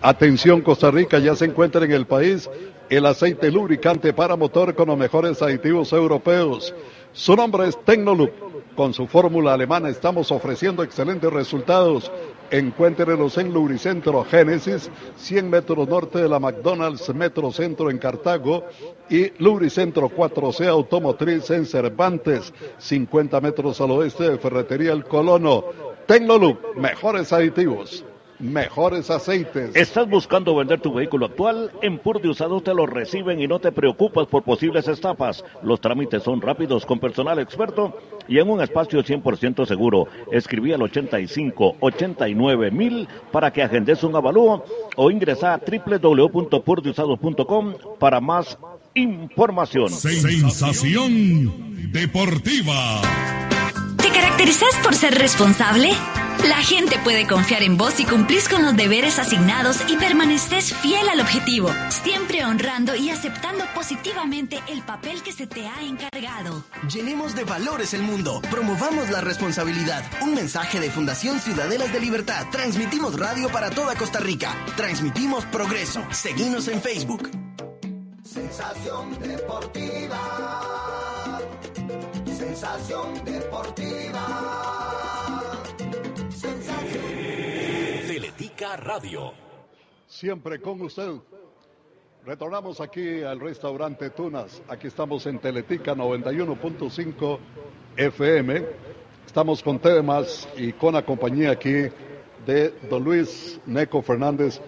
Atención 0.04 0.62
Costa 0.62 0.90
Rica, 0.90 1.20
ya 1.20 1.36
se 1.36 1.46
encuentra 1.46 1.86
en 1.86 1.92
el 1.92 2.08
país 2.08 2.50
el 2.90 3.06
aceite 3.06 3.52
lubricante 3.52 4.14
para 4.14 4.36
motor 4.36 4.74
con 4.74 4.88
los 4.88 4.98
mejores 4.98 5.40
aditivos 5.44 5.94
europeos. 5.94 6.74
Su 7.14 7.36
nombre 7.36 7.68
es 7.68 7.80
Tecnoloop. 7.86 8.32
Con 8.76 8.96
su 8.96 9.06
fórmula 9.06 9.54
alemana 9.54 9.90
estamos 9.90 10.32
ofreciendo 10.32 10.82
excelentes 10.82 11.32
resultados. 11.32 12.12
Encuéntrenos 12.50 13.38
en 13.38 13.54
Lubricentro 13.54 14.26
Génesis, 14.26 14.90
100 15.18 15.50
metros 15.52 15.88
norte 15.88 16.18
de 16.18 16.30
la 16.30 16.40
McDonald's 16.40 17.14
Metro 17.14 17.52
Centro 17.52 17.92
en 17.92 18.00
Cartago 18.00 18.66
y 19.08 19.32
Lubricentro 19.38 20.10
4C 20.10 20.66
Automotriz 20.68 21.52
en 21.52 21.68
Cervantes, 21.68 22.52
50 22.80 23.40
metros 23.40 23.80
al 23.80 23.92
oeste 23.92 24.32
de 24.32 24.40
Ferretería 24.40 24.94
El 24.94 25.06
Colono. 25.06 25.66
Tecnoloop, 26.08 26.76
mejores 26.76 27.32
aditivos 27.32 28.04
mejores 28.42 29.10
aceites. 29.10 29.74
¿Estás 29.76 30.10
buscando 30.10 30.54
vender 30.56 30.82
tu 30.82 30.94
vehículo 30.94 31.28
actual? 31.28 31.72
En 31.82 32.00
Pur 32.00 32.22
de 32.22 32.28
Usados 32.30 32.64
te 32.64 32.74
lo 32.74 32.86
reciben 32.86 33.42
y 33.42 33.48
no 33.48 33.60
te 33.60 33.72
preocupas 33.72 34.28
por 34.28 34.44
posibles 34.44 34.88
estafas. 34.88 35.44
Los 35.64 35.82
trámites 35.82 36.24
son 36.24 36.42
rápidos 36.42 36.86
con 36.86 37.00
personal 37.00 37.40
experto 37.40 37.98
y 38.28 38.40
en 38.40 38.50
un 38.50 38.62
espacio 38.62 39.04
100% 39.04 39.66
seguro. 39.66 40.08
Escribí 40.32 40.74
al 40.74 40.82
85 40.82 41.78
89 41.80 42.72
mil 42.72 43.08
para 43.32 43.52
que 43.52 43.64
agendes 43.64 44.04
un 44.04 44.16
avalúo 44.16 44.66
o 44.96 45.12
ingresa 45.12 45.54
a 45.54 45.60
www.purdeusados.com 45.60 47.76
para 48.00 48.20
más 48.20 48.58
información. 48.94 49.90
Sensación 49.90 51.92
deportiva. 51.92 53.02
¿Te 54.22 54.28
caracterizas 54.28 54.76
por 54.84 54.94
ser 54.94 55.16
responsable? 55.16 55.90
La 56.48 56.58
gente 56.58 57.00
puede 57.04 57.26
confiar 57.26 57.64
en 57.64 57.76
vos 57.76 57.96
si 57.96 58.06
cumplís 58.06 58.48
con 58.48 58.62
los 58.62 58.76
deberes 58.76 59.18
asignados 59.18 59.78
y 59.88 59.98
permaneces 59.98 60.76
fiel 60.76 61.10
al 61.10 61.22
objetivo, 61.22 61.72
siempre 61.90 62.46
honrando 62.46 62.96
y 62.96 63.10
aceptando 63.10 63.66
positivamente 63.74 64.60
el 64.68 64.84
papel 64.84 65.24
que 65.24 65.32
se 65.32 65.48
te 65.48 65.68
ha 65.68 65.82
encargado. 65.82 66.64
Llenemos 66.88 67.36
de 67.36 67.46
valores 67.46 67.96
el 67.96 68.04
mundo, 68.04 68.44
promovamos 68.52 69.10
la 69.10 69.22
responsabilidad. 69.22 70.04
Un 70.22 70.36
mensaje 70.36 70.80
de 70.80 70.92
Fundación 70.92 71.40
Ciudadelas 71.40 71.92
de 71.92 72.00
Libertad. 72.00 72.46
Transmitimos 72.52 73.18
radio 73.18 73.50
para 73.50 73.72
toda 73.72 73.96
Costa 73.96 74.20
Rica. 74.20 74.56
Transmitimos 74.78 75.46
progreso. 75.46 76.06
Seguimos 76.12 76.68
en 76.68 76.80
Facebook. 76.80 77.32
Sensación 78.24 79.20
deportiva. 79.20 80.71
Sensación 82.62 83.26
deportiva. 83.26 84.22
Sensación. 86.30 87.04
Teletica 88.06 88.78
Radio. 88.78 89.34
Siempre 90.06 90.62
con 90.62 90.80
usted. 90.84 91.10
Retornamos 92.24 92.80
aquí 92.80 93.24
al 93.24 93.40
restaurante 93.40 94.12
Tunas. 94.12 94.62
Aquí 94.68 94.86
estamos 94.86 95.26
en 95.26 95.40
Teletica 95.40 95.96
91.5 95.96 97.40
FM. 97.98 98.64
Estamos 99.26 99.64
con 99.64 99.80
temas 99.80 100.48
y 100.56 100.72
con 100.74 100.94
la 100.94 101.04
compañía 101.04 101.50
aquí 101.50 101.88
de 102.46 102.76
don 102.88 103.04
Luis 103.04 103.60
Neco 103.66 104.04
Fernández 104.04 104.62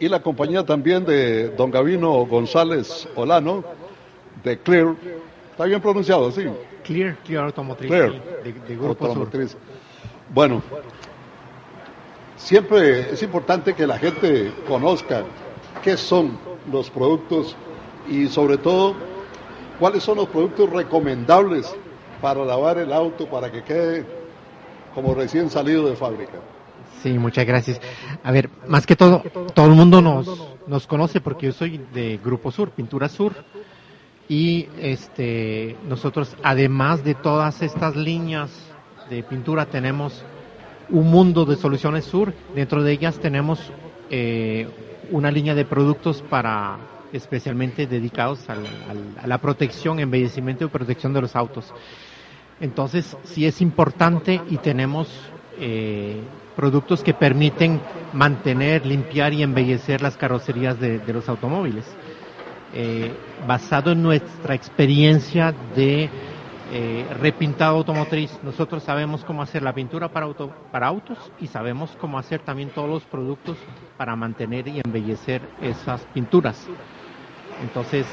y 0.00 0.08
la 0.08 0.22
compañía 0.22 0.64
también 0.64 1.04
de 1.04 1.50
don 1.50 1.70
Gavino 1.70 2.24
González 2.24 3.06
Olano 3.14 3.62
de 4.42 4.58
Clear. 4.60 4.96
¿Está 5.54 5.66
bien 5.66 5.80
pronunciado? 5.80 6.32
Sí. 6.32 6.46
Clear, 6.82 7.16
Clear 7.24 7.44
Automotriz. 7.44 7.88
Clear. 7.88 8.42
De, 8.42 8.52
de 8.52 8.76
Grupo 8.76 9.06
Sur. 9.06 9.06
Automotriz. 9.06 9.56
Bueno, 10.34 10.60
siempre 12.36 13.12
es 13.12 13.22
importante 13.22 13.72
que 13.72 13.86
la 13.86 13.96
gente 13.96 14.52
conozca 14.66 15.22
qué 15.84 15.96
son 15.96 16.36
los 16.72 16.90
productos 16.90 17.54
y 18.10 18.26
sobre 18.26 18.58
todo 18.58 18.96
cuáles 19.78 20.02
son 20.02 20.16
los 20.16 20.28
productos 20.28 20.70
recomendables 20.70 21.72
para 22.20 22.44
lavar 22.44 22.78
el 22.78 22.92
auto 22.92 23.30
para 23.30 23.52
que 23.52 23.62
quede 23.62 24.04
como 24.92 25.14
recién 25.14 25.50
salido 25.50 25.88
de 25.88 25.94
fábrica. 25.94 26.40
Sí, 27.00 27.16
muchas 27.16 27.46
gracias. 27.46 27.80
A 28.24 28.32
ver, 28.32 28.50
más 28.66 28.86
que 28.86 28.96
todo, 28.96 29.22
todo 29.54 29.66
el 29.66 29.74
mundo 29.74 30.02
nos, 30.02 30.26
nos 30.66 30.88
conoce 30.88 31.20
porque 31.20 31.46
yo 31.46 31.52
soy 31.52 31.80
de 31.94 32.18
Grupo 32.24 32.50
Sur, 32.50 32.70
Pintura 32.70 33.08
Sur. 33.08 33.34
Y 34.28 34.68
este, 34.80 35.76
nosotros, 35.88 36.34
además 36.42 37.04
de 37.04 37.14
todas 37.14 37.60
estas 37.62 37.94
líneas 37.96 38.50
de 39.10 39.22
pintura, 39.22 39.66
tenemos 39.66 40.24
un 40.88 41.10
mundo 41.10 41.44
de 41.44 41.56
soluciones 41.56 42.04
sur. 42.04 42.32
Dentro 42.54 42.82
de 42.82 42.92
ellas 42.92 43.18
tenemos 43.18 43.70
eh, 44.10 44.66
una 45.10 45.30
línea 45.30 45.54
de 45.54 45.64
productos 45.66 46.22
para 46.22 46.78
especialmente 47.12 47.86
dedicados 47.86 48.48
al- 48.48 48.66
al- 48.88 49.22
a 49.22 49.26
la 49.26 49.38
protección, 49.38 50.00
embellecimiento 50.00 50.64
y 50.64 50.68
protección 50.68 51.12
de 51.12 51.20
los 51.20 51.36
autos. 51.36 51.72
Entonces, 52.60 53.16
sí 53.24 53.46
es 53.46 53.60
importante 53.60 54.40
y 54.48 54.56
tenemos 54.58 55.08
eh, 55.60 56.20
productos 56.56 57.02
que 57.02 57.14
permiten 57.14 57.80
mantener, 58.12 58.86
limpiar 58.86 59.32
y 59.34 59.42
embellecer 59.42 60.00
las 60.02 60.16
carrocerías 60.16 60.80
de, 60.80 60.98
de 60.98 61.12
los 61.12 61.28
automóviles. 61.28 61.84
Eh, 62.74 63.14
basado 63.46 63.92
en 63.92 64.02
nuestra 64.02 64.54
experiencia 64.54 65.54
de 65.76 66.10
eh, 66.72 67.06
repintado 67.20 67.76
automotriz, 67.76 68.36
nosotros 68.42 68.82
sabemos 68.82 69.24
cómo 69.24 69.42
hacer 69.42 69.62
la 69.62 69.72
pintura 69.72 70.08
para, 70.08 70.26
auto, 70.26 70.52
para 70.72 70.88
autos 70.88 71.18
y 71.40 71.46
sabemos 71.46 71.96
cómo 72.00 72.18
hacer 72.18 72.40
también 72.40 72.70
todos 72.70 72.88
los 72.88 73.04
productos 73.04 73.56
para 73.96 74.16
mantener 74.16 74.66
y 74.66 74.80
embellecer 74.84 75.40
esas 75.62 76.00
pinturas. 76.12 76.66
Entonces, 77.62 78.06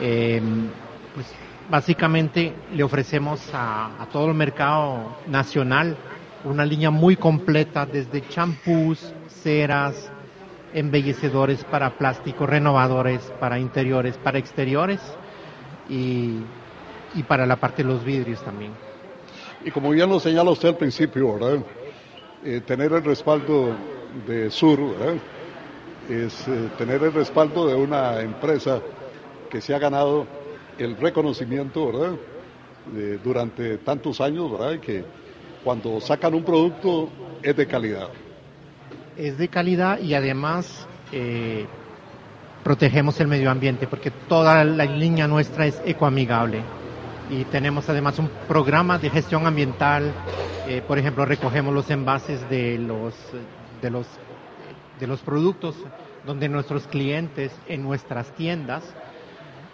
Eh, 0.00 0.42
pues 1.14 1.26
básicamente 1.70 2.52
le 2.74 2.82
ofrecemos 2.82 3.48
a 3.52 4.06
todo 4.12 4.26
el 4.26 4.34
mercado 4.34 5.16
nacional 5.28 5.96
una 6.44 6.64
línea 6.64 6.90
muy 6.90 7.14
completa 7.16 7.86
desde 7.86 8.26
champús, 8.28 9.14
ceras, 9.28 10.10
embellecedores 10.74 11.64
para 11.64 11.96
plástico, 11.96 12.46
renovadores 12.46 13.32
para 13.40 13.58
interiores, 13.58 14.18
para 14.18 14.38
exteriores 14.38 15.00
y, 15.88 16.40
para 17.28 17.46
la 17.46 17.56
parte 17.56 17.82
de 17.82 17.88
los 17.88 18.04
vidrios 18.04 18.42
también. 18.42 18.72
Y 19.64 19.70
como 19.70 19.90
bien 19.90 20.10
lo 20.10 20.20
señala 20.20 20.50
usted 20.50 20.68
al 20.70 20.76
principio. 20.76 21.38
Eh, 22.44 22.60
tener 22.66 22.92
el 22.92 23.02
respaldo 23.02 23.74
de 24.26 24.50
Sur, 24.50 24.98
¿verdad? 24.98 25.14
Es 26.10 26.46
eh, 26.46 26.68
tener 26.76 27.02
el 27.02 27.12
respaldo 27.12 27.66
de 27.66 27.74
una 27.74 28.20
empresa 28.20 28.80
que 29.48 29.60
se 29.60 29.74
ha 29.74 29.78
ganado 29.78 30.26
el 30.76 30.96
reconocimiento, 30.96 32.18
durante 33.22 33.78
tantos 33.78 34.20
años, 34.20 34.50
¿verdad? 34.50 34.78
Que 34.80 35.04
cuando 35.62 36.00
sacan 36.00 36.34
un 36.34 36.42
producto 36.42 37.08
es 37.42 37.56
de 37.56 37.66
calidad. 37.66 38.08
Es 39.16 39.38
de 39.38 39.48
calidad 39.48 40.00
y 40.00 40.14
además 40.14 40.86
eh, 41.12 41.66
protegemos 42.64 43.20
el 43.20 43.28
medio 43.28 43.50
ambiente 43.50 43.86
porque 43.86 44.10
toda 44.10 44.64
la 44.64 44.84
línea 44.84 45.28
nuestra 45.28 45.66
es 45.66 45.80
ecoamigable 45.84 46.62
y 47.30 47.44
tenemos 47.44 47.88
además 47.88 48.18
un 48.18 48.28
programa 48.48 48.98
de 48.98 49.10
gestión 49.10 49.46
ambiental. 49.46 50.12
eh, 50.68 50.82
por 50.86 50.98
ejemplo, 50.98 51.24
recogemos 51.24 51.72
los 51.72 51.90
envases 51.90 52.48
de 52.50 52.78
los 52.78 53.14
de 53.80 53.90
los 53.90 54.06
de 54.98 55.06
los 55.06 55.20
productos 55.20 55.76
donde 56.26 56.48
nuestros 56.48 56.86
clientes 56.86 57.52
en 57.68 57.82
nuestras 57.82 58.30
tiendas 58.32 58.82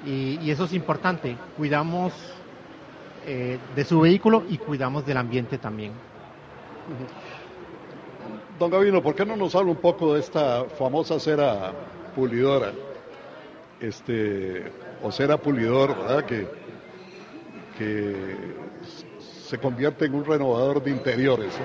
y, 0.05 0.51
eso 0.51 0.65
es 0.65 0.73
importante. 0.73 1.37
Cuidamos 1.57 2.13
eh, 3.27 3.59
de 3.77 3.85
su 3.85 4.01
vehículo 4.01 4.45
y 4.49 4.59
cuidamos 4.59 5.07
del 5.07 5.19
ambiente 5.19 5.59
también. 5.59 5.93
Don 8.61 8.71
Gavino, 8.71 9.03
¿por 9.03 9.15
qué 9.15 9.25
no 9.25 9.37
nos 9.37 9.55
habla 9.55 9.71
un 9.71 9.79
poco 9.79 10.13
de 10.13 10.21
esta 10.21 10.67
famosa 10.79 11.19
cera 11.19 11.73
pulidora? 12.15 12.73
Este, 13.81 14.71
o 15.03 15.11
cera 15.11 15.39
pulidor, 15.39 15.97
¿verdad? 15.97 16.27
Que, 16.27 16.47
que 17.79 18.55
se 19.19 19.57
convierte 19.57 20.05
en 20.05 20.15
un 20.15 20.27
renovador 20.27 20.83
de 20.83 20.91
interiores. 20.91 21.59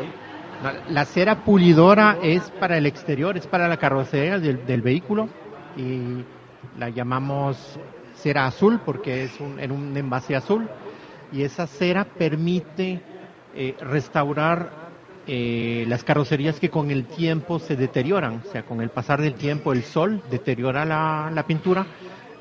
La, 0.89 1.03
cera 1.03 1.43
pulidora 1.43 2.17
es 2.23 2.49
para 2.51 2.77
el 2.77 2.85
exterior, 2.85 3.35
es 3.35 3.45
para 3.45 3.67
la 3.67 3.75
carrocería 3.75 4.39
del, 4.39 4.65
del 4.65 4.81
vehículo 4.81 5.27
y 5.75 6.23
la 6.79 6.87
llamamos 6.87 7.77
cera 8.15 8.45
azul 8.45 8.79
porque 8.85 9.25
es 9.25 9.41
un, 9.41 9.59
en 9.59 9.73
un 9.73 9.97
envase 9.97 10.33
azul 10.33 10.69
y 11.33 11.43
esa 11.43 11.67
cera 11.67 12.05
permite 12.05 13.01
eh, 13.53 13.75
restaurar 13.81 14.84
eh, 15.27 15.85
las 15.87 16.03
carrocerías 16.03 16.59
que 16.59 16.69
con 16.69 16.91
el 16.91 17.05
tiempo 17.05 17.57
se 17.57 17.75
deterioran, 17.75 18.43
o 18.47 18.51
sea, 18.51 18.63
con 18.63 18.81
el 18.81 18.89
pasar 18.89 19.21
del 19.21 19.33
tiempo 19.33 19.73
el 19.73 19.83
sol 19.83 20.21
deteriora 20.29 20.85
la, 20.85 21.45
pintura 21.47 21.87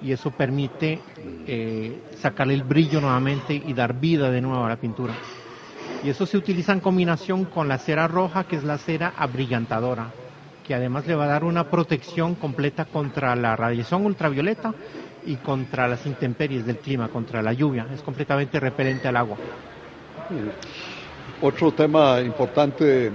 y 0.03 0.13
eso 0.13 0.31
permite 0.31 1.01
eh, 1.47 2.03
sacarle 2.21 2.53
el 2.53 2.63
brillo 2.63 3.01
nuevamente 3.01 3.55
y 3.55 3.73
dar 3.73 3.99
vida 3.99 4.31
de 4.31 4.43
nuevo 4.43 4.65
a 4.65 4.69
la 4.69 4.77
pintura. 4.77 5.15
Y 6.05 6.11
eso 6.11 6.27
se 6.27 6.37
utiliza 6.37 6.73
en 6.73 6.81
combinación 6.81 7.47
con 7.47 7.69
la 7.69 7.79
cera 7.79 8.07
roja, 8.07 8.45
que 8.45 8.57
es 8.57 8.65
la 8.65 8.77
cera 8.77 9.15
abrillantadora, 9.17 10.11
que 10.67 10.75
además 10.75 11.07
le 11.07 11.15
va 11.15 11.25
a 11.25 11.29
dar 11.29 11.45
una 11.45 11.71
protección 11.71 12.35
completa 12.35 12.85
contra 12.85 13.35
la 13.35 13.57
radiación 13.57 14.05
ultravioleta 14.05 14.75
y 15.25 15.37
contra 15.37 15.89
las 15.89 16.05
intemperies 16.05 16.67
del 16.67 16.77
clima, 16.77 17.09
contra 17.09 17.41
la 17.41 17.55
lluvia. 17.55 17.87
Es 17.95 18.03
completamente 18.03 18.61
repelente 18.61 19.09
al 19.09 19.17
agua. 19.17 19.39
Otro 21.43 21.73
tema 21.73 22.21
importante 22.21 23.11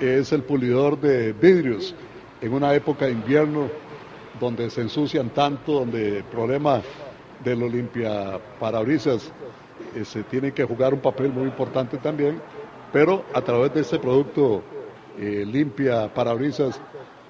es 0.00 0.32
el 0.32 0.42
pulidor 0.42 1.00
de 1.00 1.32
vidrios. 1.32 1.94
En 2.40 2.52
una 2.52 2.74
época 2.74 3.06
de 3.06 3.12
invierno 3.12 3.68
donde 4.38 4.68
se 4.70 4.82
ensucian 4.82 5.30
tanto, 5.30 5.72
donde 5.72 6.18
el 6.18 6.24
problema 6.24 6.82
de 7.42 7.56
los 7.56 7.72
limpiaparabrisas 7.72 9.32
eh, 9.94 10.04
se 10.04 10.22
tiene 10.24 10.52
que 10.52 10.64
jugar 10.64 10.94
un 10.94 11.00
papel 11.00 11.32
muy 11.32 11.44
importante 11.44 11.98
también, 11.98 12.40
pero 12.92 13.24
a 13.32 13.40
través 13.40 13.72
de 13.74 13.80
este 13.80 13.98
producto 13.98 14.62
eh, 15.18 15.44
limpia 15.46 16.12
parabrisas, 16.12 16.80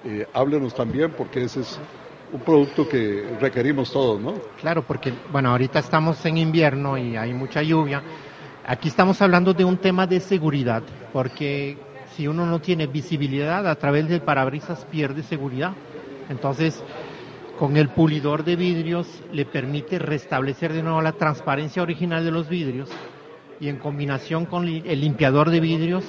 eh, 0.03 0.27
háblenos 0.33 0.73
también 0.73 1.11
porque 1.11 1.43
ese 1.43 1.61
es 1.61 1.79
un 2.33 2.41
producto 2.41 2.87
que 2.87 3.37
requerimos 3.39 3.91
todos, 3.91 4.19
¿no? 4.19 4.33
Claro, 4.59 4.83
porque, 4.83 5.13
bueno, 5.31 5.51
ahorita 5.51 5.79
estamos 5.79 6.25
en 6.25 6.37
invierno 6.37 6.97
y 6.97 7.15
hay 7.15 7.33
mucha 7.33 7.61
lluvia. 7.61 8.01
Aquí 8.67 8.87
estamos 8.87 9.21
hablando 9.21 9.53
de 9.53 9.63
un 9.63 9.77
tema 9.77 10.07
de 10.07 10.19
seguridad, 10.19 10.81
porque 11.13 11.77
si 12.15 12.27
uno 12.27 12.47
no 12.47 12.59
tiene 12.59 12.87
visibilidad 12.87 13.67
a 13.67 13.75
través 13.75 14.09
del 14.09 14.21
parabrisas 14.21 14.85
pierde 14.85 15.21
seguridad. 15.21 15.73
Entonces, 16.29 16.83
con 17.59 17.77
el 17.77 17.89
pulidor 17.89 18.43
de 18.43 18.55
vidrios 18.55 19.21
le 19.31 19.45
permite 19.45 19.99
restablecer 19.99 20.73
de 20.73 20.81
nuevo 20.81 20.99
la 21.03 21.11
transparencia 21.11 21.83
original 21.83 22.25
de 22.25 22.31
los 22.31 22.49
vidrios 22.49 22.89
y 23.59 23.69
en 23.69 23.77
combinación 23.77 24.47
con 24.47 24.67
el 24.67 24.99
limpiador 24.99 25.51
de 25.51 25.59
vidrios 25.59 26.03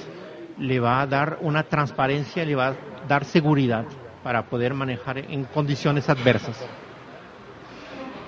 le 0.57 0.79
va 0.79 1.01
a 1.01 1.05
dar 1.05 1.37
una 1.41 1.61
transparencia, 1.61 2.43
le 2.43 2.55
va 2.55 2.69
a 2.69 2.75
dar 3.07 3.23
seguridad 3.23 3.85
para 4.23 4.49
poder 4.49 4.73
manejar 4.73 5.19
en 5.19 5.43
condiciones 5.43 6.09
adversas. 6.09 6.65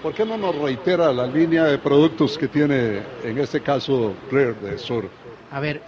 ¿Por 0.02 0.14
qué 0.14 0.26
no 0.26 0.38
nos 0.38 0.56
reitera 0.56 1.12
la 1.12 1.28
línea 1.28 1.66
de 1.66 1.78
productos 1.78 2.38
que 2.38 2.48
tiene 2.48 3.02
en 3.22 3.38
este 3.38 3.60
caso 3.60 4.14
Clear 4.30 4.56
de 4.56 4.78
Sur? 4.78 5.10
A 5.52 5.60
ver, 5.60 5.82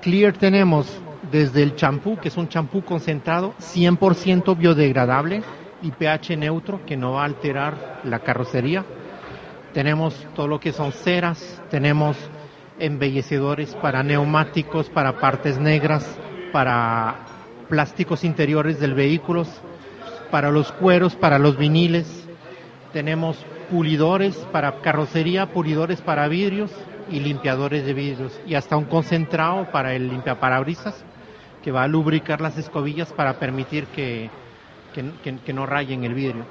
Clear 0.00 0.34
tenemos 0.34 0.86
desde 1.32 1.64
el 1.64 1.74
champú, 1.74 2.16
que 2.16 2.28
es 2.28 2.36
un 2.36 2.48
champú 2.48 2.82
concentrado 2.82 3.54
100% 3.60 4.56
biodegradable 4.56 5.42
y 5.82 5.90
pH 5.90 6.36
neutro, 6.36 6.86
que 6.86 6.96
no 6.96 7.12
va 7.12 7.22
a 7.22 7.24
alterar 7.24 8.02
la 8.04 8.20
carrocería. 8.20 8.84
Tenemos 9.74 10.14
todo 10.36 10.46
lo 10.46 10.60
que 10.60 10.72
son 10.72 10.92
ceras, 10.92 11.60
tenemos 11.68 12.16
embellecedores 12.78 13.74
para 13.74 14.04
neumáticos, 14.04 14.90
para 14.90 15.18
partes 15.18 15.58
negras, 15.58 16.06
para 16.52 17.16
plásticos 17.68 18.22
interiores 18.22 18.78
del 18.78 18.94
vehículo, 18.94 19.44
para 20.30 20.52
los 20.52 20.70
cueros, 20.70 21.16
para 21.16 21.40
los 21.40 21.58
viniles. 21.58 22.25
Tenemos 22.92 23.36
pulidores 23.70 24.36
para 24.52 24.80
carrocería, 24.80 25.46
pulidores 25.46 26.00
para 26.00 26.28
vidrios 26.28 26.70
y 27.10 27.20
limpiadores 27.20 27.84
de 27.84 27.94
vidrios 27.94 28.40
y 28.46 28.54
hasta 28.54 28.76
un 28.76 28.84
concentrado 28.84 29.70
para 29.70 29.94
el 29.94 30.08
limpiaparabrisas 30.08 31.04
que 31.62 31.72
va 31.72 31.82
a 31.82 31.88
lubricar 31.88 32.40
las 32.40 32.56
escobillas 32.58 33.12
para 33.12 33.38
permitir 33.38 33.86
que, 33.86 34.30
que, 34.94 35.04
que- 35.22 35.38
que 35.38 35.52
no 35.52 35.66
rayen 35.66 36.04
el 36.04 36.14
vidrio. 36.14 36.44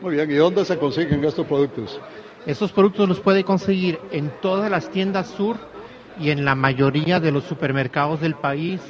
Muy 0.00 0.14
bien, 0.14 0.30
¿y 0.30 0.34
dónde 0.34 0.64
se 0.64 0.78
consiguen 0.78 1.24
estos 1.24 1.46
productos? 1.46 2.00
Esos 2.46 2.70
productos 2.72 3.08
los 3.08 3.20
puede 3.20 3.44
conseguir 3.44 3.98
en 4.12 4.30
todas 4.42 4.70
las 4.70 4.90
tiendas 4.90 5.28
sur 5.28 5.56
y 6.20 6.30
en 6.30 6.44
la 6.44 6.54
mayoría 6.54 7.18
de 7.18 7.32
los 7.32 7.44
supermercados 7.44 8.20
del 8.20 8.34
país. 8.34 8.80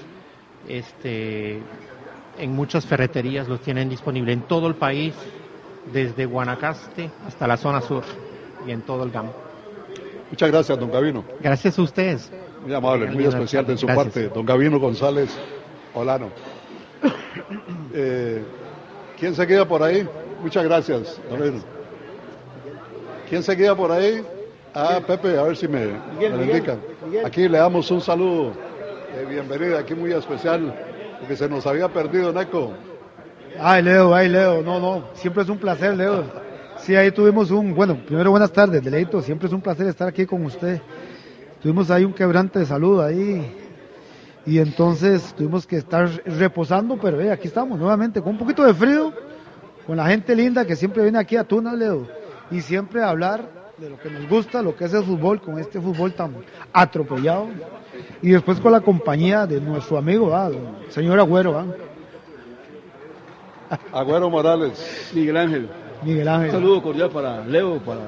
Este, 0.68 1.60
en 2.38 2.52
muchas 2.52 2.84
ferreterías 2.86 3.46
los 3.48 3.60
tienen 3.60 3.88
disponible 3.88 4.32
en 4.32 4.42
todo 4.42 4.66
el 4.66 4.74
país, 4.74 5.14
desde 5.92 6.26
Guanacaste 6.26 7.10
hasta 7.26 7.46
la 7.46 7.56
zona 7.56 7.80
sur 7.80 8.02
y 8.66 8.70
en 8.70 8.82
todo 8.82 9.04
el 9.04 9.10
GAM. 9.10 9.26
Muchas 10.30 10.50
gracias, 10.50 10.78
don 10.78 10.90
Gavino. 10.90 11.24
Gracias 11.40 11.78
a 11.78 11.82
ustedes. 11.82 12.32
Muy 12.64 12.74
amable, 12.74 13.06
muy 13.10 13.24
especial 13.24 13.66
de 13.66 13.76
su 13.76 13.86
Gracias. 13.86 14.06
parte, 14.06 14.28
don 14.28 14.46
Gavino 14.46 14.78
González 14.78 15.30
Olano. 15.94 16.28
Eh, 17.96 18.42
¿Quién 19.20 19.36
se 19.36 19.46
queda 19.46 19.68
por 19.68 19.80
ahí? 19.80 20.08
Muchas 20.42 20.64
gracias, 20.64 21.20
don 21.30 21.38
Gavino. 21.38 21.62
¿Quién 23.28 23.42
se 23.42 23.56
queda 23.56 23.76
por 23.76 23.92
ahí? 23.92 24.24
Ah, 24.74 25.00
Pepe, 25.06 25.38
a 25.38 25.44
ver 25.44 25.56
si 25.56 25.68
me, 25.68 25.86
me 26.18 26.28
lo 26.28 26.42
indican. 26.42 26.80
Miguel. 27.06 27.24
Aquí 27.24 27.48
le 27.48 27.58
damos 27.58 27.88
un 27.92 28.00
saludo 28.00 28.52
de 29.16 29.24
bienvenida, 29.26 29.78
aquí 29.78 29.94
muy 29.94 30.12
especial, 30.12 30.74
porque 31.20 31.36
se 31.36 31.48
nos 31.48 31.64
había 31.66 31.88
perdido, 31.88 32.32
Neco. 32.32 32.72
Ay, 33.60 33.82
Leo, 33.82 34.14
ay, 34.14 34.28
Leo, 34.28 34.62
no, 34.62 34.80
no, 34.80 35.04
siempre 35.14 35.42
es 35.42 35.48
un 35.48 35.58
placer, 35.58 35.96
Leo. 35.96 36.24
Sí, 36.78 36.94
ahí 36.96 37.10
tuvimos 37.12 37.50
un, 37.50 37.74
bueno, 37.74 37.96
primero 38.04 38.30
buenas 38.30 38.52
tardes, 38.52 38.82
Deleito, 38.82 39.22
siempre 39.22 39.46
es 39.46 39.54
un 39.54 39.60
placer 39.60 39.86
estar 39.86 40.08
aquí 40.08 40.26
con 40.26 40.44
usted. 40.44 40.80
Tuvimos 41.62 41.90
ahí 41.90 42.04
un 42.04 42.12
quebrante 42.12 42.58
de 42.58 42.66
salud 42.66 43.00
ahí 43.00 43.56
y 44.44 44.58
entonces 44.58 45.34
tuvimos 45.34 45.66
que 45.66 45.76
estar 45.76 46.10
reposando, 46.26 46.98
pero 47.00 47.20
eh, 47.20 47.30
aquí 47.30 47.46
estamos 47.46 47.78
nuevamente 47.78 48.20
con 48.20 48.32
un 48.32 48.38
poquito 48.38 48.64
de 48.64 48.74
frío, 48.74 49.12
con 49.86 49.96
la 49.96 50.06
gente 50.06 50.34
linda 50.34 50.66
que 50.66 50.76
siempre 50.76 51.02
viene 51.02 51.18
aquí 51.18 51.36
a 51.36 51.44
Tunas, 51.44 51.74
Leo, 51.74 52.06
y 52.50 52.60
siempre 52.60 53.02
hablar 53.02 53.48
de 53.78 53.88
lo 53.88 53.98
que 53.98 54.10
nos 54.10 54.28
gusta, 54.28 54.62
lo 54.62 54.76
que 54.76 54.84
es 54.84 54.94
el 54.94 55.04
fútbol, 55.04 55.40
con 55.40 55.58
este 55.58 55.80
fútbol 55.80 56.12
tan 56.12 56.34
atropellado, 56.72 57.46
y 58.20 58.30
después 58.30 58.60
con 58.60 58.72
la 58.72 58.80
compañía 58.80 59.46
de 59.46 59.60
nuestro 59.60 59.96
amigo, 59.96 60.34
ah, 60.34 60.50
señor 60.90 61.18
Agüero, 61.20 61.58
ah. 61.58 61.66
Agüero 63.92 64.30
Morales. 64.30 65.10
Miguel 65.14 65.36
Ángel. 65.36 65.68
Miguel 66.02 66.28
Ángel. 66.28 66.46
Un 66.50 66.52
saludo 66.60 66.82
cordial 66.82 67.10
para 67.10 67.44
Leo, 67.44 67.78
para 67.78 68.00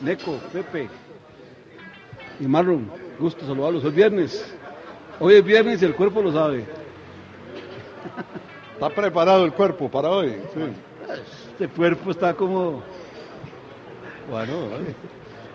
Neco, 0.00 0.38
Pepe 0.52 0.88
y 2.40 2.46
Marlon. 2.46 2.90
Gusto 3.18 3.46
saludarlos. 3.46 3.82
Hoy 3.84 3.90
es 3.90 3.94
viernes. 3.96 4.54
Hoy 5.20 5.34
es 5.34 5.44
viernes 5.44 5.82
y 5.82 5.84
el 5.84 5.94
cuerpo 5.94 6.22
lo 6.22 6.32
sabe. 6.32 6.64
¿Está 8.74 8.90
preparado 8.90 9.44
el 9.44 9.52
cuerpo 9.52 9.90
para 9.90 10.10
hoy? 10.10 10.30
Sí. 10.54 10.60
Este 11.52 11.68
cuerpo 11.68 12.10
está 12.10 12.34
como, 12.34 12.82
Bueno, 14.28 14.68
vale. 14.70 14.94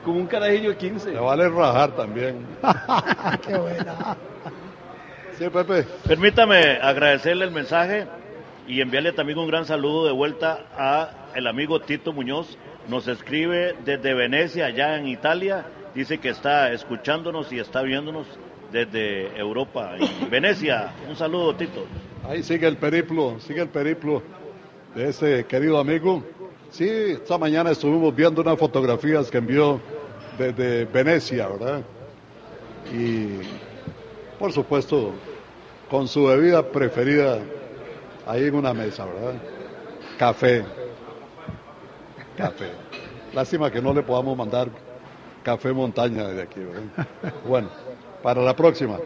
como 0.05 0.19
un 0.19 0.27
carajillo 0.27 0.69
de 0.69 0.77
15. 0.77 1.11
Le 1.11 1.19
vale 1.19 1.49
rajar 1.49 1.91
también. 1.95 2.45
Qué 3.45 3.57
buena. 3.57 4.15
Sí, 5.37 5.49
Pepe. 5.49 5.83
Permítame 6.07 6.77
agradecerle 6.81 7.45
el 7.45 7.51
mensaje 7.51 8.07
y 8.69 8.81
enviarle 8.81 9.11
también 9.13 9.39
un 9.39 9.47
gran 9.47 9.65
saludo 9.65 10.05
de 10.05 10.11
vuelta 10.11 10.67
a 10.77 11.31
el 11.33 11.47
amigo 11.47 11.81
Tito 11.81 12.13
Muñoz. 12.13 12.55
Nos 12.87 13.07
escribe 13.07 13.75
desde 13.83 14.13
Venecia, 14.13 14.67
allá 14.67 14.95
en 14.95 15.07
Italia. 15.07 15.65
Dice 15.95 16.19
que 16.19 16.29
está 16.29 16.71
escuchándonos 16.71 17.51
y 17.51 17.57
está 17.57 17.81
viéndonos 17.81 18.27
desde 18.71 19.35
Europa. 19.35 19.95
Y 19.99 20.25
Venecia, 20.29 20.93
un 21.09 21.15
saludo, 21.15 21.55
Tito. 21.55 21.83
Ahí 22.23 22.43
sigue 22.43 22.67
el 22.67 22.77
periplo, 22.77 23.39
sigue 23.39 23.61
el 23.61 23.69
periplo 23.69 24.21
de 24.93 25.09
ese 25.09 25.45
querido 25.45 25.79
amigo. 25.79 26.23
Sí, 26.69 26.87
esta 26.87 27.39
mañana 27.39 27.71
estuvimos 27.71 28.15
viendo 28.15 28.43
unas 28.43 28.59
fotografías 28.59 29.31
que 29.31 29.39
envió 29.39 29.81
desde 30.37 30.85
Venecia, 30.85 31.47
¿verdad? 31.47 31.81
Y 32.93 33.39
por 34.37 34.53
supuesto, 34.53 35.11
con 35.89 36.07
su 36.07 36.25
bebida 36.25 36.63
preferida 36.71 37.39
ahí 38.29 38.45
en 38.45 38.55
una 38.55 38.73
mesa, 38.73 39.05
¿verdad? 39.05 39.41
Café. 40.17 40.63
Café. 42.37 42.69
Lástima 43.33 43.71
que 43.71 43.81
no 43.81 43.91
le 43.91 44.03
podamos 44.03 44.37
mandar 44.37 44.69
café 45.43 45.73
montaña 45.73 46.27
desde 46.27 46.43
aquí, 46.43 46.59
¿verdad? 46.59 47.07
Bueno, 47.47 47.69
para 48.21 48.41
la 48.41 48.55
próxima. 48.55 48.99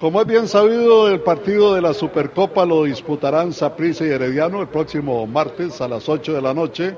Como 0.00 0.20
es 0.20 0.26
bien 0.26 0.48
sabido, 0.48 1.08
el 1.08 1.20
partido 1.20 1.74
de 1.74 1.82
la 1.82 1.94
Supercopa 1.94 2.66
lo 2.66 2.82
disputarán 2.82 3.52
Saprissa 3.52 4.04
y 4.04 4.08
Herediano 4.08 4.60
el 4.60 4.68
próximo 4.68 5.24
martes 5.26 5.80
a 5.80 5.86
las 5.86 6.08
8 6.08 6.34
de 6.34 6.42
la 6.42 6.52
noche 6.52 6.96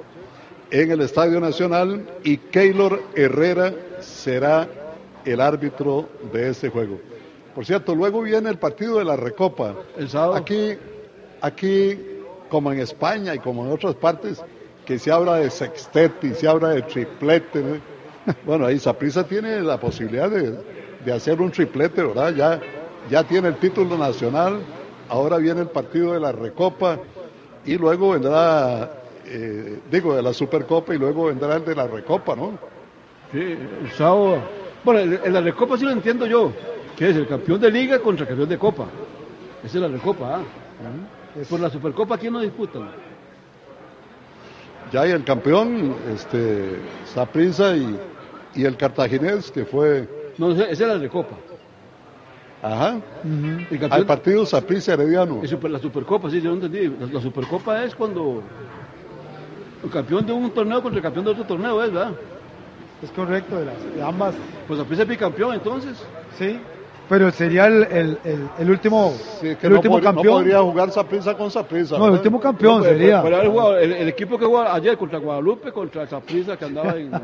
en 0.70 0.90
el 0.90 1.02
Estadio 1.02 1.40
Nacional 1.40 2.06
y 2.24 2.38
Keylor 2.38 3.02
Herrera 3.14 3.74
será 4.00 4.66
el 5.26 5.40
árbitro 5.42 6.08
de 6.32 6.48
este 6.48 6.70
juego. 6.70 6.98
Por 7.56 7.64
cierto, 7.64 7.94
luego 7.94 8.20
viene 8.20 8.50
el 8.50 8.58
partido 8.58 8.98
de 8.98 9.04
la 9.06 9.16
Recopa. 9.16 9.74
El 9.96 10.10
sábado. 10.10 10.34
Aquí, 10.34 10.76
aquí, 11.40 11.98
como 12.50 12.70
en 12.70 12.80
España 12.80 13.34
y 13.34 13.38
como 13.38 13.64
en 13.64 13.72
otras 13.72 13.94
partes, 13.94 14.44
que 14.84 14.98
se 14.98 15.10
habla 15.10 15.36
de 15.36 15.48
sextete 15.48 16.26
y 16.26 16.34
se 16.34 16.46
habla 16.46 16.68
de 16.68 16.82
triplete. 16.82 17.62
¿no? 17.62 17.80
Bueno, 18.44 18.66
ahí 18.66 18.78
Saprissa 18.78 19.24
tiene 19.24 19.62
la 19.62 19.80
posibilidad 19.80 20.28
de, 20.28 20.54
de 21.02 21.12
hacer 21.12 21.40
un 21.40 21.50
triplete, 21.50 22.02
¿verdad? 22.02 22.34
Ya, 22.34 22.60
ya 23.08 23.24
tiene 23.24 23.48
el 23.48 23.56
título 23.56 23.96
nacional, 23.96 24.58
ahora 25.08 25.38
viene 25.38 25.62
el 25.62 25.68
partido 25.68 26.12
de 26.12 26.20
la 26.20 26.32
Recopa 26.32 26.98
y 27.64 27.78
luego 27.78 28.10
vendrá, 28.10 28.90
eh, 29.24 29.78
digo, 29.90 30.14
de 30.14 30.22
la 30.22 30.34
Supercopa 30.34 30.94
y 30.94 30.98
luego 30.98 31.26
vendrá 31.26 31.56
el 31.56 31.64
de 31.64 31.74
la 31.74 31.86
Recopa, 31.86 32.36
¿no? 32.36 32.58
Sí, 33.32 33.38
el 33.40 33.90
sábado. 33.92 34.42
Bueno, 34.84 35.00
en 35.00 35.20
en 35.24 35.32
la 35.32 35.40
Recopa 35.40 35.78
sí 35.78 35.84
lo 35.86 35.92
entiendo 35.92 36.26
yo. 36.26 36.52
Que 36.96 37.10
es 37.10 37.16
el 37.16 37.26
campeón 37.28 37.60
de 37.60 37.70
liga 37.70 37.98
contra 37.98 38.22
el 38.24 38.28
campeón 38.28 38.48
de 38.48 38.58
copa. 38.58 38.86
Esa 39.64 39.78
es 39.78 39.82
la 39.82 39.88
Recopa, 39.88 40.36
¿ah? 40.36 40.40
Por 41.50 41.60
la 41.60 41.68
Supercopa, 41.68 42.16
¿quién 42.16 42.32
no 42.32 42.40
disputan? 42.40 42.88
Ya 44.92 45.02
hay 45.02 45.10
el 45.10 45.24
campeón, 45.24 45.94
este, 46.14 46.78
Saprissa 47.12 47.76
y, 47.76 47.98
y 48.54 48.64
el 48.64 48.76
cartaginés, 48.76 49.50
que 49.50 49.64
fue, 49.64 50.08
No, 50.38 50.52
esa 50.52 50.64
es 50.70 50.80
la 50.80 50.96
Recopa. 50.98 51.34
ajá, 52.62 53.00
El 53.24 53.66
campeón- 53.80 53.92
al 53.92 54.06
partido 54.06 54.46
Saprissa 54.46 54.92
Herediano. 54.94 55.40
Es 55.42 55.50
super- 55.50 55.70
la 55.70 55.78
Supercopa, 55.78 56.30
sí, 56.30 56.40
yo 56.40 56.50
no 56.50 56.64
entendí. 56.64 56.88
La, 57.00 57.06
la 57.12 57.20
Supercopa 57.20 57.82
es 57.84 57.94
cuando 57.94 58.42
el 59.84 59.90
campeón 59.90 60.24
de 60.24 60.32
un 60.32 60.50
torneo 60.52 60.80
contra 60.82 60.98
el 60.98 61.02
campeón 61.02 61.24
de 61.26 61.30
otro 61.32 61.44
torneo, 61.44 61.82
¿es 61.82 61.92
verdad? 61.92 62.12
Es 63.02 63.10
correcto, 63.10 63.58
de, 63.58 63.66
las, 63.66 63.94
de 63.94 64.02
ambas. 64.02 64.34
Pues 64.66 64.80
a 64.80 64.82
es 64.90 65.08
bicampeón 65.08 65.54
entonces. 65.54 66.02
Sí. 66.38 66.58
Pero 67.08 67.30
sería 67.30 67.66
el, 67.66 67.84
el, 67.84 68.18
el, 68.24 68.48
el 68.58 68.70
último, 68.70 69.12
Sí, 69.40 69.54
que 69.54 69.66
el 69.68 69.72
no, 69.72 69.78
último 69.78 69.94
pod- 69.98 70.02
no 70.02 70.04
campeón. 70.14 70.34
podría 70.38 70.60
jugar 70.60 70.90
Saprissa 70.90 71.36
con 71.36 71.50
Saprissa. 71.50 71.98
No, 71.98 72.06
el 72.06 72.12
último 72.14 72.40
campeón 72.40 72.82
Pero- 72.82 72.98
sería. 72.98 73.22
pero 73.22 73.36
haber 73.36 73.48
jugado 73.48 73.78
el, 73.78 73.92
el 73.92 74.08
equipo 74.08 74.36
que 74.38 74.44
jugó 74.44 74.62
ayer 74.62 74.96
contra 74.98 75.18
Guadalupe, 75.20 75.70
contra 75.72 76.02
el 76.02 76.08
Saprissa 76.08 76.56
que 76.56 76.64
andaba 76.64 76.96
en. 76.96 77.10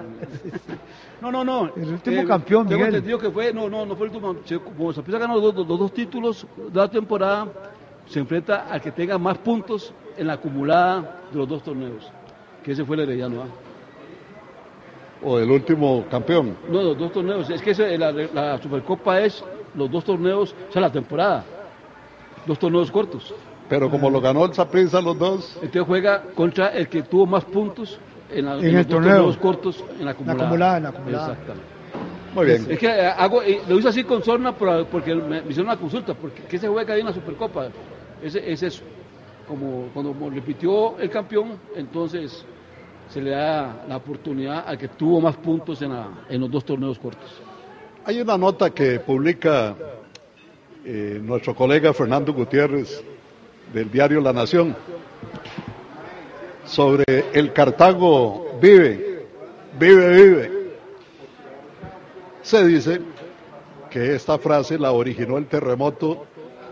No, 1.21 1.31
no, 1.31 1.45
no. 1.45 1.71
El 1.77 1.89
último 1.93 2.25
campeón, 2.27 2.67
Tengo 2.67 2.79
Miguel. 2.81 2.95
entendido 2.97 3.17
que 3.19 3.31
fue, 3.31 3.53
no, 3.53 3.69
no, 3.69 3.87
no 3.87 3.95
fue 3.95 4.09
el 4.09 4.13
último. 4.17 4.37
Como 4.77 4.93
Saprissa 4.93 5.19
ganó 5.21 5.35
los, 5.39 5.55
dos- 5.55 5.69
los 5.69 5.79
dos 5.79 5.93
títulos 5.95 6.45
de 6.57 6.79
la 6.81 6.89
temporada, 6.91 7.47
se 8.07 8.19
enfrenta 8.19 8.67
al 8.69 8.81
que 8.81 8.91
tenga 8.91 9.19
más 9.19 9.39
puntos 9.39 9.95
en 10.17 10.27
la 10.27 10.33
acumulada 10.33 11.21
de 11.31 11.39
los 11.39 11.49
dos 11.49 11.63
torneos. 11.63 12.11
Que 12.65 12.73
ese 12.73 12.85
fue 12.85 12.97
el 12.97 13.03
Herediano, 13.03 13.43
¿ah? 13.43 13.47
O 15.25 15.39
el 15.39 15.49
último 15.51 16.05
campeón. 16.11 16.57
No, 16.69 16.83
los 16.83 16.99
dos 16.99 17.13
torneos. 17.13 17.49
Es 17.51 17.63
que 17.63 17.71
ese- 17.71 17.97
la, 17.97 18.11
la 18.13 18.59
Supercopa 18.61 19.21
es 19.21 19.45
los 19.75 19.91
dos 19.91 20.05
torneos, 20.05 20.55
o 20.69 20.73
sea, 20.73 20.83
la 20.83 20.91
temporada. 20.93 21.45
Dos 22.47 22.59
torneos 22.59 22.91
cortos. 22.91 23.35
Pero 23.69 23.89
como 23.91 24.11
lo 24.11 24.21
ganó 24.21 24.45
el 24.45 24.53
Saprissa 24.55 25.01
los 25.01 25.19
dos, 25.19 25.55
Entonces 25.57 25.83
juega 25.87 26.23
contra 26.35 26.69
el 26.69 26.89
que 26.89 27.03
tuvo 27.03 27.25
más 27.27 27.45
puntos 27.45 27.99
en, 28.31 28.45
la, 28.45 28.55
En 28.55 28.61
en 28.61 28.67
el 28.67 28.75
los 28.75 28.87
dos 28.87 28.95
torneo. 28.97 29.15
torneos 29.17 29.37
cortos 29.39 29.85
en 29.99 30.05
la 30.05 30.11
acumulada. 30.11 30.43
acumulada, 30.45 30.77
en 30.77 30.83
la 30.83 30.89
acumulada. 30.91 31.29
Exactamente. 31.33 31.67
muy 32.35 32.47
bien. 32.47 32.67
Es 32.71 32.79
que 32.79 32.87
eh, 32.87 33.07
hago, 33.07 33.43
eh, 33.43 33.61
lo 33.69 33.79
hice 33.79 33.89
así 33.89 34.05
con 34.05 34.23
Sorna 34.23 34.53
por- 34.53 34.87
porque 34.87 35.15
me, 35.15 35.41
me 35.43 35.49
hicieron 35.51 35.67
una 35.67 35.77
consulta, 35.79 36.13
porque 36.15 36.43
¿qué 36.43 36.59
se 36.59 36.69
juega 36.69 36.93
ahí 36.95 37.01
en 37.01 37.07
la 37.07 37.13
Supercopa? 37.13 37.69
Ese, 38.23 38.51
es 38.53 38.63
eso. 38.63 38.83
Como 39.47 39.89
cuando 39.95 40.15
repitió 40.31 40.99
el 40.99 41.09
campeón, 41.11 41.59
entonces 41.77 42.45
se 43.09 43.21
le 43.21 43.31
da 43.31 43.85
la 43.89 43.97
oportunidad 43.97 44.65
al 44.67 44.77
que 44.79 44.89
tuvo 44.89 45.21
más 45.21 45.37
puntos 45.37 45.81
en, 45.83 45.93
la- 45.93 46.09
en 46.29 46.41
los 46.41 46.51
dos 46.51 46.65
torneos 46.65 46.99
cortos. 46.99 47.41
Hay 48.05 48.21
una 48.21 48.37
nota 48.37 48.71
que 48.71 48.99
publica 48.99 49.77
eh, 50.85 51.21
nuestro 51.23 51.55
colega 51.55 51.93
Fernando 51.93 52.33
Gutiérrez 52.33 53.01
del 53.73 53.93
diario 53.93 54.21
La 54.21 54.33
Nación 54.33 54.75
sobre 56.65 57.05
el 57.33 57.53
Cartago 57.53 58.59
vive, 58.61 59.25
vive, 59.79 60.17
vive. 60.17 60.51
Se 62.43 62.67
dice 62.67 63.01
que 63.89 64.17
esta 64.17 64.37
frase 64.37 64.81
la 64.81 64.91
originó 64.91 65.39
el 65.39 65.47
terremoto 65.47 66.27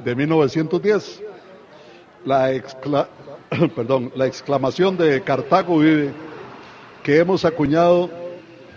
de 0.04 0.16
1910. 0.16 1.22
La, 2.24 2.52
exclamación 4.26 4.96
de 4.96 5.22
Cartago 5.22 5.78
vive 5.78 6.10
que 7.04 7.18
hemos 7.18 7.44
acuñado 7.44 8.10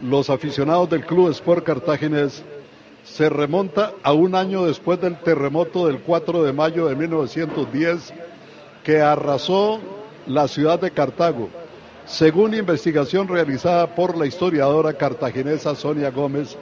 los 0.04 0.30
aficionados 0.30 0.90
del 0.90 1.06
Club 1.06 1.30
Sport 1.30 1.64
Cartaginés 1.66 2.44
se 3.06 3.30
remonta 3.30 3.94
a 4.04 4.12
un 4.12 4.36
año 4.36 4.66
después 4.66 5.00
del 5.00 5.18
terremoto 5.20 5.88
del 5.88 6.00
4 6.00 6.44
de 6.44 6.52
mayo 6.52 6.88
de 6.88 6.96
1910 6.96 8.14
que 8.84 9.00
arrasó 9.00 9.80
la 10.28 10.48
ciudad 10.50 10.80
de 10.80 10.92
Cartago, 10.92 11.50
según 12.06 12.54
investigación 12.54 13.30
realizada 13.30 13.96
por 13.96 14.18
la 14.18 14.26
historiadora 14.26 14.94
cartaginesa 14.94 15.74
Sonia 15.74 16.12
Gómez 16.12 16.58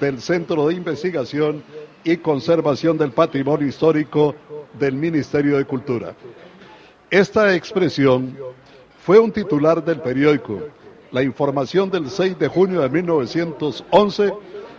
del 0.00 0.20
Centro 0.20 0.68
de 0.68 0.74
Investigación 0.74 1.62
y 2.02 2.16
Conservación 2.16 2.96
del 2.96 3.10
Patrimonio 3.10 3.66
Histórico 3.66 4.34
del 4.78 4.94
Ministerio 4.94 5.58
de 5.58 5.66
Cultura. 5.66 6.14
Esta 7.10 7.54
expresión 7.54 8.36
fue 9.04 9.18
un 9.18 9.32
titular 9.32 9.84
del 9.84 10.00
periódico 10.00 10.62
La 11.12 11.22
Información 11.22 11.90
del 11.90 12.10
6 12.10 12.38
de 12.38 12.48
junio 12.48 12.80
de 12.80 12.88
1911 12.88 14.32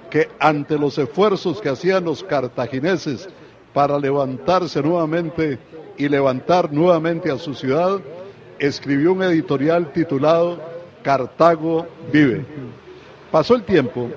que 0.09 0.29
ante 0.39 0.77
los 0.77 0.97
esfuerzos 0.97 1.61
que 1.61 1.69
hacían 1.69 2.05
los 2.05 2.23
cartagineses 2.23 3.27
para 3.73 3.99
levantarse 3.99 4.81
nuevamente 4.81 5.59
y 5.97 6.07
levantar 6.07 6.71
nuevamente 6.71 7.31
a 7.31 7.37
su 7.37 7.53
ciudad, 7.53 7.99
escribió 8.59 9.13
un 9.13 9.23
editorial 9.23 9.91
titulado 9.91 10.59
Cartago 11.03 11.87
vive. 12.11 12.45
Pasó 13.31 13.55
el 13.55 13.63
tiempo 13.63 14.09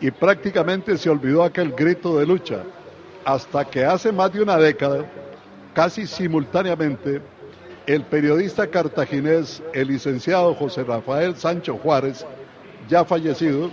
y 0.00 0.10
prácticamente 0.10 0.96
se 0.96 1.10
olvidó 1.10 1.42
aquel 1.42 1.72
grito 1.72 2.18
de 2.18 2.26
lucha, 2.26 2.62
hasta 3.24 3.64
que 3.64 3.84
hace 3.84 4.12
más 4.12 4.32
de 4.32 4.42
una 4.42 4.56
década, 4.56 5.04
casi 5.72 6.06
simultáneamente, 6.06 7.20
el 7.86 8.02
periodista 8.04 8.66
cartaginés, 8.66 9.62
el 9.74 9.88
licenciado 9.88 10.54
José 10.54 10.84
Rafael 10.84 11.36
Sancho 11.36 11.76
Juárez, 11.76 12.24
ya 12.88 13.04
fallecido, 13.04 13.70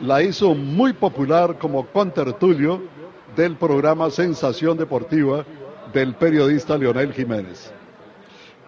la 0.00 0.22
hizo 0.22 0.54
muy 0.54 0.92
popular 0.92 1.58
como 1.58 1.86
contertulio 1.86 2.82
del 3.34 3.56
programa 3.56 4.10
Sensación 4.10 4.78
Deportiva 4.78 5.44
del 5.92 6.14
periodista 6.14 6.78
Leonel 6.78 7.12
Jiménez. 7.12 7.72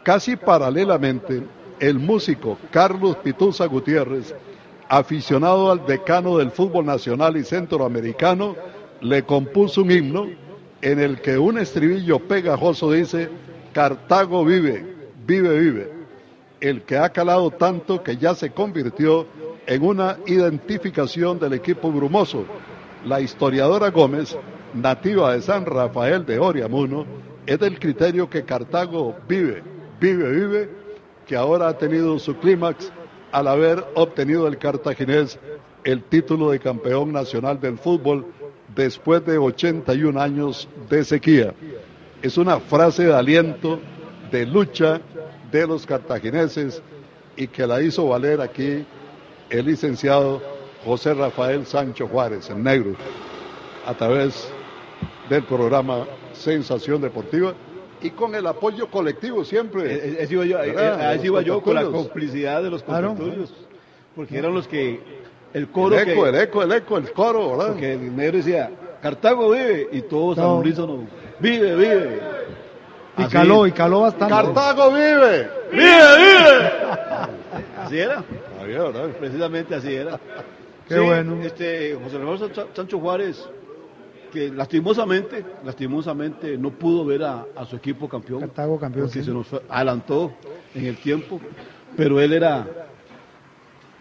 Casi 0.03 0.37
paralelamente, 0.37 1.43
el 1.79 1.99
músico 1.99 2.59
Carlos 2.71 3.17
Pituza 3.17 3.67
Gutiérrez, 3.67 4.35
aficionado 4.89 5.71
al 5.71 5.87
decano 5.87 6.39
del 6.39 6.51
fútbol 6.51 6.87
nacional 6.87 7.37
y 7.37 7.45
centroamericano, 7.45 8.57
le 9.01 9.23
compuso 9.23 9.83
un 9.83 9.93
himno 9.93 10.27
en 10.83 10.99
el 10.99 11.21
que 11.21 11.39
un 11.39 11.59
estribillo 11.59 12.19
pegajoso 12.19 12.91
dice, 12.91 13.29
Cartago 13.73 14.45
vive, 14.45 14.85
vive, 15.27 15.59
vive, 15.59 15.93
el 16.61 16.83
que 16.83 16.99
ha 16.99 17.09
calado 17.11 17.51
tanto 17.51 18.03
que 18.03 18.17
ya 18.17 18.35
se 18.35 18.51
convirtió 18.51 19.27
en 19.67 19.85
una 19.85 20.19
identificación 20.27 21.39
del 21.39 21.53
equipo 21.53 21.93
brumoso. 21.93 22.45
La 23.05 23.21
historiadora 23.21 23.91
Gómez, 23.91 24.37
nativa 24.75 25.33
de 25.33 25.43
San 25.43 25.65
Rafael 25.67 26.27
de 26.27 26.39
Oriamuno, 26.39 27.07
es 27.47 27.59
del 27.61 27.79
criterio 27.79 28.29
que 28.29 28.45
Cartago 28.45 29.17
vive, 29.29 29.63
vive, 30.01 30.31
vive, 30.31 30.69
que 31.27 31.37
ahora 31.37 31.69
ha 31.69 31.79
tenido 31.79 32.19
su 32.19 32.37
clímax 32.37 32.93
al 33.31 33.47
haber 33.47 33.85
obtenido 33.95 34.49
el 34.49 34.59
cartaginés 34.59 35.39
el 35.85 36.03
título 36.03 36.51
de 36.51 36.59
campeón 36.59 37.13
nacional 37.13 37.61
del 37.61 37.79
fútbol 37.79 38.27
después 38.75 39.25
de 39.25 39.39
81 39.39 40.21
años 40.21 40.69
de 40.89 41.05
sequía. 41.05 41.55
Es 42.23 42.37
una 42.37 42.61
frase 42.61 43.05
de 43.05 43.15
aliento, 43.15 43.79
de 44.31 44.45
lucha 44.47 45.01
de 45.51 45.67
los 45.67 45.87
cartagineses 45.87 46.83
y 47.37 47.47
que 47.47 47.67
la 47.67 47.81
hizo 47.83 48.09
valer 48.09 48.41
aquí 48.41 48.85
el 49.49 49.67
licenciado 49.67 50.43
José 50.85 51.15
Rafael 51.15 51.65
Sancho 51.67 52.07
Juárez, 52.07 52.51
en 52.51 52.63
negro, 52.63 52.93
a 53.87 53.95
través 53.95 54.51
del 55.29 55.43
programa 55.45 56.07
Sensación 56.33 57.01
Deportiva 57.01 57.55
y 58.03 58.11
con 58.11 58.35
el 58.35 58.47
apoyo 58.47 58.89
colectivo 58.91 59.45
siempre. 59.45 60.27
Iba 60.31 60.45
yo, 60.45 60.59
eh, 60.63 60.73
¿verdad? 60.73 61.01
eh, 61.01 61.05
a 61.05 61.15
eso 61.15 61.27
iba 61.27 61.43
yo 61.43 61.63
con 61.63 61.75
la 61.75 61.85
complicidad 61.85 62.63
de 62.63 62.71
los 62.71 62.83
contertulios, 62.83 63.53
porque 64.15 64.39
eran 64.39 64.55
los 64.55 64.69
que 64.69 65.01
el 65.55 65.69
coro 65.71 65.99
El 65.99 66.09
eco, 66.09 66.23
que, 66.25 66.29
el 66.29 66.35
eco, 66.37 66.63
el 66.63 66.73
eco, 66.73 66.99
el 66.99 67.13
coro, 67.13 67.51
¿verdad? 67.57 67.69
porque 67.73 67.95
el 67.95 68.15
negro 68.15 68.37
decía 68.37 68.71
Cartago 69.03 69.51
vive 69.51 69.89
y 69.93 70.03
todos 70.03 70.37
No. 70.37 70.53
al 70.53 70.59
unísono 70.61 71.05
vive, 71.41 71.75
vive. 71.77 72.21
Y 73.19 73.23
Así- 73.23 73.33
caló, 73.33 73.67
y 73.67 73.73
caló 73.73 74.01
bastante. 74.03 74.35
Cartago 74.35 74.91
vive. 74.93 75.51
¡Vive, 75.73 76.17
vive! 76.17 76.71
Así 77.83 77.99
era. 77.99 78.23
Precisamente 79.19 79.75
así 79.75 79.95
era. 79.95 80.19
Qué 80.89 80.95
Sí, 80.95 81.01
bueno. 81.01 81.43
Este, 81.43 81.99
José 82.03 82.17
Alfonso 82.17 82.51
Sa- 82.55 82.67
Sancho 82.75 82.99
Juárez, 82.99 83.49
que 84.33 84.49
lastimosamente, 84.51 85.45
lastimosamente 85.65 86.57
no 86.57 86.71
pudo 86.71 87.05
ver 87.05 87.23
a, 87.25 87.45
a 87.57 87.65
su 87.65 87.77
equipo 87.77 88.09
campeón. 88.09 88.41
Cartago 88.41 88.79
campeón, 88.79 89.07
Porque 89.07 89.21
sí. 89.21 89.25
se 89.25 89.33
nos 89.33 89.47
adelantó 89.69 90.33
en 90.75 90.87
el 90.87 90.97
tiempo. 90.97 91.41
Pero 91.97 92.21
él 92.21 92.33
era 92.33 92.67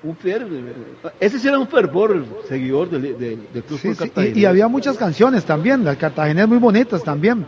un 0.01 0.15
fiel, 0.15 0.73
ese 1.19 1.39
sí 1.39 1.47
era 1.47 1.59
un 1.59 1.67
fervor 1.67 2.23
seguidor 2.47 2.89
del, 2.89 3.01
del, 3.17 3.47
del 3.53 3.63
club 3.63 3.79
Sí, 3.79 3.93
y, 4.33 4.39
y 4.39 4.45
había 4.45 4.67
muchas 4.67 4.97
canciones 4.97 5.43
también, 5.45 5.83
las 5.83 5.97
cartagineses 5.97 6.47
muy 6.47 6.57
bonitas 6.57 7.03
también. 7.03 7.45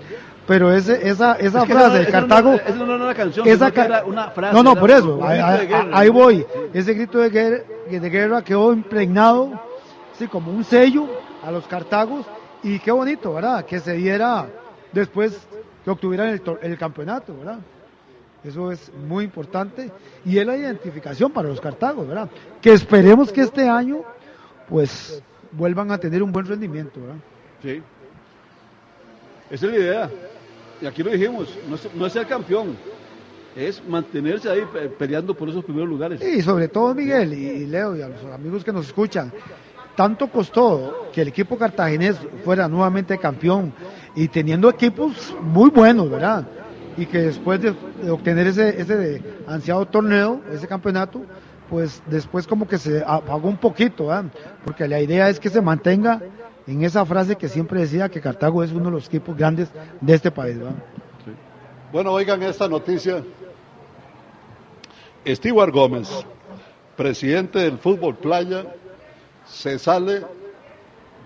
Pero 0.47 0.73
ese, 0.73 1.07
esa, 1.07 1.35
esa 1.35 1.59
Es 1.61 1.65
que 1.67 1.73
frase 1.73 1.87
no- 1.87 1.93
de 1.93 2.01
eso 2.01 2.11
Cartago. 2.11 2.51
No, 2.51 2.55
eso 2.57 2.85
no 2.85 2.95
era 2.95 3.03
una 3.05 3.13
canción, 3.13 3.47
esa 3.47 3.71
ca- 3.71 3.85
era 3.85 4.03
una 4.05 4.31
frase. 4.31 4.53
no, 4.55 4.63
no, 4.63 4.75
por 4.75 4.91
eso. 4.91 5.19
Ahí, 5.23 5.39
ahí- 5.39 5.67
guerra. 5.67 5.89
ahí 5.93 6.09
voy. 6.09 6.45
Ese 6.73 6.93
grito 6.93 7.19
de 7.19 7.29
guerra, 7.29 7.57
de 7.89 8.09
guerra 8.09 8.43
quedó 8.43 8.73
impregnado, 8.73 9.51
sí, 10.17 10.27
como 10.27 10.51
un 10.51 10.63
sello 10.63 11.05
a 11.43 11.51
los 11.51 11.65
cartagos. 11.67 12.25
Y 12.63 12.79
qué 12.79 12.91
bonito, 12.91 13.33
¿verdad? 13.33 13.63
Que 13.65 13.79
se 13.79 13.93
diera 13.93 14.47
después 14.91 15.39
que 15.85 15.89
obtuvieran 15.89 16.29
el, 16.29 16.41
el 16.63 16.77
campeonato, 16.77 17.33
¿verdad? 17.37 17.59
Eso 18.43 18.71
es 18.71 18.91
muy 19.07 19.23
importante. 19.25 19.91
Y 20.25 20.37
es 20.37 20.45
la 20.45 20.57
identificación 20.57 21.31
para 21.31 21.47
los 21.49 21.61
cartagos, 21.61 22.07
¿verdad? 22.07 22.29
Que 22.61 22.73
esperemos 22.73 23.31
que 23.31 23.41
este 23.41 23.67
año, 23.69 24.01
pues, 24.67 25.21
vuelvan 25.51 25.91
a 25.91 25.97
tener 25.97 26.23
un 26.23 26.31
buen 26.31 26.45
rendimiento, 26.45 26.99
¿verdad? 26.99 27.15
Sí. 27.61 27.81
Esa 29.49 29.65
es 29.65 29.71
la 29.71 29.77
idea. 29.77 30.09
Y 30.81 30.85
aquí 30.85 31.03
lo 31.03 31.11
dijimos, 31.11 31.55
no 31.69 31.75
es, 31.75 31.87
no 31.93 32.05
es 32.07 32.13
ser 32.13 32.25
campeón, 32.25 32.75
es 33.55 33.83
mantenerse 33.87 34.49
ahí 34.49 34.61
pe- 34.73 34.89
peleando 34.89 35.35
por 35.35 35.47
esos 35.49 35.63
primeros 35.63 35.89
lugares. 35.89 36.21
Y 36.23 36.41
sobre 36.41 36.67
todo 36.69 36.95
Miguel 36.95 37.33
y 37.33 37.67
Leo 37.67 37.95
y 37.95 38.01
a 38.01 38.07
los 38.07 38.23
amigos 38.33 38.63
que 38.63 38.71
nos 38.73 38.87
escuchan, 38.87 39.31
tanto 39.95 40.27
costó 40.31 41.09
que 41.13 41.21
el 41.21 41.27
equipo 41.27 41.57
cartaginés 41.57 42.15
fuera 42.43 42.67
nuevamente 42.67 43.17
campeón 43.19 43.71
y 44.15 44.27
teniendo 44.29 44.69
equipos 44.69 45.35
muy 45.41 45.69
buenos, 45.69 46.09
¿verdad? 46.09 46.47
Y 46.97 47.05
que 47.05 47.19
después 47.19 47.61
de, 47.61 47.73
de 48.03 48.11
obtener 48.11 48.47
ese, 48.47 48.81
ese 48.81 49.21
ansiado 49.47 49.85
torneo, 49.85 50.41
ese 50.51 50.67
campeonato, 50.67 51.21
pues 51.69 52.03
después 52.07 52.45
como 52.45 52.67
que 52.67 52.77
se 52.77 53.01
apagó 53.05 53.47
un 53.47 53.57
poquito, 53.57 54.07
¿verdad? 54.07 54.25
Porque 54.65 54.87
la 54.87 54.99
idea 54.99 55.29
es 55.29 55.39
que 55.39 55.49
se 55.49 55.61
mantenga 55.61 56.21
en 56.67 56.83
esa 56.83 57.05
frase 57.05 57.37
que 57.37 57.47
siempre 57.47 57.79
decía 57.79 58.09
que 58.09 58.19
Cartago 58.19 58.61
es 58.63 58.71
uno 58.71 58.85
de 58.85 58.91
los 58.91 59.07
equipos 59.07 59.37
grandes 59.37 59.69
de 60.01 60.13
este 60.13 60.31
país, 60.31 60.57
¿verdad? 60.57 60.75
Bueno, 61.91 62.11
oigan 62.11 62.43
esta 62.43 62.67
noticia. 62.67 63.23
Stewart 65.25 65.73
Gómez, 65.73 66.09
presidente 66.97 67.59
del 67.59 67.77
fútbol 67.77 68.15
playa, 68.15 68.65
se 69.45 69.79
sale 69.79 70.23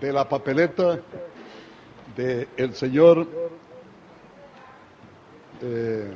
de 0.00 0.12
la 0.12 0.28
papeleta 0.28 1.00
del 2.16 2.74
señor 2.74 3.26
eh, 5.62 6.10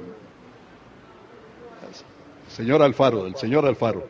señor 2.49 2.83
Alfaro, 2.83 3.25
del 3.25 3.37
señor 3.37 3.67
Alfaro. 3.67 4.07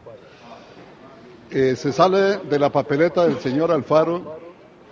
Eh, 1.50 1.74
se 1.76 1.92
sale 1.92 2.38
de 2.38 2.58
la 2.58 2.70
papeleta 2.70 3.26
del 3.26 3.38
señor 3.40 3.72
Alfaro 3.72 4.38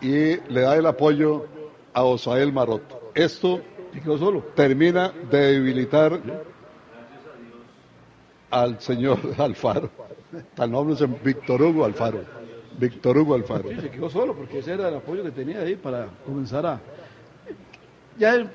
y 0.00 0.36
le 0.36 0.60
da 0.60 0.76
el 0.76 0.86
apoyo 0.86 1.46
a 1.92 2.02
Osael 2.04 2.52
Maroto. 2.52 3.10
Esto 3.14 3.60
termina 4.54 5.12
de 5.30 5.38
debilitar 5.52 6.20
al 8.50 8.80
señor 8.80 9.18
Alfaro. 9.38 9.90
Tal 10.54 10.70
nombre 10.70 10.94
es 10.94 11.22
Víctor 11.22 11.62
Hugo 11.62 11.84
Alfaro. 11.84 12.20
Víctor 12.78 13.18
Hugo 13.18 13.34
Alfaro. 13.34 13.68
Sí, 13.70 13.80
se 13.80 13.90
quedó 13.90 14.10
solo 14.10 14.34
porque 14.34 14.58
ese 14.58 14.74
era 14.74 14.88
el 14.88 14.96
apoyo 14.96 15.22
que 15.22 15.30
tenía 15.30 15.60
ahí 15.60 15.74
para 15.74 16.08
comenzar 16.24 16.66
a... 16.66 16.80
Ya 18.18 18.50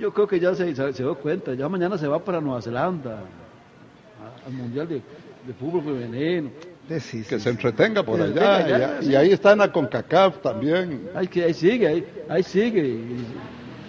yo 0.00 0.12
creo 0.12 0.26
que 0.26 0.40
ya 0.40 0.54
se, 0.54 0.74
se, 0.74 0.92
se 0.92 1.02
dio 1.02 1.14
cuenta, 1.14 1.54
ya 1.54 1.68
mañana 1.68 1.96
se 1.98 2.08
va 2.08 2.18
para 2.18 2.40
Nueva 2.40 2.62
Zelanda, 2.62 3.18
a- 3.20 4.46
al 4.46 4.52
Mundial 4.52 4.88
de, 4.88 4.94
de 4.96 5.52
Fútbol 5.58 5.82
Femenino. 5.84 6.50
que 6.88 7.38
se 7.38 7.50
entretenga 7.50 8.02
por 8.02 8.20
allá. 8.20 8.98
y, 9.00 9.04
sí. 9.04 9.10
y 9.12 9.14
ahí 9.14 9.30
está 9.32 9.52
en 9.52 9.58
la 9.58 9.70
CONCACAF 9.70 10.38
también. 10.38 11.08
Ahí, 11.14 11.28
que, 11.28 11.44
ahí 11.44 11.54
sigue, 11.54 11.86
ahí, 11.86 12.06
ahí 12.28 12.42
sigue. 12.42 12.82
y- 12.84 13.26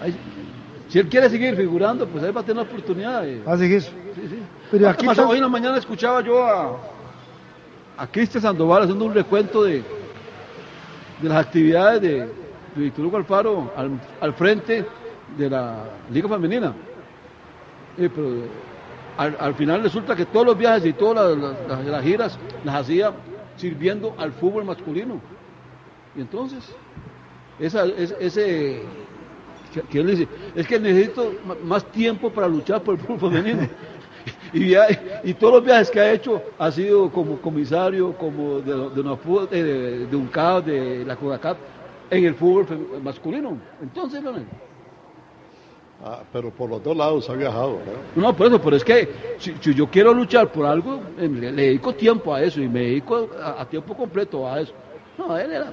ahí- 0.01 0.16
si 0.89 0.99
él 0.99 1.07
quiere 1.07 1.30
seguir 1.30 1.55
figurando, 1.55 2.05
pues 2.05 2.24
ahí 2.24 2.32
va 2.32 2.41
a 2.41 2.43
tener 2.43 2.57
la 2.57 2.70
oportunidad. 2.70 3.24
de- 3.24 3.41
Va 3.43 3.53
a 3.53 3.57
seguir. 3.57 3.82
Sí, 3.82 3.91
sí. 4.30 4.39
Pero 4.70 4.88
Ah, 4.88 4.91
aquí 4.91 5.05
más, 5.05 5.18
está- 5.18 5.28
Hoy 5.30 5.38
en 5.38 5.43
la 5.43 5.49
mañana 5.49 5.78
escuchaba 5.78 6.22
yo 6.22 6.43
a, 6.45 6.78
a 7.97 8.07
Cristian 8.07 8.41
Sandoval 8.41 8.84
haciendo 8.84 9.05
un 9.05 9.14
recuento 9.14 9.64
de, 9.64 9.82
de 11.22 11.30
las 11.30 11.38
actividades 11.45 12.01
de, 12.01 12.09
de 12.20 12.28
Víctor 12.76 13.05
Hugo 13.05 13.18
Alfaro 13.18 13.72
al, 13.76 13.91
al 14.20 14.34
frente 14.34 14.86
de 15.38 15.50
la 15.50 15.84
Liga 16.12 16.28
Femenina. 16.30 16.74
Eh, 17.98 18.10
pero 18.14 18.28
eh, 18.30 18.42
al, 19.18 19.36
al 19.40 19.54
final 19.56 19.84
resulta 19.84 20.16
que 20.16 20.26
todos 20.26 20.46
los 20.46 20.58
viajes 20.58 20.86
y 20.86 20.94
todas 20.94 21.38
las, 21.88 22.04
giras 22.04 22.38
las 22.64 22.76
hacía 22.76 23.12
sirviendo 23.58 24.14
al 24.18 24.32
fútbol 24.32 24.66
masculino. 24.66 25.16
Y 26.18 26.22
entonces, 26.22 26.64
esa, 27.60 27.86
es- 27.86 28.16
ese 28.20 28.82
que 29.90 30.00
él 30.00 30.08
dice, 30.08 30.28
es 30.56 30.68
que 30.68 30.80
necesito 30.80 31.32
más 31.64 31.86
tiempo 31.92 32.30
para 32.30 32.48
luchar 32.48 32.82
por 32.82 32.96
el 32.96 33.00
fútbol 33.02 33.32
femenino. 33.32 33.68
y, 34.54 35.34
todos 35.34 35.54
los 35.56 35.64
viajes 35.64 35.90
que 35.90 36.00
ha 36.00 36.12
hecho 36.12 36.42
ha 36.60 36.72
sido 36.72 37.10
como 37.10 37.38
comisario, 37.38 38.14
como 38.18 38.60
de, 38.60 38.90
de, 38.94 39.02
una 39.02 39.16
fu- 39.16 39.48
de, 39.48 40.06
de- 40.08 40.16
un 40.16 40.28
CAP, 40.28 40.66
de 40.66 41.06
la 41.06 41.16
CODACAP, 41.16 41.58
en 42.10 42.26
el 42.26 42.36
fútbol 42.36 42.66
masculino. 43.02 43.58
Entonces, 43.82 44.22
Ah, 46.04 46.24
pero 46.34 46.49
por 46.49 46.70
los 46.70 46.84
dos 46.84 46.97
lados 46.97 47.30
ha 47.30 47.34
viajado. 47.34 47.78
no, 48.16 48.36
por 48.36 48.47
eso, 48.47 48.60
pero 48.60 48.76
es 48.76 48.84
que 48.84 49.08
si, 49.38 49.54
yo 49.74 49.88
quiero 49.88 50.14
luchar 50.14 50.52
por 50.52 50.66
algo, 50.66 50.99
eh, 51.20 51.28
le, 51.30 51.52
dedico 51.52 51.93
tiempo 51.93 52.34
a 52.34 52.41
eso 52.41 52.60
y 52.60 52.68
me 52.68 52.80
dedico 52.82 53.30
a, 53.39 53.64
tiempo 53.66 53.95
completo 53.95 54.47
a 54.47 54.62
eso. 54.62 54.74
No, 55.18 55.38
él 55.38 55.52
era. 55.52 55.72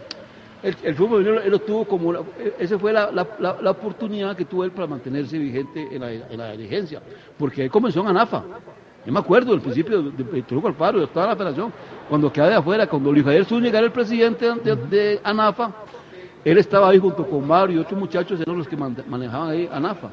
El, 0.63 0.95
fútbol 0.97 1.23
femenino, 1.23 1.43
él 1.43 1.51
lo 1.53 1.59
tuvo 1.61 1.85
como. 1.87 2.09
una- 2.11 2.21
esa 2.59 2.79
fue 2.79 2.93
la, 2.93 3.11
la- 3.11 3.27
la- 3.39 3.57
la 3.63 3.71
oportunidad 3.71 4.37
que 4.37 4.45
tuvo 4.45 4.65
él 4.65 4.71
para 4.73 4.87
mantenerse 4.87 5.39
vigente 5.39 5.89
en 5.93 6.01
la, 6.01 6.13
en 6.13 6.37
la 6.37 6.53
dirigencia. 6.53 7.01
Porque 7.39 7.65
él 7.65 7.71
comenzó 7.71 8.01
en 8.01 8.09
ANAFA. 8.09 8.43
Yo 9.07 9.13
me 9.13 9.21
acuerdo 9.21 9.53
del 9.53 9.61
principio 9.63 10.03
de, 10.03 10.25
de 10.25 10.43
Truco 10.43 10.69
Alfaro, 10.69 11.01
de 11.01 11.07
toda 11.07 11.29
la 11.29 11.37
federación. 11.37 11.73
Cuando 12.09 12.31
quedaba 12.31 12.51
de 12.51 12.57
afuera, 12.57 12.87
cuando 12.87 13.11
Luis 13.13 13.25
Javier 13.25 13.45
Zúñiga 13.47 13.79
era 13.79 13.87
el 13.87 13.93
presidente 13.93 14.53
de, 14.63 14.77
de 14.77 15.21
ANAFA, 15.25 15.73
él 16.45 16.59
estaba 16.59 16.89
ahí 16.91 16.99
junto 16.99 17.27
con 17.27 17.47
Mario 17.47 17.77
y 17.77 17.81
otros 17.81 17.99
muchachos, 17.99 18.41
eran 18.41 18.57
los 18.59 18.69
que 18.69 18.77
manejaban 18.77 19.51
ahí 19.51 19.69
ANAFA. 19.73 20.11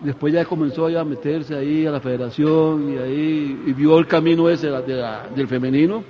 Después 0.00 0.32
ya 0.32 0.44
comenzó 0.44 0.88
ya 0.90 1.00
a 1.00 1.04
meterse 1.04 1.54
ahí 1.54 1.86
a 1.86 1.90
la 1.92 2.00
federación 2.00 2.92
y 2.92 2.98
ahí 2.98 3.62
y 3.66 3.72
vio 3.72 3.98
el 3.98 4.06
camino 4.06 4.48
ese 4.48 4.66
de 4.66 4.72
la- 4.72 4.82
de 4.82 4.94
la- 4.94 5.26
del 5.34 5.46
femenino. 5.46 6.02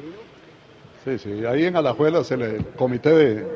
Sí, 1.05 1.19
sí, 1.19 1.45
ahí 1.45 1.65
en 1.65 1.77
Alajuela 1.77 2.23
se 2.25 2.37
le, 2.37 2.57
el 2.57 2.65
comité 2.77 3.11
de, 3.11 3.47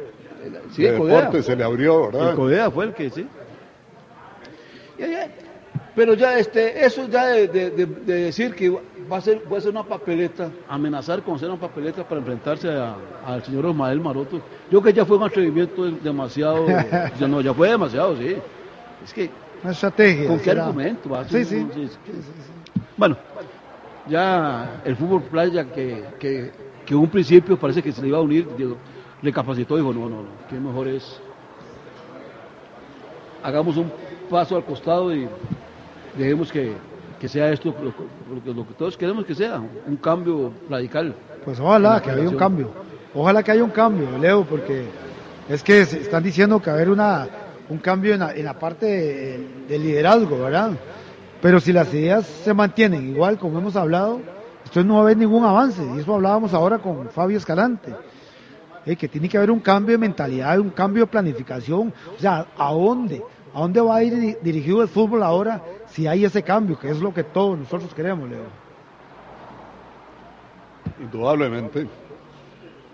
Sí, 0.72 0.82
de 0.82 0.96
Codea. 0.96 1.16
deporte 1.16 1.42
se 1.42 1.56
le 1.56 1.64
abrió, 1.64 2.06
¿verdad? 2.06 2.30
El 2.30 2.36
Codea 2.36 2.70
fue 2.70 2.84
el 2.86 2.92
que 2.94 3.08
sí. 3.10 3.26
Ya, 4.98 5.06
ya. 5.06 5.28
Pero 5.94 6.14
ya 6.14 6.38
este, 6.38 6.84
eso 6.84 7.08
ya 7.08 7.26
de 7.28 7.48
decir 8.06 8.54
que 8.54 8.76
va 9.10 9.18
a 9.18 9.20
ser, 9.20 9.40
va 9.52 9.58
a 9.58 9.60
ser 9.60 9.70
una 9.70 9.82
papeleta, 9.84 10.50
amenazar 10.68 11.22
con 11.22 11.36
hacer 11.36 11.48
una 11.48 11.60
papeleta 11.60 12.02
para 12.04 12.20
enfrentarse 12.20 12.68
a- 12.70 12.96
al 13.24 13.44
señor 13.44 13.66
Osmael 13.66 14.00
Maroto, 14.00 14.36
yo 14.70 14.80
creo 14.80 14.82
que 14.82 14.92
ya 14.92 15.04
fue 15.04 15.16
un 15.16 15.22
atrevimiento 15.24 15.84
demasiado, 15.90 16.66
ya 17.20 17.28
no, 17.28 17.40
ya 17.40 17.54
fue 17.54 17.68
demasiado, 17.70 18.16
sí. 18.16 18.36
Es 19.04 19.12
que 19.12 19.30
Una 19.62 19.72
estrategia. 19.72 20.26
¿Con 20.28 20.38
qué 20.38 20.44
será. 20.44 20.66
argumento? 20.66 21.08
va? 21.10 21.24
Sí, 21.24 21.44
sí. 21.44 21.66
Bueno, 22.96 23.16
ya 24.08 24.80
el 24.84 24.96
fútbol 24.96 25.22
playa 25.22 25.64
que, 25.64 26.04
que, 26.18 26.50
que 26.84 26.94
en 26.94 27.00
un 27.00 27.08
principio 27.08 27.56
parece 27.58 27.82
que 27.82 27.92
se 27.92 28.00
le 28.02 28.08
iba 28.08 28.18
a 28.18 28.22
unir, 28.22 28.46
digo, 28.56 28.76
recapacitó 29.22 29.74
y 29.76 29.80
dijo, 29.80 29.92
no, 29.92 30.08
no, 30.08 30.22
no, 30.22 30.28
que 30.48 30.56
mejor 30.56 30.88
es 30.88 31.20
hagamos 33.42 33.76
un 33.76 33.90
paso 34.28 34.56
al 34.56 34.64
costado 34.64 35.14
y 35.14 35.28
dejemos 36.18 36.50
que, 36.50 36.72
que 37.20 37.28
sea 37.28 37.50
esto 37.50 37.74
lo, 37.78 37.84
lo 38.34 38.42
que- 38.42 38.52
lo 38.54 38.66
que 38.66 38.74
todos 38.74 38.96
queremos 38.96 39.24
que 39.24 39.34
sea, 39.34 39.60
un 39.86 39.96
cambio 39.96 40.52
radical. 40.68 41.14
Pues 41.44 41.58
ojalá 41.60 42.00
que 42.02 42.10
haya 42.10 42.28
un 42.28 42.36
cambio. 42.36 42.70
Ojalá 43.14 43.42
que 43.42 43.50
haya 43.52 43.64
un 43.64 43.70
cambio, 43.70 44.06
Leo, 44.18 44.44
porque 44.44 44.84
es 45.48 45.62
que 45.62 45.84
se 45.86 46.00
están 46.00 46.22
diciendo 46.22 46.60
que 46.60 46.66
va 46.70 46.72
a 46.72 46.76
haber 46.76 46.90
una, 46.90 47.26
un 47.70 47.78
cambio 47.78 48.12
en 48.14 48.20
la, 48.20 48.32
en 48.34 48.44
la 48.44 48.58
parte 48.58 48.84
de, 48.86 49.46
de 49.68 49.78
liderazgo, 49.78 50.38
¿verdad? 50.40 50.72
Pero 51.40 51.60
si 51.60 51.72
las 51.72 51.92
ideas 51.94 52.26
se 52.26 52.52
mantienen 52.52 53.08
igual, 53.10 53.38
como 53.38 53.58
hemos 53.58 53.76
hablado, 53.76 54.20
entonces 54.58 54.84
no 54.84 54.94
va 54.94 55.00
a 55.00 55.02
haber 55.04 55.16
ningún 55.16 55.44
avance. 55.44 55.82
Y 55.96 56.00
eso 56.00 56.14
hablábamos 56.14 56.52
ahora 56.52 56.78
con 56.78 57.08
Fabio 57.08 57.38
Escalante. 57.38 57.94
Eh, 58.84 58.94
que 58.96 59.08
tiene 59.08 59.28
que 59.28 59.36
haber 59.36 59.50
un 59.50 59.58
cambio 59.60 59.92
de 59.94 59.98
mentalidad, 59.98 60.58
un 60.60 60.70
cambio 60.70 61.04
de 61.04 61.06
planificación. 61.08 61.92
O 62.16 62.20
sea, 62.20 62.46
¿a 62.56 62.72
dónde? 62.72 63.22
¿A 63.56 63.60
dónde 63.60 63.80
va 63.80 63.96
a 63.96 64.02
ir 64.04 64.14
di- 64.14 64.36
dirigido 64.42 64.82
el 64.82 64.88
fútbol 64.88 65.22
ahora 65.22 65.62
si 65.88 66.06
hay 66.06 66.26
ese 66.26 66.42
cambio? 66.42 66.78
Que 66.78 66.90
es 66.90 67.00
lo 67.00 67.14
que 67.14 67.24
todos 67.24 67.58
nosotros 67.58 67.94
queremos, 67.94 68.28
Leo. 68.28 68.44
Indudablemente. 71.00 71.86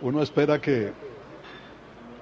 Uno 0.00 0.22
espera 0.22 0.60
que... 0.60 0.92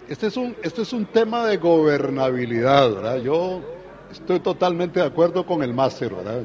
Este 0.08 0.28
es 0.28 0.38
un, 0.38 0.56
este 0.62 0.80
es 0.80 0.92
un 0.94 1.04
tema 1.04 1.44
de 1.44 1.58
gobernabilidad, 1.58 2.90
¿verdad? 2.94 3.16
Yo 3.18 3.60
estoy 4.10 4.40
totalmente 4.40 5.00
de 5.00 5.06
acuerdo 5.06 5.44
con 5.44 5.62
el 5.62 5.74
máster, 5.74 6.14
¿verdad? 6.14 6.44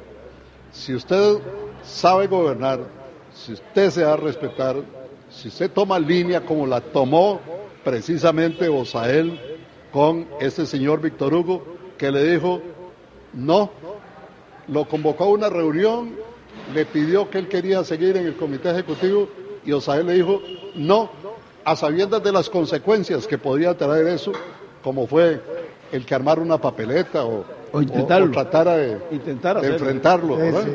Si 0.73 0.93
usted 0.93 1.37
sabe 1.81 2.27
gobernar, 2.27 2.81
si 3.33 3.53
usted 3.53 3.89
se 3.89 4.03
va 4.03 4.13
a 4.13 4.17
respetar, 4.17 4.75
si 5.29 5.47
usted 5.47 5.71
toma 5.71 5.97
línea 5.97 6.45
como 6.45 6.67
la 6.67 6.81
tomó 6.81 7.39
precisamente 7.85 8.67
Osael 8.67 9.39
con 9.93 10.27
este 10.41 10.65
señor 10.65 10.99
Víctor 10.99 11.33
Hugo, 11.33 11.74
que 11.97 12.11
le 12.11 12.23
dijo, 12.23 12.61
no, 13.33 13.71
lo 14.67 14.85
convocó 14.85 15.25
a 15.25 15.29
una 15.29 15.49
reunión, 15.49 16.15
le 16.73 16.85
pidió 16.85 17.29
que 17.29 17.39
él 17.39 17.47
quería 17.47 17.83
seguir 17.83 18.17
en 18.17 18.25
el 18.25 18.35
comité 18.35 18.71
ejecutivo 18.71 19.29
y 19.65 19.71
Osael 19.71 20.07
le 20.07 20.13
dijo, 20.13 20.41
no, 20.75 21.09
a 21.63 21.75
sabiendas 21.75 22.23
de 22.23 22.31
las 22.31 22.49
consecuencias 22.49 23.27
que 23.27 23.37
podía 23.37 23.75
traer 23.77 24.07
eso, 24.07 24.31
como 24.83 25.07
fue 25.07 25.41
el 25.91 26.05
que 26.05 26.15
armara 26.15 26.41
una 26.41 26.57
papeleta 26.59 27.25
o, 27.25 27.45
O 27.71 27.81
intentarlo. 27.81 28.27
o 28.27 28.31
tratara 28.31 28.77
de, 28.77 28.99
Intentar 29.11 29.61
de 29.61 29.67
enfrentarlo. 29.67 30.35
Sí, 30.35 30.41
¿verdad? 30.41 30.63
sí. 30.65 30.71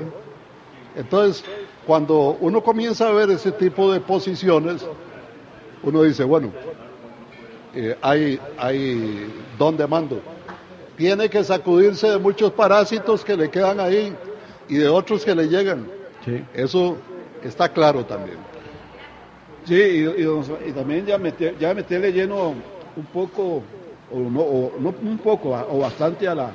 Entonces, 0.97 1.45
cuando 1.87 2.37
uno 2.41 2.63
comienza 2.63 3.09
a 3.09 3.13
ver 3.13 3.31
ese 3.31 3.53
tipo 3.53 3.93
de 3.93 4.01
posiciones, 4.01 4.85
uno 5.83 6.03
dice, 6.03 6.25
bueno, 6.25 6.51
eh, 7.75 7.97
hay, 8.03 8.41
hay 8.59 9.33
don 9.59 9.77
de 9.77 9.87
mando. 9.87 10.21
Tiene 11.01 11.31
que 11.31 11.43
sacudirse 11.43 12.11
de 12.11 12.19
muchos 12.19 12.53
parásitos 12.53 13.25
que 13.25 13.35
le 13.35 13.49
quedan 13.49 13.81
ahí 13.81 14.13
y 14.69 14.75
de 14.75 14.87
otros 14.87 15.25
que 15.25 15.35
le 15.35 15.49
llegan. 15.49 15.87
Eso 16.53 16.99
está 17.43 17.71
claro 17.71 18.05
también. 18.05 18.37
Sí, 19.65 19.77
y, 19.77 20.21
y 20.21 20.23
don- 20.25 20.45
y 20.67 20.73
también 20.73 21.07
ya, 21.07 21.17
meter, 21.17 21.57
ya 21.59 21.73
meterle 21.73 22.13
lleno 22.13 22.49
un 22.95 23.05
poco, 23.15 23.63
o 24.13 24.19
no, 24.19 24.41
o 24.41 24.73
no 24.79 24.95
un 25.03 25.17
poco, 25.17 25.57
a- 25.57 25.65
o 25.71 25.79
bastante 25.79 26.29
a 26.29 26.35
la 26.35 26.51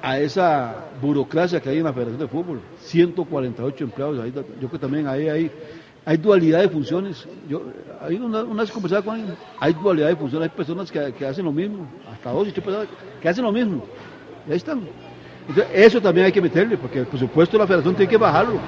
a 0.00 0.20
esa 0.20 0.72
burocracia 1.00 1.60
que 1.60 1.70
hay 1.70 1.78
en 1.78 1.84
la 1.84 1.92
Federación 1.92 2.20
de 2.20 2.28
Fútbol. 2.28 2.60
148 2.82 3.82
empleados, 3.82 4.20
ahí, 4.20 4.30
yo 4.32 4.42
creo 4.68 4.70
que 4.70 4.78
también 4.78 5.08
ahí 5.08 5.28
hay, 5.28 5.50
hay 6.04 6.16
dualidad 6.18 6.60
de 6.60 6.68
funciones. 6.68 7.26
Yo, 7.48 7.62
hay 8.02 8.16
una, 8.16 8.42
una 8.42 8.62
vez 8.62 8.70
conversaba 8.70 9.02
con 9.02 9.14
alguien, 9.14 9.36
hay 9.60 9.72
dualidad 9.74 10.08
de 10.08 10.16
funciones, 10.16 10.50
hay 10.50 10.56
personas 10.56 10.90
que, 10.90 11.12
que 11.12 11.26
hacen 11.26 11.44
lo 11.44 11.52
mismo, 11.52 11.86
hasta 12.12 12.30
dos 12.30 12.48
y 12.48 12.52
tres 12.52 12.64
personas 12.64 12.88
que 13.20 13.28
hacen 13.28 13.44
lo 13.44 13.52
mismo. 13.52 13.84
Y 14.48 14.50
ahí 14.50 14.56
están. 14.56 14.80
Entonces, 15.48 15.72
eso 15.74 16.00
también 16.00 16.26
hay 16.26 16.32
que 16.32 16.40
meterle, 16.40 16.76
porque 16.76 17.00
el 17.00 17.06
presupuesto 17.06 17.56
de 17.56 17.62
la 17.62 17.66
Federación 17.66 17.94
tiene 17.94 18.10
que 18.10 18.16
bajarlo. 18.16 18.58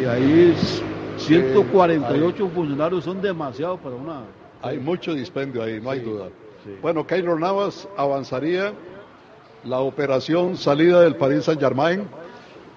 Y 0.00 0.04
ahí 0.04 0.54
es 0.54 0.82
148 1.18 2.48
funcionarios 2.48 3.04
son 3.04 3.20
demasiado 3.20 3.76
para 3.76 3.94
una... 3.94 4.22
Hay 4.62 4.78
mucho 4.78 5.14
dispendio 5.14 5.62
ahí, 5.62 5.80
no 5.80 5.90
hay 5.90 6.00
duda. 6.00 6.28
Bueno, 6.80 7.06
Keylor 7.06 7.38
Navas 7.38 7.88
avanzaría 7.96 8.72
la 9.64 9.80
operación 9.80 10.56
salida 10.56 11.00
del 11.00 11.16
Paris 11.16 11.44
Saint 11.44 11.60
Germain. 11.60 12.04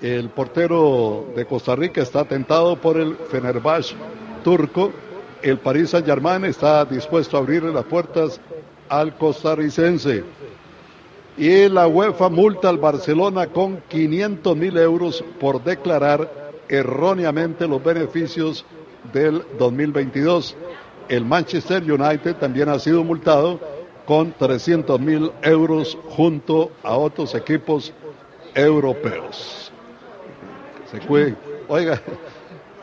El 0.02 0.30
portero 0.30 1.26
de 1.36 1.46
Costa 1.46 1.76
Rica 1.76 2.02
está 2.02 2.26
tentado 2.26 2.76
por 2.76 2.98
el 2.98 3.16
Fenerbahce 3.16 3.96
turco. 4.46 4.92
El 5.42 5.58
Paris 5.58 5.90
Saint 5.90 6.06
Germain 6.06 6.46
está 6.46 6.86
dispuesto 6.86 7.36
a 7.36 7.40
abrirle 7.40 7.74
las 7.74 7.84
puertas 7.86 8.40
al 8.88 9.18
costarricense. 9.18 10.24
Y 11.36 11.68
la 11.68 11.88
UEFA 11.88 12.30
multa 12.30 12.70
al 12.70 12.78
Barcelona 12.78 13.48
con 13.48 13.82
500 13.90 14.56
mil 14.56 14.78
euros 14.78 15.24
por 15.40 15.64
declarar 15.64 16.54
erróneamente 16.70 17.68
los 17.68 17.84
beneficios 17.84 18.66
del 19.12 19.44
2022. 19.58 20.56
El 21.10 21.26
Manchester 21.26 21.84
United 21.84 22.36
también 22.36 22.70
ha 22.70 22.80
sido 22.80 23.04
multado 23.04 23.60
con 24.06 24.32
300 24.32 25.00
mil 25.00 25.32
euros 25.42 25.98
junto 26.10 26.72
a 26.84 26.96
otros 26.96 27.34
equipos 27.34 27.92
europeos. 28.54 29.72
Se 30.92 31.00
cuiden. 31.00 31.36
Oiga, 31.68 32.00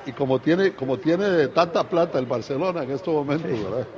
y 0.07 0.13
como 0.13 0.39
tiene, 0.39 0.73
como 0.73 0.97
tiene 0.99 1.49
tanta 1.49 1.85
plata 1.85 2.19
el 2.19 2.27
Barcelona 2.27 2.83
en 2.83 2.91
estos 2.91 3.15
momentos, 3.15 3.51
¿verdad? 3.51 3.87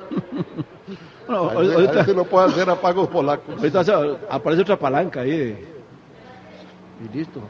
Bueno, 1.26 1.48
A 1.48 1.55
ver- 1.55 1.88
a 1.88 1.92
ver 1.92 2.05
si 2.05 2.14
no 2.14 2.24
puede 2.24 2.46
hacer 2.48 2.68
a 2.68 2.74
pagos 2.78 3.09
polacos. 3.09 3.57
Ahorita 3.57 3.82
se- 3.82 3.92
aparece 4.28 4.61
otra 4.61 4.78
palanca 4.78 5.20
ahí 5.20 5.30
de- 5.30 5.66
y 7.02 7.16
listo. 7.16 7.40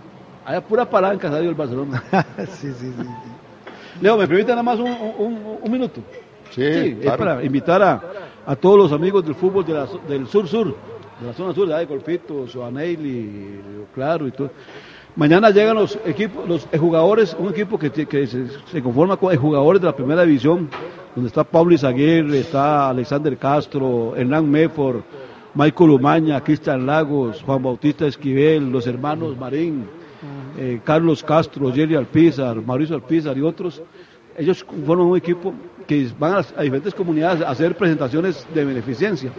Hay 0.44 0.60
pura 0.60 0.88
palanca 0.88 1.28
salió 1.28 1.48
el 1.50 1.56
Barcelona. 1.56 2.02
sí, 2.60 2.72
sí, 2.72 2.92
sí. 2.96 3.06
Leo, 4.00 4.16
¿me 4.16 4.28
permite 4.28 4.50
nada 4.50 4.62
más 4.62 4.78
un, 4.78 4.86
un- 4.92 5.58
un 5.60 5.72
minuto? 5.72 6.00
Sí, 6.50 6.62
es 6.62 6.96
claro. 7.00 7.18
para 7.18 7.44
invitar 7.44 7.82
a, 7.82 8.00
a 8.46 8.54
todos 8.54 8.78
los 8.78 8.92
amigos 8.92 9.24
del 9.24 9.34
fútbol 9.34 9.64
de 9.64 9.72
la- 9.72 9.88
del 10.08 10.28
sur-sur, 10.28 10.76
de 11.20 11.26
la 11.26 11.32
zona 11.32 11.52
sur, 11.52 11.66
de 11.68 11.84
Golfito, 11.86 12.46
Soaneili, 12.46 13.60
Claro 13.92 14.26
y 14.28 14.30
todo. 14.32 14.50
Mañana 15.16 15.50
llegan 15.50 15.76
los 15.76 15.96
equipos, 16.04 16.48
los 16.48 16.66
jugadores, 16.76 17.36
un 17.38 17.50
equipo 17.50 17.78
que, 17.78 17.88
se 18.26 18.82
conforma 18.82 19.16
con 19.16 19.34
jugadores 19.36 19.80
de 19.80 19.86
la 19.86 19.94
primera 19.94 20.24
división, 20.24 20.68
donde 21.14 21.28
está 21.28 21.44
Pablo 21.44 21.72
Izaguirre, 21.72 22.40
está 22.40 22.88
Alexander 22.88 23.36
Castro, 23.36 24.16
Hernán 24.16 24.50
Mefor, 24.50 25.04
Michael 25.54 25.90
Umaña, 25.90 26.42
Cristian 26.42 26.84
Lagos, 26.84 27.44
Juan 27.44 27.62
Bautista 27.62 28.08
Esquivel, 28.08 28.72
los 28.72 28.88
hermanos 28.88 29.38
Marín, 29.38 29.86
eh, 30.58 30.80
Carlos 30.82 31.22
Castro, 31.22 31.72
Jerry 31.72 31.94
Alpizar, 31.94 32.60
Mauricio 32.60 32.96
Alpizar 32.96 33.38
y 33.38 33.42
otros. 33.42 33.80
Ellos 34.36 34.64
forman 34.86 35.06
un 35.06 35.16
equipo 35.16 35.52
que 35.86 36.08
van 36.18 36.34
a, 36.56 36.62
diferentes 36.62 36.94
comunidades 36.94 37.42
a 37.42 37.50
hacer 37.50 37.76
presentaciones 37.76 38.46
de 38.54 38.64
beneficencia. 38.64 39.30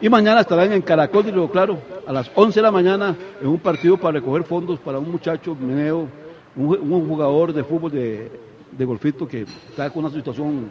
Y 0.00 0.08
mañana 0.08 0.40
estarán 0.42 0.72
en 0.72 0.82
Caracol 0.82 1.24
de 1.24 1.32
Río 1.32 1.50
Claro 1.50 1.78
a 2.06 2.12
las 2.12 2.30
11 2.34 2.58
de 2.60 2.62
la 2.62 2.70
mañana 2.70 3.16
en 3.40 3.48
un 3.48 3.58
partido 3.58 3.96
para 3.96 4.18
recoger 4.18 4.44
fondos 4.44 4.78
para 4.78 4.98
un 4.98 5.10
muchacho 5.10 5.56
meneo, 5.58 6.06
un, 6.54 6.68
ju- 6.68 6.80
un 6.80 7.08
jugador 7.08 7.52
de 7.52 7.64
fútbol 7.64 7.90
de, 7.90 8.30
de 8.72 8.84
golfito 8.84 9.26
que 9.26 9.42
está 9.42 9.88
con 9.90 10.04
una 10.04 10.14
situación 10.14 10.68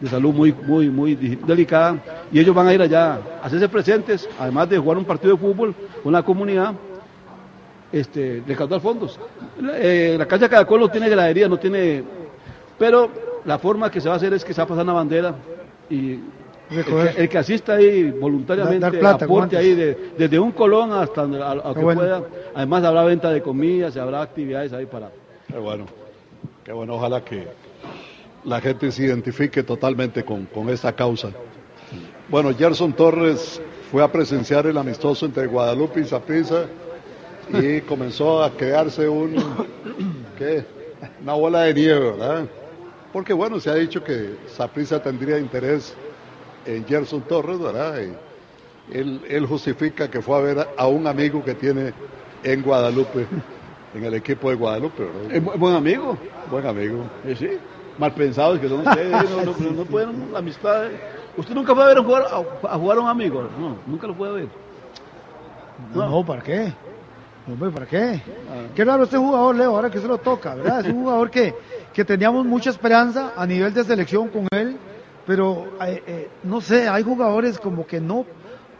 de 0.00 0.08
salud 0.08 0.32
muy, 0.32 0.52
muy, 0.52 0.88
muy 0.88 1.14
delicada. 1.14 2.02
Y 2.32 2.40
ellos 2.40 2.54
van 2.54 2.66
a 2.66 2.74
ir 2.74 2.80
allá 2.82 3.20
a 3.42 3.46
hacerse 3.46 3.68
presentes, 3.68 4.28
además 4.40 4.68
de 4.70 4.78
jugar 4.78 4.96
un 4.98 5.04
partido 5.04 5.34
de 5.34 5.38
fútbol 5.40 5.74
con 6.02 6.12
la 6.12 6.22
comunidad, 6.22 6.72
este, 7.92 8.42
recaudar 8.46 8.80
fondos. 8.80 9.20
La, 9.60 9.72
eh, 9.78 10.16
la 10.18 10.26
Caracol 10.26 10.80
no 10.80 10.88
tiene 10.88 11.08
gradería, 11.08 11.46
no 11.46 11.58
tiene... 11.58 12.02
Pero 12.78 13.08
la 13.44 13.58
forma 13.58 13.90
que 13.90 14.00
se 14.00 14.08
va 14.08 14.14
a 14.14 14.16
hacer 14.16 14.32
es 14.34 14.44
que 14.44 14.52
se 14.54 14.60
va 14.60 14.64
a 14.64 14.68
pasar 14.68 14.84
una 14.84 14.92
bandera 14.94 15.34
y 15.90 16.18
El 16.70 16.84
que, 16.84 17.22
el 17.22 17.28
que 17.28 17.38
asista 17.38 17.74
ahí 17.74 18.10
voluntariamente, 18.10 18.80
Dar- 18.80 18.92
dar 18.92 19.00
plata, 19.00 19.24
aporte 19.26 19.56
ahí 19.56 19.74
de- 19.74 20.12
desde 20.16 20.38
un 20.38 20.52
colón 20.52 20.92
hasta 20.92 21.22
donde- 21.22 21.42
a, 21.42 21.50
a 21.52 21.74
que 21.74 21.80
bueno. 21.80 22.00
pueda. 22.00 22.22
Además 22.54 22.84
habrá 22.84 23.04
venta 23.04 23.30
de 23.30 23.42
comidas, 23.42 23.96
habrá 23.96 24.22
actividades 24.22 24.72
ahí 24.72 24.86
para... 24.86 25.10
Qué 25.48 25.58
bueno, 25.58 25.84
qué 26.64 26.72
bueno, 26.72 26.94
ojalá 26.94 27.22
que 27.24 27.46
la 28.44 28.60
gente 28.60 28.90
se 28.90 29.04
identifique 29.04 29.62
totalmente 29.62 30.24
con, 30.24 30.46
con 30.46 30.68
esta 30.70 30.92
causa. 30.94 31.28
Bueno, 32.28 32.54
Gerson 32.56 32.94
Torres 32.94 33.60
fue 33.90 34.02
a 34.02 34.10
presenciar 34.10 34.66
el 34.66 34.78
amistoso 34.78 35.26
entre 35.26 35.46
Guadalupe 35.46 36.00
y 36.00 36.04
Saprissa 36.04 36.64
y 37.52 37.82
comenzó 37.82 38.42
a 38.42 38.50
crearse 38.50 39.06
un, 39.06 39.34
¿qué? 40.38 40.64
una 41.22 41.34
bola 41.34 41.62
de 41.62 41.74
nieve, 41.74 42.00
¿verdad? 42.12 42.46
Porque 43.12 43.32
bueno, 43.32 43.60
se 43.60 43.70
ha 43.70 43.74
dicho 43.74 44.02
que 44.02 44.36
Saprissa 44.48 45.02
tendría 45.02 45.38
interés 45.38 45.94
en 46.64 46.84
Gerson 46.86 47.20
Torres, 47.22 47.58
¿verdad? 47.58 47.94
Y 48.00 48.96
él, 48.96 49.20
él 49.28 49.46
justifica 49.46 50.10
que 50.10 50.22
fue 50.22 50.36
a 50.36 50.40
ver 50.40 50.68
a 50.76 50.86
un 50.86 51.06
amigo 51.06 51.44
que 51.44 51.54
tiene 51.54 51.92
en 52.42 52.62
Guadalupe, 52.62 53.26
en 53.94 54.04
el 54.04 54.14
equipo 54.14 54.48
de 54.50 54.56
Guadalupe, 54.56 55.04
¿verdad? 55.04 55.32
Es 55.36 55.42
bu- 55.44 55.58
buen 55.58 55.74
amigo. 55.74 56.16
Buen 56.50 56.66
amigo. 56.66 57.04
Sí, 57.26 57.36
sí. 57.36 57.48
Mal 57.98 58.12
pensados 58.14 58.58
que 58.58 58.68
son 58.68 58.86
ustedes, 58.86 59.30
no, 59.30 59.44
no, 59.44 59.70
no 59.72 59.84
pueden 59.84 60.32
la 60.32 60.38
amistad. 60.38 60.84
Usted 61.36 61.54
nunca 61.54 61.74
fue 61.74 61.84
a 61.84 61.88
ver 61.88 61.98
a 61.98 62.02
jugar 62.02 62.22
a, 62.30 62.68
a 62.74 62.78
jugar 62.78 62.98
a 62.98 63.00
un 63.02 63.08
amigo, 63.08 63.46
no, 63.58 63.76
nunca 63.86 64.06
lo 64.06 64.14
fue 64.14 64.28
a 64.28 64.32
ver. 64.32 64.48
No, 65.94 66.08
no, 66.08 66.24
¿para 66.24 66.42
qué? 66.42 66.72
Hombre, 67.50 67.70
¿para 67.70 67.86
qué? 67.86 68.22
Ah. 68.48 68.62
Qué 68.74 68.84
raro 68.84 69.02
este 69.04 69.16
jugador, 69.18 69.56
Leo, 69.56 69.74
ahora 69.74 69.90
que 69.90 69.98
se 69.98 70.06
lo 70.08 70.16
toca, 70.18 70.54
¿verdad? 70.54 70.80
Es 70.80 70.86
un 70.92 71.02
jugador 71.02 71.30
que, 71.30 71.54
que 71.92 72.04
teníamos 72.04 72.46
mucha 72.46 72.70
esperanza 72.70 73.32
a 73.36 73.46
nivel 73.46 73.72
de 73.74 73.84
selección 73.84 74.28
con 74.28 74.48
él, 74.50 74.76
pero 75.26 75.66
eh, 75.86 76.02
eh, 76.06 76.30
no 76.42 76.60
sé, 76.60 76.88
hay 76.88 77.02
jugadores 77.02 77.58
como 77.58 77.86
que 77.86 78.00
no, 78.00 78.24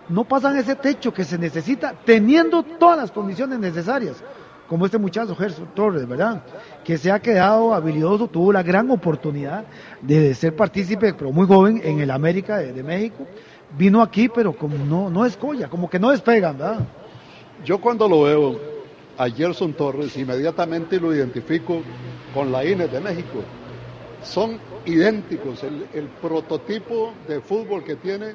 no 0.08 0.24
pasan 0.24 0.56
ese 0.56 0.74
techo 0.74 1.12
que 1.12 1.24
se 1.24 1.38
necesita 1.38 1.94
teniendo 2.04 2.62
todas 2.62 2.96
las 2.96 3.10
condiciones 3.10 3.58
necesarias, 3.58 4.22
como 4.68 4.86
este 4.86 4.98
muchacho 4.98 5.36
Gerson 5.36 5.68
Torres, 5.74 6.08
¿verdad? 6.08 6.42
Que 6.82 6.96
se 6.96 7.12
ha 7.12 7.20
quedado 7.20 7.74
habilidoso, 7.74 8.28
tuvo 8.28 8.52
la 8.52 8.62
gran 8.62 8.90
oportunidad 8.90 9.64
de 10.00 10.34
ser 10.34 10.56
partícipe, 10.56 11.12
pero 11.12 11.30
muy 11.30 11.46
joven, 11.46 11.80
en 11.84 12.00
el 12.00 12.10
América 12.10 12.56
de, 12.56 12.82
México. 12.82 13.26
Vino 13.76 14.00
aquí, 14.00 14.28
pero 14.28 14.54
como 14.54 14.78
no, 14.78 15.10
no 15.10 15.26
es 15.26 15.36
colla, 15.36 15.68
como 15.68 15.90
que 15.90 15.98
no 15.98 16.10
despegan, 16.10 16.56
¿verdad? 16.56 16.80
Yo 17.64 17.80
cuando 17.80 18.08
lo 18.08 18.22
veo 18.22 18.71
a 19.18 19.28
Gerson 19.28 19.74
Torres, 19.74 20.16
inmediatamente 20.16 20.98
lo 20.98 21.14
identifico 21.14 21.82
con 22.34 22.50
la 22.50 22.64
INE 22.64 22.88
de 22.88 23.00
México. 23.00 23.42
Son 24.22 24.58
idénticos, 24.86 25.62
el, 25.64 26.08
prototipo 26.20 27.12
de 27.28 27.40
fútbol 27.40 27.84
que 27.84 27.96
tiene 27.96 28.34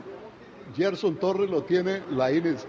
Gerson 0.76 1.16
Torres 1.16 1.50
lo 1.50 1.64
tiene 1.64 2.02
la 2.12 2.32
INES. 2.32 2.66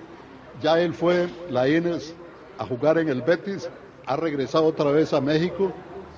Ya 0.62 0.80
él 0.80 0.94
fue 0.94 1.28
la 1.50 1.68
INES 1.68 2.14
a 2.58 2.64
jugar 2.64 2.98
en 2.98 3.08
el 3.08 3.22
Betis, 3.22 3.68
ha 4.06 4.16
regresado 4.16 4.66
otra 4.66 4.90
vez 4.90 5.12
a 5.12 5.20
México, 5.20 5.72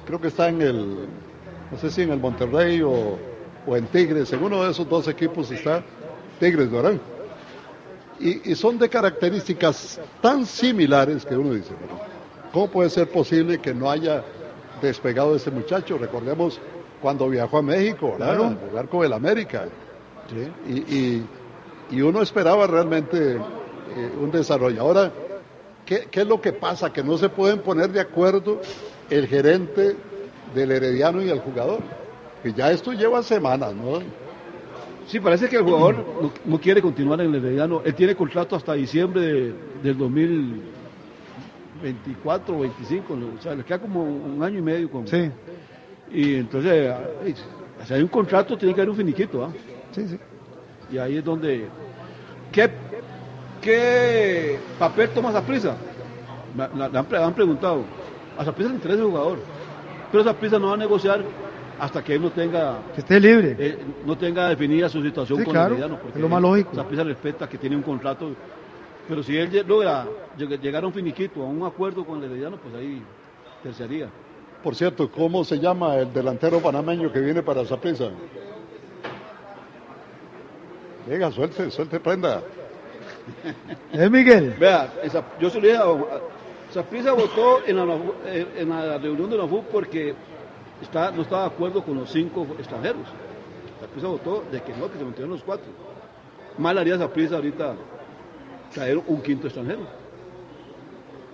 creo 0.07 0.21
que 0.21 0.29
está 0.29 0.49
en 0.49 0.63
el, 0.63 1.09
no 1.71 1.79
sé 1.79 1.91
si 1.91 2.03
en 2.03 2.13
el 2.13 2.19
Monterrey 2.19 2.81
o, 2.83 3.19
o 3.67 3.77
en 3.77 3.87
Tigres, 3.87 4.33
en 4.33 4.43
uno 4.43 4.65
de 4.65 4.71
esos 4.71 4.89
dos 4.89 5.09
equipos 5.09 5.51
está 5.51 5.83
Tigres, 6.39 6.71
¿verdad? 6.71 6.95
Y, 8.21 8.51
y 8.53 8.55
son 8.55 8.79
de 8.79 8.89
características 8.89 9.99
tan 10.21 10.45
similares 10.47 11.25
que 11.25 11.35
uno 11.37 11.55
dice, 11.55 11.73
"Pero, 11.81 11.99
¿cómo 12.53 12.69
puede 12.71 12.91
ser 12.91 13.09
posible 13.11 13.59
que 13.61 13.73
no 13.75 13.91
haya 13.91 14.23
despegado 14.83 15.35
ese 15.37 15.51
muchacho? 15.51 15.97
Recordemos 15.99 16.61
cuando 17.01 17.29
viajó 17.29 17.59
a 17.59 17.63
México. 17.63 18.15
Claro. 18.17 18.45
A 18.45 18.69
jugar 18.69 18.89
con 18.89 19.05
el 19.07 19.13
América. 19.15 19.67
Y, 20.69 20.73
y- 20.95 21.27
y 21.91 22.03
uno 22.03 22.23
esperaba 22.23 22.67
realmente 22.67 23.37
eh, 23.37 24.13
un 24.21 24.31
desarrollo. 24.31 24.81
Ahora, 24.83 25.11
¿qué, 25.85 26.07
qué 26.11 26.21
es 26.21 26.27
lo 26.27 26.41
que 26.41 26.53
pasa? 26.53 26.93
Que 26.93 27.03
no 27.03 27.19
se 27.19 27.29
pueden 27.31 27.61
poner 27.61 27.91
de 27.91 28.01
acuerdo 28.01 28.61
el 29.09 29.27
gerente 29.27 29.97
del 30.55 30.71
Herediano 30.71 31.21
y 31.23 31.31
el 31.31 31.41
jugador. 31.41 31.81
Que 32.43 32.53
ya 32.53 32.71
esto 32.71 32.93
lleva 32.93 33.23
semanas, 33.23 33.75
¿no? 33.75 33.99
Sí, 35.11 35.19
parece 35.19 35.49
que 35.49 35.57
el 35.57 35.63
jugador 35.65 35.97
no, 36.23 36.31
no 36.45 36.61
quiere 36.61 36.81
continuar 36.81 37.21
en 37.21 37.35
el 37.35 37.45
Herediano. 37.45 37.83
Él 37.85 37.95
tiene 37.95 38.15
contrato 38.15 38.55
hasta 38.55 38.75
diciembre 38.75 39.21
de- 39.21 39.53
del 39.83 39.99
2024 39.99 42.57
o 42.57 42.61
25, 42.61 43.17
¿no? 43.17 43.27
o 43.39 43.43
sea, 43.43 43.55
le 43.57 43.65
queda 43.65 43.81
como 43.81 44.05
un 44.05 44.41
año 44.43 44.59
y 44.59 44.63
medio. 44.63 44.89
Con... 44.91 45.09
Sí. 45.09 45.29
Y 46.13 46.35
entonces, 46.37 46.95
si 47.87 47.95
hay 47.95 48.03
un 48.03 48.09
contrato, 48.09 48.57
tiene 48.57 48.73
que 48.75 48.81
haber 48.83 48.91
un 48.91 48.97
finiquito. 48.97 49.45
¿ah? 49.45 49.51
Sí, 49.91 50.07
sí. 50.07 50.17
Y 50.93 50.99
ahí 50.99 51.17
es 51.17 51.25
donde... 51.25 51.67
¿Qué, 52.53 52.71
qué 53.61 54.59
papel 54.79 55.09
toma 55.11 55.33
Zaprisa? 55.33 55.77
Le 56.57 57.19
han 57.19 57.35
preguntado. 57.35 57.83
A 58.39 58.45
Zaprisa 58.45 58.69
le 58.71 58.77
interesa 58.77 59.01
el 59.03 59.09
jugador. 59.09 59.39
Pero 60.13 60.23
Zaprisa 60.25 60.57
no 60.59 60.69
va 60.69 60.75
a 60.75 60.77
negociar 60.77 61.23
hasta 61.81 62.03
que 62.05 62.15
él 62.15 62.23
no 62.23 62.31
tenga 62.31 62.79
Que 62.95 63.01
esté 63.01 63.19
libre. 63.19 63.57
eh, 63.59 63.79
no 64.05 64.17
tenga 64.17 64.49
definida 64.49 64.89
su 64.89 65.03
situación 65.03 65.39
Sí, 65.39 65.45
con 65.45 65.53
claro, 65.55 65.69
el 65.69 65.73
Herediano, 65.81 66.01
porque 66.01 66.19
es 66.19 66.23
lo 66.23 66.29
más 66.29 66.43
lógico. 66.43 66.75
Saprissa 66.75 67.05
respeta 67.05 67.49
que 67.49 67.59
tiene 67.59 67.77
un 67.77 67.83
contrato, 67.83 68.31
pero 69.09 69.23
si 69.23 69.37
él 69.37 69.65
logra 69.67 70.07
lleg- 70.39 70.61
llegar 70.61 70.85
a 70.85 70.87
un 70.87 70.93
finiquito, 70.93 71.43
a 71.43 71.47
un 71.47 71.65
acuerdo 71.65 72.05
con 72.05 72.19
el 72.23 72.31
Herediano, 72.31 72.57
pues 72.59 72.75
ahí 72.75 73.03
terciaría. 73.63 74.09
Por 74.63 74.75
cierto, 74.75 75.11
¿cómo 75.11 75.43
se 75.43 75.59
llama 75.59 75.97
el 75.97 76.13
delantero 76.13 76.61
panameño 76.61 77.11
que 77.11 77.21
viene 77.21 77.43
para 77.43 77.65
Saprissa? 77.65 78.11
Venga, 81.09 81.31
suelte, 81.33 81.71
suelte 81.71 81.99
prenda. 81.99 82.43
¿Es 83.93 84.11
Miguel? 84.11 84.55
Vea, 84.59 84.93
esa- 85.03 85.25
yo 85.41 85.51
se 85.51 85.61
lo 85.61 85.67
dije 85.67 85.79
a 85.79 85.83
a- 85.85 86.21
Saprissa 86.73 87.13
votó 87.13 87.65
en 87.67 87.77
la, 87.77 87.85
UNAFU- 87.85 88.13
eh, 88.27 88.47
en 88.59 88.69
la 88.69 88.97
reunión 88.99 89.29
de 89.29 89.37
la 89.37 89.45
FUC 89.45 89.65
porque 89.73 90.15
está, 90.83 91.11
no 91.11 91.23
estaba 91.23 91.43
de 91.43 91.49
acuerdo 91.49 91.83
con 91.85 91.97
los 91.97 92.11
cinco 92.11 92.47
extranjeros. 92.59 93.03
Saprissa 93.81 94.09
votó 94.09 94.45
de 94.51 94.61
que 94.63 94.73
no, 94.77 94.91
que 94.91 94.99
se 94.99 95.05
mantuvieran 95.05 95.31
los 95.31 95.43
cuatro. 95.43 95.67
Mal 96.59 96.77
haría 96.79 96.99
Saprissa 96.99 97.37
ahorita 97.37 97.75
traer 98.75 99.01
un 99.07 99.23
quinto 99.23 99.47
extranjero. 99.47 99.81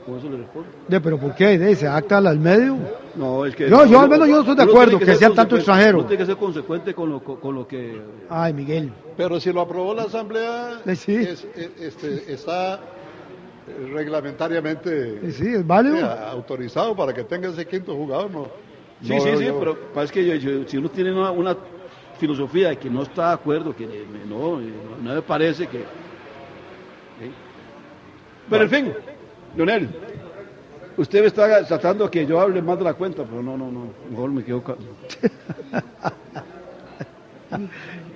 Con 0.04 0.18
eso 0.18 0.30
le 0.30 0.36
respondo. 0.36 0.68
De, 0.86 1.00
pero 1.00 1.18
¿por 1.18 1.34
qué? 1.34 1.58
De, 1.58 1.74
¿Se 1.74 1.88
acta 1.88 2.18
al 2.18 2.38
medio? 2.38 2.76
No, 3.16 3.44
es 3.44 3.56
que. 3.56 3.68
Yo- 3.68 3.84
yo 3.86 4.00
al 4.00 4.08
menos 4.08 4.28
yo 4.28 4.34
no 4.36 4.40
estoy 4.42 4.54
de 4.54 4.62
acuerdo 4.62 4.98
que 5.00 5.04
ser 5.04 5.16
sean 5.16 5.34
tanto 5.34 5.56
consecuente- 5.56 5.58
extranjero. 5.58 5.98
uno 5.98 6.06
tiene 6.06 6.22
que 6.22 6.26
ser 6.26 6.36
consecuente 6.36 6.94
con 6.94 7.10
lo, 7.10 7.20
con, 7.24 7.54
lo 7.54 7.66
que. 7.66 8.00
Ay, 8.30 8.52
Miguel. 8.52 8.92
Pero 9.16 9.40
si 9.40 9.52
lo 9.52 9.62
aprobó 9.62 9.94
la 9.94 10.04
Asamblea, 10.04 10.80
Eh, 10.86 10.94
sí. 10.94 11.16
es- 11.16 11.44
es- 11.56 11.70
este, 11.80 12.32
está 12.32 12.74
eh, 12.74 13.90
reglamentariamente 13.92 15.20
Sí, 15.22 15.32
sí, 15.32 15.48
es 15.54 15.66
válido. 15.66 15.96
eh, 15.98 16.04
autorizado 16.30 16.94
para 16.94 17.12
que 17.12 17.24
tenga 17.24 17.48
ese 17.48 17.66
quinto 17.66 17.92
jugador. 17.96 18.30
No, 18.30 18.46
Sí, 19.02 19.10
No 19.14 19.20
sí, 19.20 19.36
sí, 19.38 19.44
yo- 19.44 19.58
pero 19.58 19.76
parece 19.94 20.12
que 20.14 20.38
yo- 20.40 20.66
si 20.68 20.76
uno 20.78 20.88
tiene 20.88 21.12
una, 21.12 21.30
una 21.30 21.56
filosofía 22.18 22.70
de 22.70 22.76
que 22.78 22.88
no 22.88 23.02
está 23.02 23.28
de 23.28 23.34
acuerdo, 23.34 23.76
que 23.76 23.84
eh, 23.84 24.06
no, 24.28 24.60
eh, 24.60 24.72
no 25.02 25.14
me 25.14 25.22
parece 25.22 25.66
que. 25.66 25.78
¿sí? 25.78 27.30
Pero 28.48 28.62
en 28.64 28.70
fin, 28.70 28.92
Leonel, 29.56 29.88
usted 30.96 31.20
me 31.20 31.26
está 31.26 31.62
tratando 31.66 32.10
que 32.10 32.24
yo 32.26 32.40
hable 32.40 32.62
más 32.62 32.78
de 32.78 32.84
la 32.84 32.94
cuenta, 32.94 33.22
pero 33.24 33.42
no, 33.42 33.56
no, 33.56 33.70
no, 33.70 33.86
mejor 34.10 34.30
me 34.30 34.42
quedo. 34.42 34.62
ca- 34.62 34.76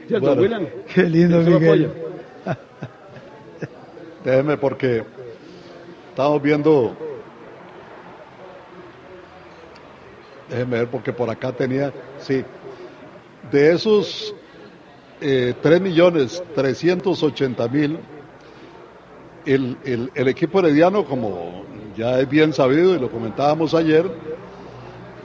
¿Cierto, 0.08 0.26
Bueno. 0.26 0.42
William? 0.42 0.66
Qué 0.94 1.02
lindo, 1.04 1.38
¿Usted 1.38 1.50
me 1.52 1.58
Miguel. 1.60 1.92
Déjeme 4.24 4.56
porque 4.56 5.04
estamos 6.10 6.42
viendo. 6.42 6.96
Déjeme 10.50 10.78
ver 10.78 10.88
porque 10.88 11.12
por 11.12 11.30
acá 11.30 11.52
tenía, 11.52 11.92
sí, 12.18 12.44
de 13.52 13.72
esos 13.72 14.34
eh, 15.20 15.54
3 15.62 15.80
millones 15.80 16.42
380 16.54 17.68
mil, 17.68 17.98
el, 19.46 19.76
el, 19.84 20.10
el 20.14 20.28
equipo 20.28 20.58
herediano, 20.58 21.04
como 21.04 21.64
ya 21.96 22.18
es 22.20 22.28
bien 22.28 22.52
sabido 22.52 22.94
y 22.94 22.98
lo 22.98 23.10
comentábamos 23.10 23.74
ayer, 23.74 24.10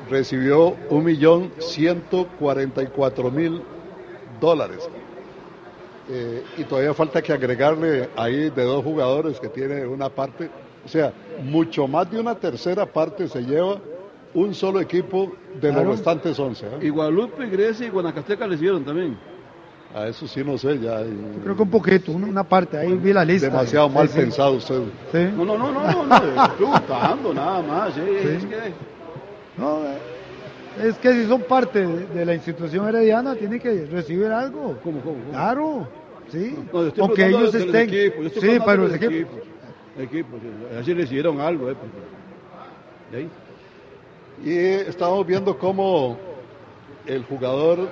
recibió 0.10 0.76
un 0.90 1.04
millón 1.04 1.52
144 1.58 3.32
mil 3.32 3.62
dólares. 4.40 4.88
Eh, 6.08 6.44
y 6.58 6.64
todavía 6.66 6.94
falta 6.94 7.22
que 7.24 7.34
agregarle 7.34 8.10
ahí 8.16 8.52
de 8.52 8.64
dos 8.64 8.84
jugadores 8.84 9.40
que 9.40 9.50
tiene 9.50 9.88
una 9.88 10.10
parte, 10.10 10.52
o 10.86 10.88
sea, 10.88 11.12
mucho 11.42 11.88
más 11.88 12.12
de 12.12 12.20
una 12.20 12.36
tercera 12.36 12.86
parte 12.86 13.28
se 13.28 13.42
lleva 13.42 13.80
un 14.36 14.54
solo 14.54 14.80
equipo 14.82 15.34
de 15.56 15.70
Claro. 15.70 15.84
los 15.86 15.96
restantes 15.98 16.38
11. 16.38 16.66
¿eh? 16.66 16.70
Y 16.84 16.90
Guadalupe, 16.90 17.48
Grecia 17.48 17.88
y 17.88 17.90
Guanacasteca 17.90 18.46
les 18.48 18.60
dieron 18.60 18.84
también. 18.86 19.18
A 19.94 20.08
eso 20.08 20.28
sí 20.28 20.44
no 20.44 20.58
sé, 20.58 20.78
ya. 20.80 21.02
Creo 21.42 21.56
que 21.56 21.62
un 21.62 21.70
poquito, 21.70 22.12
una, 22.12 22.44
parte, 22.44 22.78
ahí 22.78 22.94
vi 22.96 23.14
la 23.14 23.24
lista. 23.24 23.48
Demasiado 23.48 23.88
mal 23.88 24.08
Sí, 24.10 24.14
sí. 24.16 24.20
pensado 24.20 24.52
usted. 24.52 24.82
Sí. 25.12 25.20
No, 25.38 25.46
no, 25.46 25.58
no, 25.58 25.72
no, 25.72 25.82
no, 25.82 26.04
no, 26.06 26.16
estoy 26.16 26.58
preguntando 26.58 27.34
nada 27.34 27.62
más. 27.62 27.98
eh, 27.98 28.36
es 28.38 28.46
que- 28.46 28.74
No, 29.58 29.78
eh, 29.86 29.98
Es 30.84 30.98
que 30.98 31.14
si 31.14 31.26
son 31.28 31.44
parte 31.44 31.88
de, 31.88 32.26
la 32.26 32.34
institución 32.34 32.86
herediana, 32.90 33.36
tienen 33.36 33.60
que 33.62 33.86
recibir 33.86 34.26
algo. 34.28 34.78
¿Cómo, 34.84 35.00
cómo, 35.00 35.16
cómo? 35.16 35.32
Claro, 35.32 35.88
sí. 36.30 36.54
No, 36.74 36.90
yo 36.90 37.04
Aunque 37.04 37.28
ellos 37.28 37.54
de 37.54 37.60
estén. 37.60 37.88
yo 37.90 38.24
estoy 38.28 38.42
sí, 38.42 38.60
de 38.60 38.78
los 38.78 38.94
equipos. 38.94 39.40
Equipos, 39.98 40.40
si 40.84 40.94
recibieron 40.94 41.40
algo, 41.40 41.70
¿eh? 41.72 41.76
porque- 41.80 43.12
de 43.12 43.18
ahí. 43.18 43.30
Y 44.44 44.58
estamos 44.58 45.26
viendo 45.26 45.58
cómo 45.58 46.18
el 47.06 47.24
jugador 47.24 47.80
eh, 47.80 47.88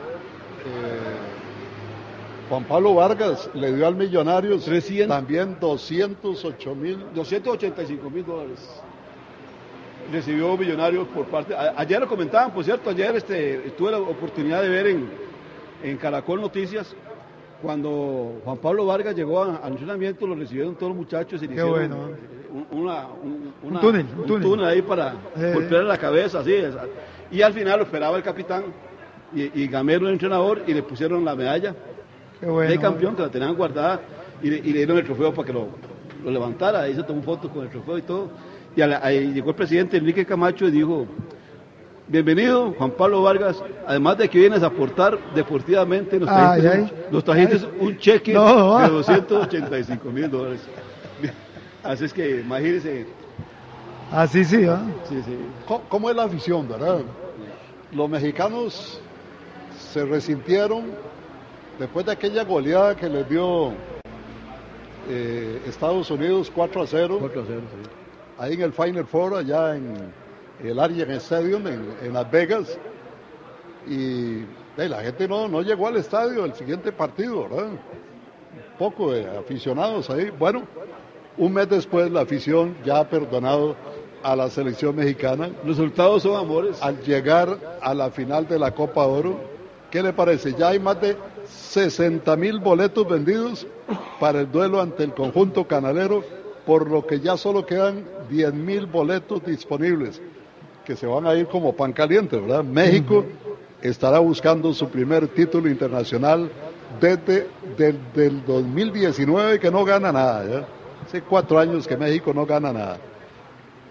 Juan 2.50 2.64
Pablo 2.66 2.94
Vargas 2.96 3.50
le 3.54 3.74
dio 3.74 3.88
al 3.88 3.96
Millonarios 3.96 4.66
también 5.08 5.58
208 5.60 6.76
mil. 6.76 7.00
285 7.14 8.10
mil 8.10 8.26
dólares. 8.26 8.60
Recibió 10.12 10.58
Millonarios 10.58 11.08
por 11.08 11.26
parte. 11.28 11.56
a- 11.56 11.74
ayer 11.78 12.00
lo 12.02 12.08
comentaban, 12.08 12.52
por 12.52 12.64
cierto, 12.64 12.90
ayer 12.90 13.16
este, 13.16 13.58
tuve 13.78 13.92
la 13.92 14.00
oportunidad 14.00 14.62
de 14.62 14.70
ver 14.70 14.88
en, 14.88 15.10
en 15.82 15.98
Caracol 15.98 16.42
Noticias 16.42 16.94
cuando 17.64 18.42
Juan 18.44 18.58
Pablo 18.58 18.86
Vargas 18.86 19.16
llegó 19.16 19.42
a- 19.42 19.56
al 19.58 19.72
entrenamiento, 19.72 20.28
lo 20.28 20.36
recibieron 20.36 20.76
todos 20.76 20.90
los 20.90 20.98
muchachos 20.98 21.42
y 21.42 21.48
le 21.48 21.56
Qué 21.56 21.62
hicieron 21.62 21.72
bueno. 21.72 21.98
un, 22.72 22.80
una- 22.82 23.08
un- 23.08 23.54
una- 23.64 23.80
túnel, 23.80 24.06
un 24.18 24.26
túnel. 24.28 24.44
túnel 24.44 24.66
ahí 24.66 24.82
para 24.82 25.14
Eh. 25.36 25.52
golpearle 25.56 25.88
la 25.88 25.98
cabeza, 25.98 26.40
así. 26.40 26.54
Y 27.32 27.42
al 27.42 27.54
final 27.54 27.80
lo 27.80 27.86
esperaba 27.86 28.18
el 28.18 28.22
capitán 28.24 28.66
y, 29.34 29.64
y 29.64 29.68
Gamero, 29.68 30.08
el 30.08 30.14
entrenador, 30.14 30.62
y 30.68 30.74
le 30.74 30.84
pusieron 30.84 31.24
la 31.26 31.36
medalla 31.36 31.74
Qué 32.40 32.46
bueno. 32.46 32.70
de 32.70 32.78
campeón 32.78 33.16
que 33.16 33.22
la 33.24 33.30
tenían 33.30 33.56
guardada 33.56 34.02
y 34.44 34.50
le, 34.50 34.58
y 34.58 34.72
le 34.74 34.78
dieron 34.80 34.98
el 34.98 35.06
trofeo 35.06 35.34
para 35.34 35.48
que 35.48 35.54
lo, 35.54 35.68
lo 36.24 36.30
levantara. 36.32 36.82
Ahí 36.82 36.94
se 36.94 37.04
tomó 37.04 37.22
fotos 37.24 37.50
con 37.50 37.64
el 37.64 37.70
trofeo 37.70 37.98
y 37.98 38.02
todo. 38.02 38.30
Y 38.76 38.82
la- 38.82 39.00
ahí 39.02 39.32
llegó 39.34 39.52
el 39.52 39.56
presidente 39.56 39.98
Enrique 39.98 40.26
Camacho 40.26 40.68
y 40.68 40.72
dijo, 40.72 41.08
bienvenido 42.08 42.74
Juan 42.78 42.92
Pablo 42.92 43.22
Vargas, 43.24 43.62
además 43.88 44.18
de 44.18 44.30
que 44.30 44.40
vienes 44.40 44.64
a 44.64 44.68
aportar 44.68 45.18
deportivamente, 45.34 46.20
nos 46.20 46.30
Ay, 46.30 46.62
trajiste, 46.62 46.70
ay. 46.70 46.80
un, 47.08 47.14
nos 47.14 47.24
trajiste 47.24 47.60
un 47.80 47.98
cheque 47.98 48.34
No. 48.34 48.80
de 48.80 48.90
285 48.90 50.10
mil 50.10 50.30
dólares. 50.30 50.62
Así 51.84 52.06
es 52.06 52.14
que 52.14 52.42
imagínense. 52.42 53.08
Así 54.12 54.46
sí, 54.46 54.66
¿ah? 54.66 54.82
Sí, 55.10 55.22
sí. 55.26 55.38
¿Cómo, 55.68 55.82
cómo 55.90 56.10
es 56.10 56.16
la 56.16 56.24
afición, 56.24 56.68
verdad? 56.68 57.00
Los 57.92 58.10
mexicanos 58.10 59.00
se 59.92 60.06
resintieron 60.06 60.84
después 61.80 62.06
de 62.06 62.12
aquella 62.12 62.44
goleada 62.44 62.96
que 62.96 63.10
les 63.10 63.28
dio 63.28 63.72
eh, 65.10 65.62
Estados 65.68 66.10
Unidos 66.12 66.52
4 66.54 66.82
a 66.84 66.88
0. 66.88 67.18
4 67.20 67.42
a 67.42 67.46
0, 67.48 67.62
sí. 67.62 67.90
Ahí 68.38 68.54
en 68.54 68.62
el 68.62 68.74
Final 68.74 69.06
Four, 69.06 69.36
allá 69.36 69.76
en 69.76 69.94
el 70.62 70.80
Arias 70.80 71.10
Stadium, 71.10 71.66
en, 71.68 71.86
en 72.02 72.14
Las 72.14 72.30
Vegas. 72.30 72.78
Y 73.88 74.40
eh, 74.78 74.90
la 74.90 75.02
gente 75.02 75.28
no, 75.28 75.48
no 75.48 75.62
llegó 75.62 75.88
al 75.88 75.98
estadio 75.98 76.46
el 76.46 76.54
siguiente 76.54 76.92
partido, 76.92 77.48
¿verdad? 77.50 77.68
Poco 78.78 79.12
de 79.12 79.26
aficionados 79.38 80.10
ahí. 80.10 80.32
Bueno, 80.32 80.64
un 81.38 81.54
mes 81.54 81.70
después 81.70 82.12
la 82.12 82.22
afición 82.22 82.76
ya 82.86 83.00
ha 83.00 83.10
perdonado 83.10 83.76
a 84.24 84.36
la 84.36 84.50
selección 84.50 84.96
mexicana. 84.96 85.50
Resultados 85.66 86.24
son 86.24 86.38
amores. 86.38 86.82
Al 86.82 87.02
llegar 87.04 87.58
a 87.82 87.94
la 87.94 88.10
final 88.10 88.48
de 88.48 88.58
la 88.58 88.74
Copa 88.74 89.06
Oro, 89.06 89.40
¿qué 89.92 90.02
le 90.02 90.14
parece? 90.14 90.54
Ya 90.54 90.70
hay 90.70 90.80
más 90.80 91.00
de 91.02 91.18
60 91.48 92.36
mil 92.38 92.60
boletos 92.60 93.08
vendidos 93.08 93.68
para 94.20 94.42
el 94.42 94.52
duelo 94.52 94.82
ante 94.82 95.04
el 95.04 95.14
conjunto 95.14 95.68
canalero, 95.68 96.24
por 96.66 96.90
lo 96.90 97.06
que 97.06 97.20
ya 97.20 97.36
solo 97.36 97.66
quedan 97.66 98.06
10 98.30 98.54
mil 98.54 98.86
boletos 98.86 99.44
disponibles, 99.46 100.22
que 100.86 100.96
se 100.96 101.06
van 101.06 101.26
a 101.26 101.36
ir 101.36 101.48
como 101.48 101.74
pan 101.74 101.94
caliente, 101.94 102.38
¿verdad? 102.38 102.64
México 102.64 103.26
estará 103.82 104.20
buscando 104.20 104.74
su 104.74 104.90
primer 104.90 105.28
título 105.30 105.70
internacional 105.70 106.52
desde 107.00 107.48
del, 107.78 107.98
del 108.14 108.46
2019 108.46 109.60
que 109.60 109.72
no 109.72 109.86
gana 109.86 110.12
nada, 110.12 110.46
¿ya? 110.46 110.68
Hace 111.06 111.22
cuatro 111.22 111.60
años 111.60 111.88
que 111.88 111.98
México 111.98 112.34
no 112.34 112.46
gana 112.46 112.72
nada 112.72 112.98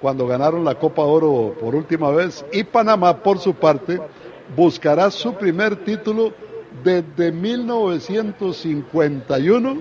cuando 0.03 0.27
ganaron 0.27 0.65
la 0.65 0.75
Copa 0.75 1.03
Oro 1.03 1.55
por 1.61 1.77
última 1.77 2.11
vez 2.11 2.45
y 2.53 2.65
Panamá 2.65 3.19
por 3.19 3.39
su 3.39 3.55
parte 3.55 4.01
buscará 4.57 5.13
su 5.13 5.35
primer 5.35 5.85
título 5.85 6.33
desde 6.83 7.31
1951 7.31 9.77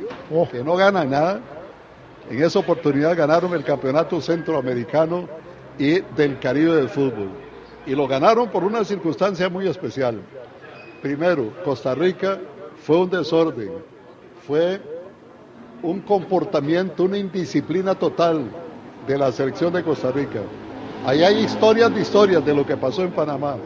que 0.51 0.63
no 0.63 0.75
gana 0.75 1.05
nada 1.05 1.39
en 2.29 2.43
esa 2.43 2.59
oportunidad 2.59 3.17
ganaron 3.17 3.55
el 3.55 3.63
campeonato 3.63 4.21
centroamericano 4.21 5.27
y 5.81 6.01
del 6.15 6.39
Caribe 6.39 6.75
del 6.75 6.89
fútbol 6.89 7.29
y 7.85 7.95
lo 7.95 8.07
ganaron 8.07 8.49
por 8.49 8.63
una 8.63 8.83
circunstancia 8.83 9.49
muy 9.49 9.67
especial 9.67 10.21
primero 11.01 11.51
Costa 11.65 11.95
Rica 11.95 12.39
fue 12.83 12.97
un 12.97 13.09
desorden 13.09 13.71
fue 14.45 14.79
un 15.81 16.01
comportamiento 16.01 17.03
una 17.03 17.17
indisciplina 17.17 17.95
total 17.95 18.45
de 19.07 19.17
la 19.17 19.31
selección 19.31 19.73
de 19.73 19.83
Costa 19.83 20.11
Rica. 20.11 20.41
Ahí 21.05 21.23
hay 21.23 21.43
historias 21.43 21.93
de 21.93 22.01
historias 22.01 22.45
de 22.45 22.53
lo 22.53 22.65
que 22.65 22.77
pasó 22.77 23.03
en 23.03 23.11
Panamá. 23.11 23.57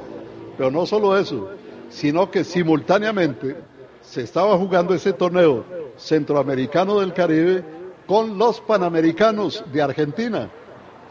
Pero 0.58 0.72
no 0.72 0.86
solo 0.86 1.18
eso, 1.18 1.50
sino 1.90 2.32
que 2.32 2.44
simultáneamente 2.44 3.58
se 4.02 4.22
estaba 4.22 4.58
jugando 4.58 4.94
ese 4.94 5.14
torneo 5.14 5.66
centroamericano 5.98 7.00
del 7.00 7.14
Caribe 7.14 7.64
con 8.08 8.38
los 8.38 8.62
panamericanos 8.62 9.64
de 9.72 9.82
Argentina, 9.82 10.50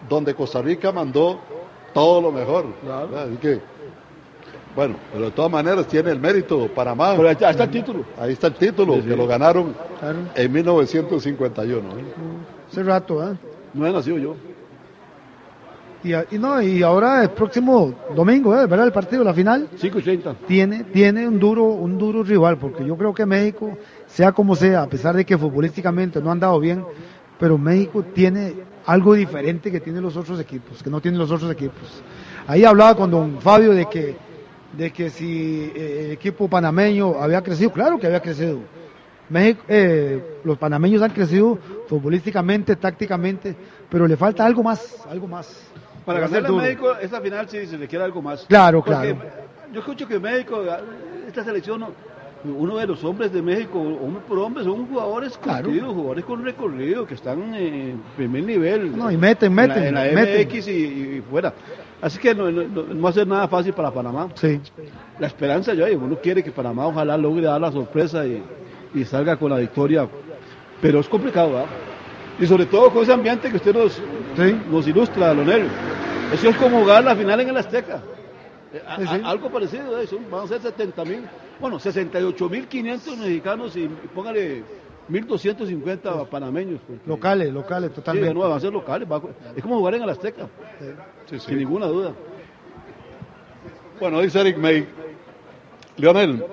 donde 0.09 0.35
Costa 0.35 0.61
Rica 0.63 0.93
mandó 0.93 1.39
todo 1.93 2.21
lo 2.21 2.33
mejor. 2.33 2.67
¿verdad? 2.85 3.25
Así 3.29 3.37
que, 3.37 3.61
bueno, 4.75 4.97
pero 5.13 5.27
de 5.27 5.31
todas 5.31 5.51
maneras 5.51 5.87
tiene 5.87 6.11
el 6.11 6.19
mérito 6.21 6.69
Panamá. 6.75 7.15
Pero 7.17 7.29
ahí 7.29 7.37
está, 7.41 7.51
el 7.51 7.71
título. 7.71 8.05
Ahí 8.19 8.33
está 8.33 8.49
el 8.49 8.55
título, 8.55 8.95
Sí, 8.95 9.03
sí. 9.03 9.09
que 9.09 9.17
lo 9.17 9.27
ganaron 9.27 9.75
Claro. 10.01 10.19
en 10.35 10.53
1951. 10.53 11.89
¿eh? 11.91 11.93
Hace 12.71 12.83
rato, 12.83 13.21
¿ah? 13.21 13.37
No 13.73 13.87
he 13.87 13.93
nacido 13.93 14.19
yo. 14.19 14.35
Y, 16.03 16.37
no, 16.39 16.61
y 16.61 16.83
ahora 16.83 17.23
el 17.23 17.31
próximo 17.31 17.95
domingo, 18.15 18.55
¿eh? 18.55 18.67
¿verdad? 18.67 18.85
El 18.87 18.93
partido, 18.93 19.25
la 19.25 19.33
final. 19.33 19.69
5 19.75 19.99
y 20.01 20.03
30. 20.03 20.35
Tiene, 20.47 20.85
tiene 20.85 21.27
un 21.27 21.39
duro, 21.39 21.65
un 21.65 21.97
duro 21.97 22.23
rival, 22.23 22.59
porque 22.59 22.85
yo 22.85 22.95
creo 22.99 23.15
que 23.15 23.25
México, 23.25 23.71
sea 24.07 24.33
como 24.33 24.55
sea, 24.55 24.83
a 24.83 24.87
pesar 24.87 25.17
de 25.17 25.25
que 25.25 25.39
futbolísticamente 25.39 26.21
no 26.21 26.31
han 26.31 26.41
dado 26.41 26.61
bien, 26.61 26.85
pero 27.39 27.57
México 27.57 28.05
tiene 28.13 28.53
algo 28.87 29.15
diferente 29.15 29.71
que 29.71 29.81
tienen 29.81 30.03
los 30.03 30.17
otros 30.17 30.39
equipos, 30.41 30.83
que 30.83 30.91
no 30.91 31.01
tienen 31.01 31.19
los 31.19 31.31
otros 31.31 31.51
equipos. 31.51 32.03
Ahí 32.47 32.65
hablaba 32.65 32.95
con 32.95 33.11
don 33.11 33.41
Fabio 33.41 33.73
de 33.73 33.87
que, 33.87 34.17
de 34.77 34.91
que 34.93 35.11
si 35.11 35.73
eh, 35.75 36.03
el 36.07 36.11
equipo 36.13 36.49
panameño 36.49 37.21
había 37.21 37.43
crecido, 37.43 37.73
claro 37.73 37.99
que 37.99 38.07
había 38.07 38.21
crecido. 38.21 38.61
México, 39.31 39.63
eh, 39.69 40.41
los 40.45 40.59
panameños 40.59 41.01
han 41.03 41.11
crecido 41.11 41.59
futbolísticamente, 41.89 42.77
tácticamente, 42.77 43.57
pero 43.89 44.07
le 44.07 44.17
falta 44.17 44.45
algo 44.45 44.63
más, 44.63 45.03
algo 45.09 45.27
más. 45.27 45.71
Para 46.05 46.29
duro. 46.29 46.57
México, 46.57 46.95
esta 47.01 47.21
final 47.21 47.49
sí 47.49 47.67
se 47.67 47.79
requiere 47.79 48.05
algo 48.05 48.21
más. 48.21 48.45
Claro, 48.47 48.85
Porque 48.85 49.15
claro. 49.15 49.45
Yo 49.73 49.81
escucho 49.81 50.07
que 50.07 50.21
México, 50.21 50.63
esta 51.27 51.43
selección, 51.43 51.87
uno 52.45 52.77
de 52.77 52.87
los 52.87 53.03
hombres 53.05 53.33
de 53.33 53.41
México, 53.41 53.79
hombre 53.81 54.23
por 54.29 54.39
hombre, 54.39 54.65
son 54.65 54.87
jugadores 54.87 55.39
Claro. 55.39 55.71
jugadores 55.71 56.25
con 56.25 56.45
recorrido, 56.45 57.07
que 57.07 57.15
están 57.15 57.55
en 57.55 58.01
primer 58.17 58.45
nivel. 58.45 58.97
No, 58.97 59.11
y 59.11 59.17
meten, 59.17 59.51
En 59.53 59.57
la- 59.57 59.67
meten, 59.75 59.85
En 59.89 59.95
la, 59.95 60.03
meten. 60.21 60.49
MX 60.49 60.69
y, 60.69 60.71
y 60.73 61.23
fuera. 61.31 61.53
Así 62.03 62.19
que 62.19 62.35
no, 62.35 62.51
no- 62.51 62.65
no- 62.65 62.83
no 62.83 63.03
va 63.03 63.09
a 63.11 63.13
ser 63.13 63.27
nada 63.27 63.49
fácil 63.49 63.73
para 63.73 63.91
Panamá. 63.91 64.29
Sí. 64.35 64.61
La 65.19 65.27
esperanza 65.27 65.73
ya, 65.75 65.89
y 65.89 65.95
uno 65.95 66.17
quiere 66.23 66.43
que 66.43 66.51
Panamá 66.51 66.87
ojalá 66.87 67.17
logre 67.17 67.47
dar 67.47 67.61
la 67.61 67.73
sorpresa 67.73 68.27
y, 68.27 68.43
y 68.95 69.05
salga 69.05 69.37
con 69.37 69.51
la 69.51 69.59
victoria. 69.59 70.07
Pero 70.83 71.01
es 71.01 71.09
complicado, 71.09 71.51
¿verdad? 71.53 71.67
Y 72.39 72.47
sobre 72.47 72.67
todo 72.67 72.91
con 72.91 73.05
ese 73.05 73.13
ambiente 73.13 73.49
que 73.49 73.57
usted 73.57 73.75
nos, 73.75 74.03
nos 74.71 74.87
ilustra, 74.87 75.33
Lonel. 75.33 75.67
Eso 76.33 76.49
es 76.51 76.57
como 76.57 76.81
jugar 76.81 77.05
la 77.05 77.15
final 77.17 77.41
en 77.41 77.49
el 77.49 77.57
Azteca. 77.57 78.03
A- 78.87 78.97
Sí, 78.97 79.07
sí. 79.07 79.21
a- 79.25 79.29
algo 79.31 79.49
parecido, 79.51 79.99
¿eh? 80.01 80.07
Son- 80.07 80.29
van 80.31 80.45
a 80.45 80.49
ser 80.49 80.61
70 80.61 81.05
mil, 81.05 81.21
bueno, 81.61 81.79
68 81.79 82.49
mil 82.49 82.67
500 82.67 83.17
mexicanos 83.19 83.77
y, 83.77 83.89
póngale 84.15 84.63
1.250 85.09 86.27
panameños. 86.29 86.81
porque- 86.87 87.03
Locales, 87.07 87.53
locales, 87.53 87.91
Sí, 87.91 87.97
totalmente. 87.97 88.35
no, 88.35 88.41
van 88.41 88.53
a 88.53 88.61
ser 88.61 88.73
locales. 88.73 89.11
va 89.11 89.17
a- 89.17 89.23
es 89.57 89.63
como 89.63 89.79
jugar 89.79 89.95
en 89.95 90.03
el 90.03 90.11
Azteca, 90.11 90.49
sin 91.39 91.59
ninguna 91.59 91.87
duda. 91.87 92.13
Bueno, 94.01 94.21
dice 94.21 94.41
Eric 94.41 94.57
May. 94.59 94.87
Leonel, 95.97 96.45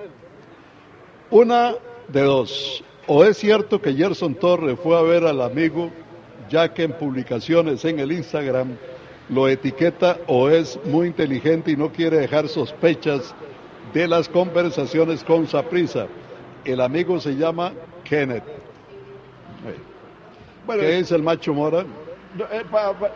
una 1.32 1.74
de 2.08 2.22
dos. 2.22 2.84
O 3.08 3.24
es 3.26 3.38
cierto 3.38 3.82
que 3.82 3.94
Gerson 3.94 4.36
Torres 4.36 4.80
fue 4.82 4.98
a 4.98 5.02
ver 5.02 5.26
al 5.26 5.42
amigo, 5.42 5.90
ya 6.50 6.74
que 6.74 6.84
en 6.84 6.94
publicaciones 6.94 7.84
en 7.86 8.00
el 8.00 8.12
Instagram 8.12 8.76
lo 9.30 9.48
etiqueta 9.48 10.20
o 10.28 10.50
es 10.50 10.80
muy 10.86 11.08
inteligente 11.08 11.72
y 11.72 11.76
no 11.76 11.92
quiere 11.92 12.18
dejar 12.18 12.48
sospechas 12.48 13.34
de 13.94 14.08
las 14.08 14.30
conversaciones 14.30 15.24
con 15.24 15.48
Saprisa. 15.48 16.08
El 16.66 16.82
amigo 16.82 17.20
se 17.20 17.36
llama 17.36 17.72
Kenneth. 18.04 18.44
Bueno, 20.66 20.82
¿Qué 20.82 20.98
dice 20.98 21.16
el 21.16 21.24
macho 21.24 21.54
Mora? 21.54 21.84
No, 22.38 22.46
eh, 22.46 22.64
pa- 22.70 22.94
pa- 22.98 23.12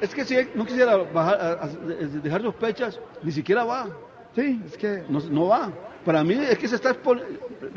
Es 0.00 0.14
que 0.14 0.24
si 0.24 0.36
no 0.54 0.66
quisiera 0.66 0.96
bajar, 0.96 1.40
a- 1.40 1.64
a- 1.64 1.68
dejar 2.22 2.42
sospechas, 2.42 3.00
ni 3.22 3.32
siquiera 3.32 3.64
va. 3.64 3.88
Sí, 4.34 4.60
es 4.66 4.76
que 4.76 5.02
No, 5.08 5.20
no 5.30 5.46
va. 5.48 5.70
Para 6.04 6.22
mí 6.22 6.34
es 6.34 6.58
que 6.58 6.68
se 6.68 6.74
está 6.76 6.90
expon- 6.94 7.22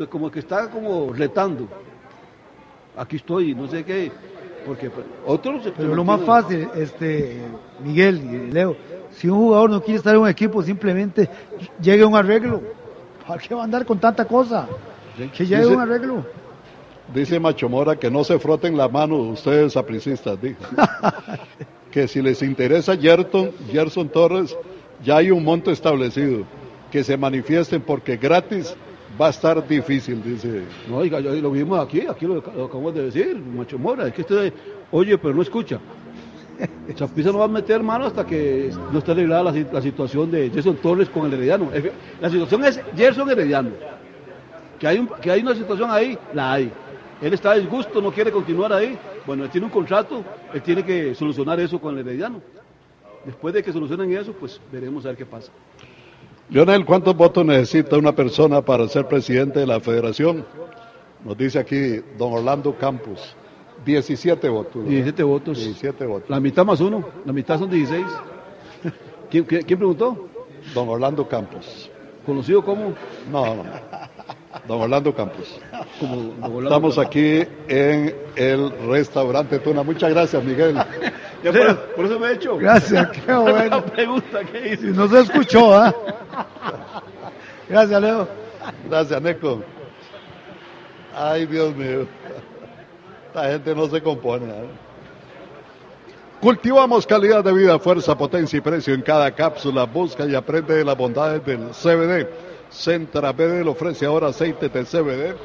como 0.09 0.29
que 0.29 0.39
está 0.39 0.69
como 0.69 1.13
retando. 1.13 1.67
Aquí 2.97 3.15
estoy, 3.15 3.55
no 3.55 3.67
sé 3.67 3.85
qué. 3.85 4.11
Porque 4.65 4.89
pues, 4.89 5.05
otros. 5.25 5.71
Pero 5.77 5.95
lo 5.95 6.03
más 6.03 6.19
fácil, 6.21 6.67
este, 6.75 7.37
Miguel 7.81 8.17
y 8.49 8.51
Leo, 8.51 8.75
si 9.17 9.27
un 9.27 9.39
jugador 9.39 9.69
no 9.71 9.81
quiere 9.81 9.97
estar 9.97 10.13
en 10.13 10.21
un 10.21 10.29
equipo, 10.29 10.61
simplemente 10.61 11.27
llegue 11.81 12.03
a 12.03 12.07
un 12.07 12.15
arreglo. 12.15 12.61
¿Para 13.27 13.41
qué 13.41 13.55
va 13.55 13.61
a 13.61 13.63
andar 13.63 13.85
con 13.85 13.99
tanta 13.99 14.25
cosa? 14.25 14.67
Que 15.35 15.45
llegue 15.45 15.63
a 15.63 15.67
un 15.67 15.81
arreglo. 15.81 16.23
Dice 17.13 17.39
Macho 17.39 17.67
Mora 17.67 17.95
que 17.95 18.11
no 18.11 18.23
se 18.23 18.37
froten 18.37 18.77
la 18.77 18.87
mano 18.89 19.15
ustedes 19.15 19.73
sapricistas, 19.73 20.39
dijo. 20.39 20.59
que 21.91 22.07
si 22.07 22.21
les 22.21 22.43
interesa 22.43 22.95
Gerson, 22.95 23.51
Gerson 23.71 24.09
Torres, 24.09 24.55
ya 25.03 25.17
hay 25.17 25.31
un 25.31 25.43
monto 25.43 25.71
establecido. 25.71 26.43
Que 26.91 27.03
se 27.03 27.17
manifiesten 27.17 27.81
porque 27.81 28.17
gratis 28.17 28.75
va 29.19 29.27
a 29.27 29.29
estar 29.31 29.67
difícil, 29.67 30.21
dice. 30.23 30.63
No, 30.87 30.97
oiga, 30.97 31.19
lo 31.19 31.49
vimos 31.49 31.79
aquí, 31.79 32.03
aquí 32.07 32.25
lo, 32.25 32.35
lo 32.35 32.65
acabamos 32.65 32.93
de 32.93 33.05
decir, 33.05 33.35
Macho 33.35 33.79
Mora. 33.79 34.07
Es 34.07 34.13
que 34.13 34.21
usted 34.21 34.53
oye, 34.91 35.17
pero 35.17 35.33
no 35.33 35.41
escucha. 35.41 35.79
Chapiza 36.95 37.31
no 37.31 37.39
va 37.39 37.45
a 37.45 37.49
meter 37.49 37.83
mano 37.83 38.05
hasta 38.05 38.25
que 38.25 38.71
no 38.91 38.99
esté 38.99 39.11
arreglada 39.11 39.43
la, 39.43 39.53
si- 39.53 39.65
la 39.71 39.81
situación 39.81 40.31
de 40.31 40.49
Gerson 40.49 40.75
Torres 40.77 41.09
con 41.09 41.25
el 41.27 41.33
Herediano. 41.33 41.69
La 42.21 42.29
situación 42.29 42.63
es 42.65 42.81
Gerson 42.95 43.29
Herediano. 43.29 43.71
Que 44.79 44.87
hay, 44.87 45.41
una 45.41 45.55
situación 45.55 45.89
ahí, 45.91 46.17
la 46.33 46.53
hay. 46.53 46.71
Él 47.21 47.33
está 47.33 47.55
disgusto, 47.55 48.01
no 48.01 48.11
quiere 48.11 48.31
continuar 48.31 48.71
ahí. 48.73 48.97
Bueno, 49.25 49.43
él 49.43 49.49
tiene 49.49 49.65
un 49.65 49.71
contrato, 49.71 50.23
él 50.53 50.61
tiene 50.61 50.83
que 50.85 51.15
solucionar 51.15 51.59
eso 51.59 51.79
con 51.79 51.97
el 51.97 52.07
Herediano. 52.07 52.41
Después 53.25 53.53
de 53.53 53.63
que 53.63 53.73
solucionen 53.73 54.15
eso, 54.15 54.33
pues 54.33 54.61
veremos 54.71 55.03
a 55.05 55.09
ver 55.09 55.17
qué 55.17 55.25
pasa. 55.25 55.51
Leonel, 56.49 56.85
¿cuántos 56.85 57.15
votos 57.15 57.45
necesita 57.45 57.97
una 57.97 58.13
persona 58.15 58.61
para 58.61 58.87
ser 58.87 59.07
presidente 59.07 59.59
de 59.59 59.67
la 59.67 59.79
federación? 59.81 60.45
Nos 61.25 61.37
dice 61.37 61.59
aquí 61.59 61.99
don 62.17 62.31
Orlando 62.33 62.73
Campos. 62.77 63.35
17 63.87 64.49
votos. 64.49 64.75
¿verdad? 64.75 64.89
17 64.89 65.23
votos. 65.23 65.57
17 65.57 66.05
votos. 66.05 66.29
La 66.29 66.39
mitad 66.39 66.65
más 66.65 66.79
uno, 66.81 67.03
la 67.25 67.33
mitad 67.33 67.57
son 67.57 67.69
16. 67.69 68.05
¿Quién, 69.31 69.43
quién- 69.45 69.63
quién 69.63 69.79
preguntó? 69.79 70.27
Don 70.75 70.89
Orlando 70.89 71.27
Campos. 71.27 71.89
¿Conocido 72.25 72.63
como? 72.63 72.93
No, 73.31 73.55
no. 73.55 73.63
Don 74.67 74.81
Orlando 74.81 75.15
Campos. 75.15 75.59
Como 75.99 76.15
don 76.15 76.31
Orlando 76.43 76.63
Estamos 76.67 76.95
Campos. 76.95 77.05
aquí 77.07 77.43
en 77.69 78.15
el 78.35 78.71
restaurante 78.89 79.59
Tuna. 79.59 79.83
Muchas 79.83 80.09
gracias, 80.11 80.43
Miguel. 80.43 80.75
Ya 81.43 81.51
por, 81.53 81.77
por 81.95 82.05
eso 82.05 82.19
me 82.19 82.27
he 82.29 82.33
hecho. 82.33 82.57
Gracias, 82.57 83.09
qué 83.11 83.31
bueno. 83.35 83.69
La 83.69 83.85
pregunta 83.85 84.43
que 84.43 84.73
hice. 84.73 84.77
Si 84.91 84.97
no 84.97 85.07
se 85.07 85.19
escuchó, 85.19 85.71
¿ah? 85.71 85.93
Gracias, 87.69 88.01
Leo. 88.01 88.27
Gracias, 88.89 89.21
Neco. 89.21 89.61
Ay, 91.15 91.45
Dios 91.45 91.75
mío. 91.75 92.07
Esta 93.37 93.51
gente 93.51 93.75
no 93.75 93.87
se 93.87 94.01
compone. 94.01 94.45
¿eh? 94.45 94.67
Cultivamos 96.41 97.05
calidad 97.05 97.43
de 97.43 97.53
vida, 97.53 97.77
fuerza, 97.77 98.17
potencia 98.17 98.57
y 98.57 98.61
precio 98.61 98.95
en 98.95 99.03
cada 99.03 99.29
cápsula. 99.29 99.83
Busca 99.83 100.25
y 100.25 100.33
aprende 100.33 100.73
de 100.73 100.83
las 100.83 100.97
bondades 100.97 101.45
del 101.45 101.69
CBD. 101.69 102.27
Centra 102.71 103.31
BD 103.33 103.63
ofrece 103.67 104.07
ahora 104.07 104.29
aceite 104.29 104.69
de 104.69 104.83
CBD 104.83 105.35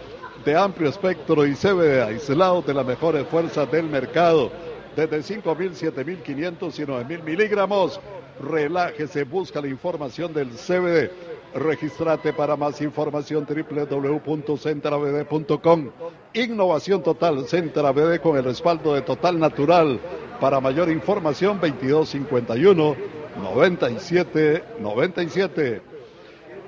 de 0.43 0.57
amplio 0.57 0.89
espectro 0.89 1.45
y 1.47 1.55
CBD 1.55 2.03
aislado 2.03 2.63
de 2.63 2.73
las 2.73 2.87
mejores 2.87 3.27
fuerzas 3.27 3.71
del 3.71 3.85
mercado. 3.91 4.51
Desde 4.97 5.19
5.000, 5.19 5.93
7.500 5.93 6.79
y 6.79 6.83
9.000 6.87 7.23
miligramos. 7.23 8.01
Relájese, 8.41 9.25
busca 9.25 9.61
la 9.61 9.69
información 9.69 10.33
del 10.33 10.49
CBD. 10.49 11.11
Regístrate 11.55 12.33
para 12.33 12.57
más 12.57 12.81
información 12.81 13.47
www.centrabd.com. 13.47 15.91
Innovación 16.33 17.03
total, 17.03 17.47
Centra 17.47 17.93
BD 17.93 18.21
con 18.21 18.39
el 18.39 18.45
respaldo 18.45 18.95
de 18.95 19.03
Total 19.03 19.39
Natural. 19.39 20.01
Para 20.41 20.61
mayor 20.61 20.91
información 20.91 21.61
2251 21.61 22.97
97 23.43 24.65
97. 24.81 25.83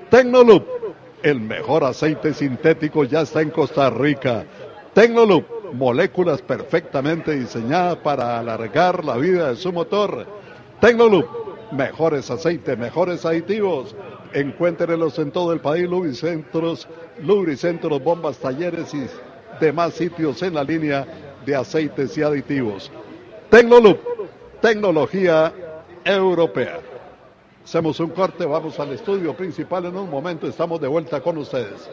Tecnoloop, 0.09 0.63
el 1.23 1.41
mejor 1.41 1.83
aceite 1.83 2.31
sintético 2.33 3.03
ya 3.05 3.21
está 3.21 3.41
en 3.41 3.49
Costa 3.49 3.89
Rica. 3.89 4.45
Tecnoloop, 4.93 5.73
moléculas 5.73 6.43
perfectamente 6.43 7.35
diseñadas 7.35 7.95
para 7.97 8.37
alargar 8.37 9.03
la 9.03 9.17
vida 9.17 9.49
de 9.49 9.55
su 9.55 9.73
motor. 9.73 10.27
Tecnoloop, 10.79 11.25
mejores 11.71 12.29
aceites, 12.29 12.77
mejores 12.77 13.25
aditivos. 13.25 13.95
Encuéntrenlos 14.35 15.17
en 15.17 15.31
todo 15.31 15.53
el 15.53 15.61
país, 15.61 15.87
lubricentros, 15.87 16.89
bombas, 18.03 18.37
talleres 18.37 18.93
y 18.93 19.07
demás 19.61 19.93
sitios 19.93 20.43
en 20.43 20.55
la 20.55 20.63
línea 20.65 21.07
de 21.45 21.55
aceites 21.55 22.17
y 22.17 22.21
aditivos. 22.21 22.91
Tecnoloop, 23.49 23.97
tecnología 24.61 25.53
europea. 26.03 26.81
Hacemos 27.63 27.97
un 28.01 28.09
corte, 28.09 28.45
vamos 28.45 28.77
al 28.77 28.91
estudio 28.91 29.33
principal 29.37 29.85
en 29.85 29.95
un 29.95 30.09
momento, 30.09 30.47
estamos 30.47 30.81
de 30.81 30.89
vuelta 30.89 31.21
con 31.21 31.37
ustedes. 31.37 31.89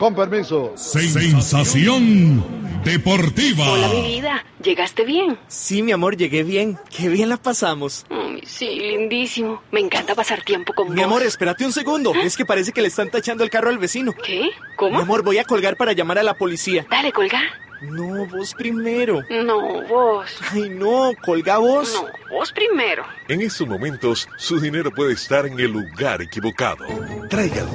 Con 0.00 0.14
permiso. 0.14 0.72
Sensación 0.78 2.42
deportiva. 2.82 3.68
Hola, 3.70 3.88
mi 3.88 4.00
vida. 4.00 4.42
¿Llegaste 4.64 5.04
bien? 5.04 5.38
Sí, 5.46 5.82
mi 5.82 5.92
amor, 5.92 6.16
llegué 6.16 6.42
bien. 6.42 6.78
Qué 6.88 7.10
bien 7.10 7.28
la 7.28 7.36
pasamos. 7.36 8.06
Ay, 8.08 8.40
sí, 8.46 8.64
lindísimo. 8.66 9.62
Me 9.70 9.80
encanta 9.80 10.14
pasar 10.14 10.42
tiempo 10.42 10.72
con 10.72 10.88
Mi 10.88 10.96
vos. 10.96 11.04
amor, 11.04 11.22
espérate 11.22 11.66
un 11.66 11.72
segundo. 11.72 12.14
Es 12.14 12.34
que 12.38 12.46
parece 12.46 12.72
que 12.72 12.80
le 12.80 12.88
están 12.88 13.10
tachando 13.10 13.44
el 13.44 13.50
carro 13.50 13.68
al 13.68 13.76
vecino. 13.76 14.14
¿Qué? 14.24 14.48
¿Cómo? 14.76 14.96
Mi 14.96 15.02
amor, 15.02 15.22
voy 15.22 15.36
a 15.36 15.44
colgar 15.44 15.76
para 15.76 15.92
llamar 15.92 16.18
a 16.18 16.22
la 16.22 16.32
policía. 16.32 16.86
Dale, 16.90 17.12
colga. 17.12 17.42
No, 17.82 18.24
vos 18.26 18.54
primero. 18.54 19.20
No, 19.44 19.82
vos. 19.86 20.30
Ay, 20.50 20.70
no, 20.70 21.10
colga 21.22 21.58
vos. 21.58 21.92
No, 22.02 22.36
vos 22.38 22.50
primero. 22.52 23.04
En 23.28 23.42
estos 23.42 23.68
momentos, 23.68 24.26
su 24.38 24.58
dinero 24.58 24.90
puede 24.92 25.12
estar 25.12 25.44
en 25.44 25.60
el 25.60 25.70
lugar 25.72 26.22
equivocado. 26.22 26.86
Tráigalo. 27.28 27.68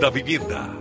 Da 0.00 0.10
vivienda. 0.10 0.72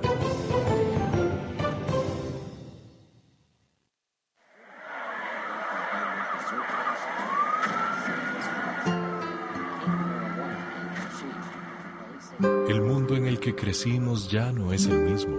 Que 13.45 13.53
crecimos 13.53 14.31
ya 14.31 14.51
no 14.51 14.73
es 14.73 14.87
el 14.87 15.03
mismo. 15.03 15.37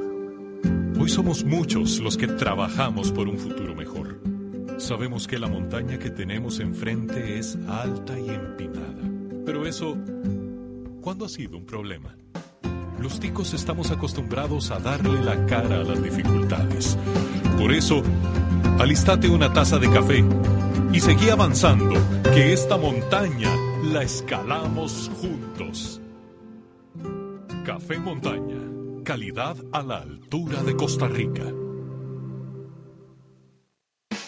Hoy 0.96 1.08
somos 1.08 1.42
muchos 1.42 1.98
los 1.98 2.16
que 2.16 2.28
trabajamos 2.28 3.10
por 3.10 3.26
un 3.26 3.36
futuro 3.36 3.74
mejor. 3.74 4.20
Sabemos 4.78 5.26
que 5.26 5.40
la 5.40 5.48
montaña 5.48 5.98
que 5.98 6.10
tenemos 6.10 6.60
enfrente 6.60 7.36
es 7.36 7.58
alta 7.66 8.16
y 8.16 8.28
empinada. 8.28 9.02
Pero 9.44 9.66
eso, 9.66 9.96
¿cuándo 11.00 11.24
ha 11.24 11.28
sido 11.28 11.56
un 11.56 11.66
problema? 11.66 12.16
Los 13.00 13.18
ticos 13.18 13.54
estamos 13.54 13.90
acostumbrados 13.90 14.70
a 14.70 14.78
darle 14.78 15.20
la 15.24 15.44
cara 15.46 15.80
a 15.80 15.82
las 15.82 16.00
dificultades. 16.00 16.96
Por 17.58 17.72
eso, 17.72 18.04
alistate 18.78 19.28
una 19.28 19.52
taza 19.52 19.80
de 19.80 19.90
café 19.90 20.24
y 20.92 21.00
seguí 21.00 21.28
avanzando, 21.28 22.00
que 22.22 22.52
esta 22.52 22.76
montaña 22.76 23.50
la 23.82 24.04
escalamos 24.04 25.10
juntos. 25.20 26.00
Café 27.66 27.98
Montaña, 27.98 28.60
calidad 29.04 29.56
a 29.72 29.82
la 29.82 29.96
altura 29.96 30.62
de 30.62 30.76
Costa 30.76 31.08
Rica. 31.08 31.42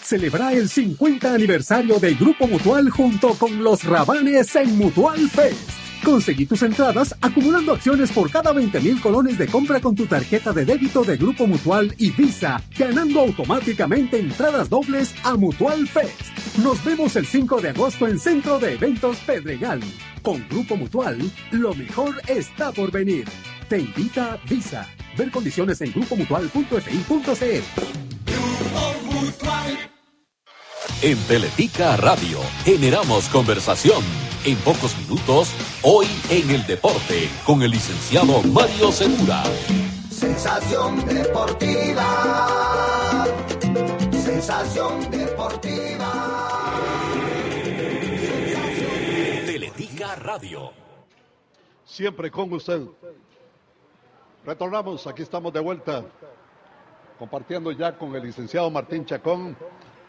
Celebra 0.03 0.53
el 0.55 0.69
50 0.69 1.35
aniversario 1.35 2.01
del 2.01 2.17
Grupo 2.17 2.49
Mutual 2.49 2.91
junto 2.91 3.35
con 3.35 3.63
los 3.63 3.85
Rabanes 3.85 4.57
en 4.57 4.77
Mutual 4.77 5.31
Fest. 5.31 5.71
Conseguí 6.05 6.47
tus 6.47 6.65
entradas 6.65 7.15
acumulando 7.21 7.75
acciones 7.75 8.11
por 8.11 8.29
cada 8.29 8.53
20 8.53 8.81
mil 8.81 9.01
colones 9.01 9.39
de 9.39 9.47
compra 9.47 9.81
con 9.81 9.95
tu 9.95 10.07
tarjeta 10.07 10.53
de 10.53 10.65
débito 10.65 11.05
de 11.05 11.17
Grupo 11.17 11.47
Mutual 11.47 11.95
y 11.97 12.11
Visa, 12.11 12.61
ganando 12.77 13.21
automáticamente 13.21 14.19
entradas 14.19 14.69
dobles 14.69 15.15
a 15.23 15.37
Mutual 15.37 15.87
Fest. 15.87 16.23
Nos 16.59 16.85
vemos 16.85 17.15
el 17.15 17.25
5 17.25 17.61
de 17.61 17.69
agosto 17.69 18.09
en 18.09 18.19
Centro 18.19 18.59
de 18.59 18.73
Eventos 18.73 19.19
Pedregal. 19.19 19.81
Con 20.29 20.47
Grupo 20.47 20.77
Mutual, 20.77 21.19
lo 21.53 21.73
mejor 21.73 22.21
está 22.27 22.71
por 22.71 22.93
venir. 22.93 23.27
Te 23.67 23.79
invita 23.79 24.39
Visa. 24.47 24.87
Ver 25.17 25.31
condiciones 25.31 25.81
en 25.81 25.91
grupomutual.fi.cl. 25.91 27.65
En 31.01 31.17
Teletica 31.17 31.97
Radio 31.97 32.41
generamos 32.63 33.31
conversación. 33.31 34.03
En 34.45 34.57
pocos 34.57 34.95
minutos, 34.99 35.49
hoy 35.81 36.07
en 36.29 36.51
el 36.51 36.67
deporte, 36.67 37.31
con 37.47 37.63
el 37.63 37.71
licenciado 37.71 38.43
Mario 38.43 38.93
Segura. 38.93 39.43
Sensación 40.11 41.07
deportiva. 41.07 42.05
Sensación 44.13 45.11
deportiva. 45.11 45.98
Radio. 50.39 50.71
Siempre 51.85 52.31
con 52.31 52.53
usted. 52.53 52.83
Retornamos, 54.47 55.05
aquí 55.09 55.23
estamos 55.23 55.53
de 55.53 55.59
vuelta, 55.59 56.05
compartiendo 57.19 57.73
ya 57.73 57.99
con 57.99 58.15
el 58.15 58.23
licenciado 58.23 58.71
Martín 58.71 59.05
Chacón 59.05 59.57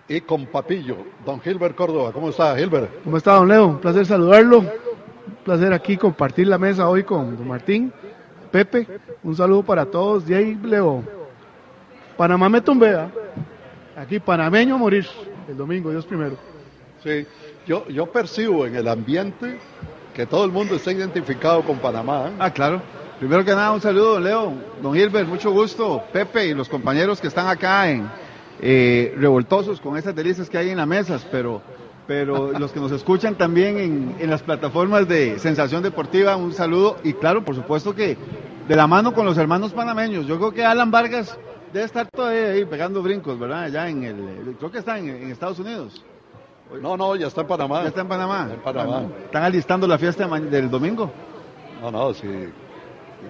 y 0.08 0.22
con 0.22 0.46
Papillo, 0.46 0.98
don 1.26 1.42
Gilbert 1.42 1.76
Córdoba. 1.76 2.12
¿Cómo 2.12 2.30
está, 2.30 2.56
Gilbert? 2.56 3.04
¿Cómo 3.04 3.18
está, 3.18 3.34
don 3.34 3.48
Leo? 3.48 3.68
Un 3.70 3.80
placer 3.80 4.06
saludarlo. 4.06 4.60
Un 4.60 5.36
placer 5.44 5.74
aquí 5.74 5.98
compartir 5.98 6.48
la 6.48 6.60
mesa 6.60 6.88
hoy 6.88 7.04
con 7.04 7.36
don 7.36 7.48
Martín, 7.48 7.92
Pepe. 8.52 8.88
Un 9.24 9.36
saludo 9.36 9.64
para 9.64 9.84
todos. 9.84 10.30
Y 10.30 10.36
ahí, 10.36 10.54
Leo, 10.64 11.04
Panamá 12.16 12.50
me 12.50 12.62
tumbea. 12.62 13.12
Aquí, 13.96 14.20
panameño 14.20 14.76
a 14.76 14.78
morir. 14.78 15.08
El 15.48 15.58
domingo, 15.58 15.90
Dios 15.90 16.06
primero. 16.06 16.38
Sí, 17.04 17.26
yo, 17.66 17.88
yo 17.88 18.06
percibo 18.12 18.68
en 18.68 18.76
el 18.76 18.88
ambiente 18.88 19.58
que 20.20 20.26
todo 20.26 20.44
el 20.44 20.52
mundo 20.52 20.76
está 20.76 20.92
identificado 20.92 21.64
con 21.64 21.78
Panamá. 21.78 22.26
¿eh? 22.28 22.34
Ah, 22.40 22.52
claro. 22.52 22.82
Primero 23.20 23.46
que 23.46 23.52
nada, 23.52 23.72
un 23.72 23.80
saludo, 23.80 24.16
don 24.16 24.24
Leo, 24.26 24.54
don 24.82 24.94
Gilbert, 24.94 25.30
mucho 25.30 25.50
gusto, 25.50 26.04
Pepe 26.12 26.48
y 26.48 26.54
los 26.54 26.68
compañeros 26.68 27.22
que 27.22 27.28
están 27.28 27.48
acá 27.48 27.90
en 27.90 28.06
eh, 28.60 29.16
revoltosos 29.16 29.80
con 29.80 29.96
esas 29.96 30.14
delicias 30.14 30.50
que 30.50 30.58
hay 30.58 30.72
en 30.72 30.78
las 30.78 30.88
mesas, 30.88 31.26
pero, 31.32 31.62
pero 32.06 32.52
los 32.60 32.74
que 32.74 32.82
nos 32.82 32.92
escuchan 32.92 33.36
también 33.36 33.78
en, 33.78 34.16
en 34.20 34.30
las 34.30 34.44
plataformas 34.44 35.08
de 35.08 35.40
Sensación 35.40 35.84
Deportiva, 35.84 36.36
un 36.36 36.52
saludo 36.52 36.98
y 37.02 37.14
claro, 37.14 37.46
por 37.46 37.56
supuesto 37.56 37.96
que 37.96 38.18
de 38.68 38.76
la 38.76 38.88
mano 38.88 39.14
con 39.14 39.26
los 39.26 39.38
hermanos 39.38 39.72
panameños. 39.72 40.28
Yo 40.28 40.36
creo 40.36 40.52
que 40.52 40.66
Alan 40.66 40.92
Vargas 40.92 41.40
debe 41.72 41.86
estar 41.86 42.10
todavía 42.10 42.50
ahí 42.50 42.66
pegando 42.66 43.02
brincos, 43.02 43.40
¿verdad? 43.40 43.64
Allá 43.64 43.88
en 43.88 44.04
el, 44.04 44.56
creo 44.58 44.70
que 44.70 44.80
está 44.80 45.00
en, 45.00 45.08
en 45.08 45.32
Estados 45.32 45.60
Unidos. 45.60 46.04
No, 46.82 46.96
no, 46.96 47.16
ya 47.16 47.28
está 47.28 47.42
en 47.42 47.48
Panamá. 47.48 47.82
Ya 47.82 47.90
está 47.90 48.02
en 48.02 48.08
Panamá. 48.08 48.50
En 48.54 48.60
Panamá. 48.60 49.04
¿Están 49.26 49.44
alistando 49.44 49.88
la 49.88 49.98
fiesta 49.98 50.28
del 50.28 50.70
domingo? 50.70 51.12
No, 51.82 51.92
no, 51.92 52.14
sí. 52.14 52.28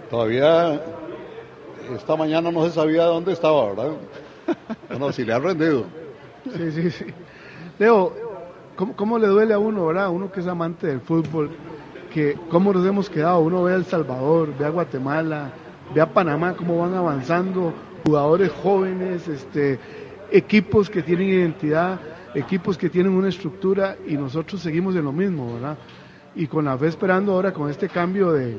Todavía 0.10 0.82
esta 1.96 2.16
mañana 2.16 2.52
no 2.52 2.66
se 2.66 2.72
sabía 2.72 3.06
dónde 3.06 3.34
estaba, 3.34 3.70
¿verdad? 3.70 3.92
No, 4.90 5.00
no, 5.00 5.12
si 5.12 5.24
le 5.24 5.34
han 5.34 5.44
rendido. 5.44 5.86
Sí, 6.56 6.72
sí, 6.72 6.92
sí. 6.92 7.06
Leo, 7.78 8.14
¿cómo, 8.76 8.96
cómo 8.96 9.18
le 9.18 9.28
duele 9.28 9.54
a 9.54 9.60
uno, 9.60 9.86
verdad? 9.88 10.10
Uno 10.10 10.32
que 10.32 10.42
es 10.42 10.48
amante 10.48 10.88
del 10.88 11.02
fútbol, 11.02 11.52
que 12.14 12.38
cómo 12.50 12.74
nos 12.74 12.86
hemos 12.86 13.10
quedado. 13.10 13.40
Uno 13.40 13.64
ve 13.64 13.74
a 13.74 13.76
El 13.76 13.86
Salvador, 13.86 14.50
ve 14.58 14.66
a 14.66 14.70
Guatemala, 14.70 15.52
ve 15.94 16.02
a 16.02 16.12
Panamá, 16.12 16.56
cómo 16.56 16.80
van 16.80 16.94
avanzando, 16.94 17.74
jugadores 18.06 18.52
jóvenes, 18.52 19.28
este, 19.28 19.80
equipos 20.32 20.90
que 20.90 21.02
tienen 21.02 21.30
identidad, 21.30 22.00
equipos 22.36 22.78
que 22.78 22.90
tienen 22.90 23.14
una 23.14 23.30
estructura 23.30 23.98
y 24.08 24.16
nosotros 24.16 24.62
seguimos 24.62 24.96
en 24.96 25.06
lo 25.06 25.12
mismo, 25.12 25.54
¿verdad? 25.54 25.78
Y 26.36 26.48
con 26.48 26.66
la 26.66 26.78
fe 26.78 26.88
esperando 26.88 27.34
ahora 27.34 27.54
con 27.54 27.70
este 27.70 27.90
cambio 27.90 28.32
de, 28.32 28.58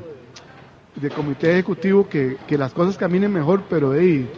de 0.95 1.09
comité 1.09 1.51
ejecutivo 1.51 2.07
que, 2.07 2.37
que 2.47 2.57
las 2.57 2.73
cosas 2.73 2.97
caminen 2.97 3.31
mejor, 3.31 3.63
pero 3.69 3.93
hey, 3.93 4.29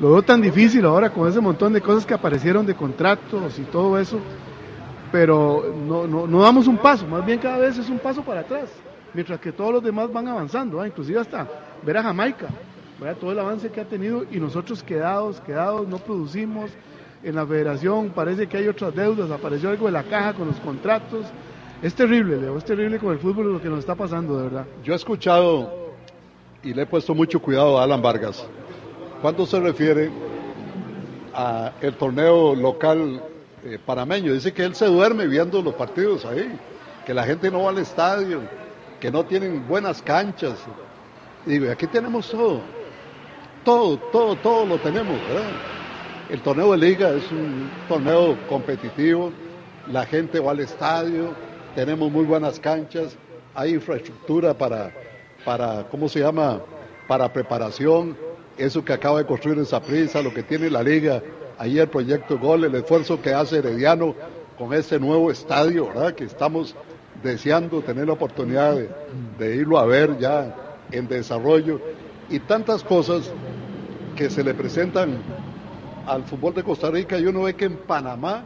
lo 0.00 0.12
veo 0.12 0.22
tan 0.22 0.40
difícil 0.40 0.84
ahora 0.84 1.10
con 1.10 1.28
ese 1.28 1.40
montón 1.40 1.72
de 1.72 1.80
cosas 1.80 2.06
que 2.06 2.14
aparecieron 2.14 2.66
de 2.66 2.74
contratos 2.74 3.58
y 3.58 3.62
todo 3.62 3.98
eso, 3.98 4.18
pero 5.10 5.74
no, 5.86 6.06
no, 6.06 6.26
no 6.26 6.40
damos 6.40 6.66
un 6.66 6.78
paso, 6.78 7.06
más 7.06 7.24
bien 7.24 7.38
cada 7.38 7.58
vez 7.58 7.76
es 7.78 7.88
un 7.88 7.98
paso 7.98 8.22
para 8.22 8.40
atrás, 8.40 8.70
mientras 9.12 9.38
que 9.38 9.52
todos 9.52 9.72
los 9.72 9.82
demás 9.82 10.10
van 10.12 10.26
avanzando, 10.28 10.80
¿ah? 10.80 10.86
inclusive 10.86 11.20
hasta 11.20 11.46
ver 11.84 11.98
a 11.98 12.02
Jamaica, 12.02 12.46
¿verdad? 12.98 13.16
todo 13.20 13.32
el 13.32 13.38
avance 13.38 13.70
que 13.70 13.80
ha 13.80 13.84
tenido 13.84 14.24
y 14.30 14.40
nosotros 14.40 14.82
quedados, 14.82 15.40
quedados, 15.40 15.86
no 15.86 15.98
producimos. 15.98 16.70
En 17.24 17.36
la 17.36 17.46
federación 17.46 18.10
parece 18.10 18.48
que 18.48 18.56
hay 18.56 18.66
otras 18.66 18.94
deudas, 18.94 19.30
apareció 19.30 19.70
algo 19.70 19.86
de 19.86 19.92
la 19.92 20.02
caja 20.02 20.34
con 20.34 20.48
los 20.48 20.56
contratos. 20.56 21.26
Es 21.80 21.94
terrible, 21.94 22.36
Leo, 22.36 22.58
es 22.58 22.64
terrible 22.64 22.98
con 22.98 23.12
el 23.12 23.18
fútbol 23.18 23.52
lo 23.52 23.62
que 23.62 23.68
nos 23.68 23.78
está 23.78 23.94
pasando, 23.94 24.36
de 24.38 24.44
verdad. 24.44 24.66
Yo 24.82 24.92
he 24.92 24.96
escuchado 24.96 25.92
y 26.64 26.74
le 26.74 26.82
he 26.82 26.86
puesto 26.86 27.14
mucho 27.14 27.40
cuidado 27.40 27.78
a 27.78 27.84
Alan 27.84 28.02
Vargas. 28.02 28.44
Cuando 29.20 29.46
se 29.46 29.60
refiere 29.60 30.10
a 31.32 31.72
el 31.80 31.94
torneo 31.94 32.56
local 32.56 33.22
eh, 33.64 33.78
panameño, 33.84 34.32
dice 34.32 34.52
que 34.52 34.64
él 34.64 34.74
se 34.74 34.86
duerme 34.86 35.28
viendo 35.28 35.62
los 35.62 35.74
partidos 35.74 36.24
ahí, 36.24 36.58
que 37.06 37.14
la 37.14 37.22
gente 37.22 37.52
no 37.52 37.62
va 37.62 37.70
al 37.70 37.78
estadio, 37.78 38.40
que 39.00 39.12
no 39.12 39.24
tienen 39.24 39.66
buenas 39.68 40.02
canchas. 40.02 40.58
Y 41.46 41.50
digo, 41.50 41.70
aquí 41.70 41.86
tenemos 41.86 42.28
todo, 42.30 42.60
todo, 43.64 43.96
todo, 43.96 44.34
todo 44.36 44.66
lo 44.66 44.78
tenemos, 44.78 45.20
¿verdad? 45.28 45.71
El 46.30 46.40
torneo 46.40 46.72
de 46.72 46.78
liga 46.78 47.10
es 47.10 47.30
un 47.30 47.70
torneo 47.88 48.36
competitivo, 48.48 49.32
la 49.90 50.06
gente 50.06 50.38
va 50.40 50.52
al 50.52 50.60
estadio, 50.60 51.34
tenemos 51.74 52.10
muy 52.10 52.24
buenas 52.24 52.60
canchas, 52.60 53.16
hay 53.54 53.74
infraestructura 53.74 54.54
para, 54.54 54.92
para 55.44 55.88
¿cómo 55.90 56.08
se 56.08 56.20
llama? 56.20 56.60
Para 57.08 57.32
preparación, 57.32 58.16
eso 58.56 58.84
que 58.84 58.92
acaba 58.92 59.18
de 59.18 59.26
construir 59.26 59.58
esa 59.58 59.82
prisa, 59.82 60.22
lo 60.22 60.32
que 60.32 60.42
tiene 60.42 60.70
la 60.70 60.82
liga, 60.82 61.22
ahí 61.58 61.78
el 61.78 61.88
proyecto 61.88 62.38
Gol, 62.38 62.64
el 62.64 62.74
esfuerzo 62.76 63.20
que 63.20 63.34
hace 63.34 63.58
Herediano 63.58 64.14
con 64.56 64.72
este 64.72 64.98
nuevo 65.00 65.30
estadio, 65.30 65.88
¿verdad? 65.88 66.14
Que 66.14 66.24
estamos 66.24 66.74
deseando 67.22 67.82
tener 67.82 68.06
la 68.06 68.12
oportunidad 68.14 68.76
de, 68.76 68.88
de 69.38 69.56
irlo 69.56 69.78
a 69.78 69.86
ver 69.86 70.18
ya 70.18 70.54
en 70.92 71.08
desarrollo 71.08 71.80
y 72.30 72.38
tantas 72.38 72.82
cosas 72.84 73.30
que 74.16 74.30
se 74.30 74.44
le 74.44 74.54
presentan 74.54 75.18
al 76.06 76.24
fútbol 76.24 76.54
de 76.54 76.62
Costa 76.62 76.90
Rica 76.90 77.18
y 77.18 77.26
uno 77.26 77.42
ve 77.42 77.54
que 77.54 77.66
en 77.66 77.76
Panamá 77.76 78.44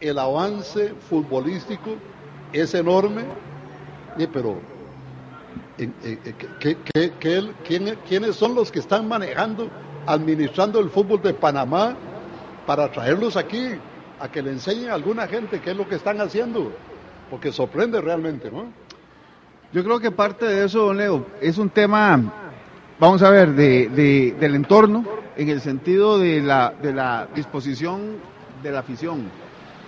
el 0.00 0.18
avance 0.18 0.94
futbolístico 1.08 1.96
es 2.52 2.74
enorme, 2.74 3.22
y 4.16 4.26
pero 4.26 4.56
en- 5.78 5.94
en- 6.02 6.20
en- 6.24 6.34
¿qué- 6.58 6.76
qué- 6.92 7.12
qué- 7.20 7.36
el- 7.36 7.54
quién- 7.66 7.96
¿quiénes 8.08 8.36
son 8.36 8.54
los 8.54 8.70
que 8.72 8.78
están 8.80 9.06
manejando, 9.08 9.68
administrando 10.06 10.80
el 10.80 10.90
fútbol 10.90 11.22
de 11.22 11.34
Panamá 11.34 11.94
para 12.66 12.90
traerlos 12.90 13.36
aquí 13.36 13.68
a 14.18 14.28
que 14.28 14.42
le 14.42 14.50
enseñen 14.50 14.90
a 14.90 14.94
alguna 14.94 15.26
gente 15.26 15.60
qué 15.60 15.70
es 15.70 15.76
lo 15.76 15.88
que 15.88 15.94
están 15.96 16.20
haciendo? 16.20 16.72
Porque 17.30 17.52
sorprende 17.52 18.00
realmente, 18.00 18.50
¿no? 18.50 18.64
Yo 19.72 19.84
creo 19.84 20.00
que 20.00 20.10
parte 20.10 20.46
de 20.46 20.64
eso, 20.64 20.86
don 20.86 20.96
Leo, 20.96 21.24
es 21.40 21.56
un 21.56 21.70
tema, 21.70 22.20
vamos 22.98 23.22
a 23.22 23.30
ver, 23.30 23.52
de- 23.54 24.34
del 24.38 24.54
entorno, 24.56 25.04
en 25.40 25.48
el 25.48 25.62
sentido 25.62 26.18
de 26.18 26.42
la, 26.42 26.74
de 26.82 26.92
la 26.92 27.26
disposición 27.34 28.16
de 28.62 28.70
la 28.70 28.80
afición. 28.80 29.30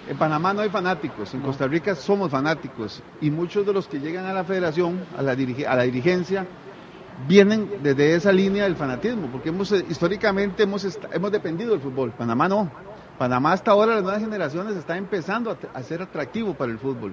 En 0.09 0.17
Panamá 0.17 0.55
no 0.55 0.63
hay 0.63 0.71
fanáticos, 0.71 1.35
en 1.35 1.43
Costa 1.43 1.67
Rica 1.67 1.95
somos 1.95 2.31
fanáticos 2.31 3.03
y 3.21 3.31
muchos 3.31 3.67
de 3.67 3.75
los 3.75 3.87
que 3.87 4.01
llegan 4.01 4.25
a 4.25 4.33
la 4.33 4.45
federación, 4.45 5.05
a 5.17 5.21
la, 5.21 5.33
a 5.33 5.77
la 5.77 5.83
dirigencia, 5.83 6.47
vienen 7.29 7.69
desde 7.83 8.15
esa 8.15 8.33
línea 8.33 8.65
del 8.65 8.77
fanatismo, 8.77 9.27
porque 9.31 9.51
hemos 9.51 9.71
eh, 9.73 9.85
históricamente 9.91 10.63
hemos, 10.63 10.99
hemos 11.13 11.31
dependido 11.31 11.73
del 11.73 11.81
fútbol. 11.81 12.13
Panamá 12.13 12.49
no. 12.49 12.71
Panamá 13.19 13.53
hasta 13.53 13.73
ahora 13.73 13.97
las 13.97 14.03
nuevas 14.03 14.23
generaciones 14.23 14.75
está 14.75 14.97
empezando 14.97 15.51
a, 15.51 15.79
a 15.79 15.83
ser 15.83 16.01
atractivo 16.01 16.55
para 16.55 16.73
el 16.73 16.79
fútbol 16.79 17.13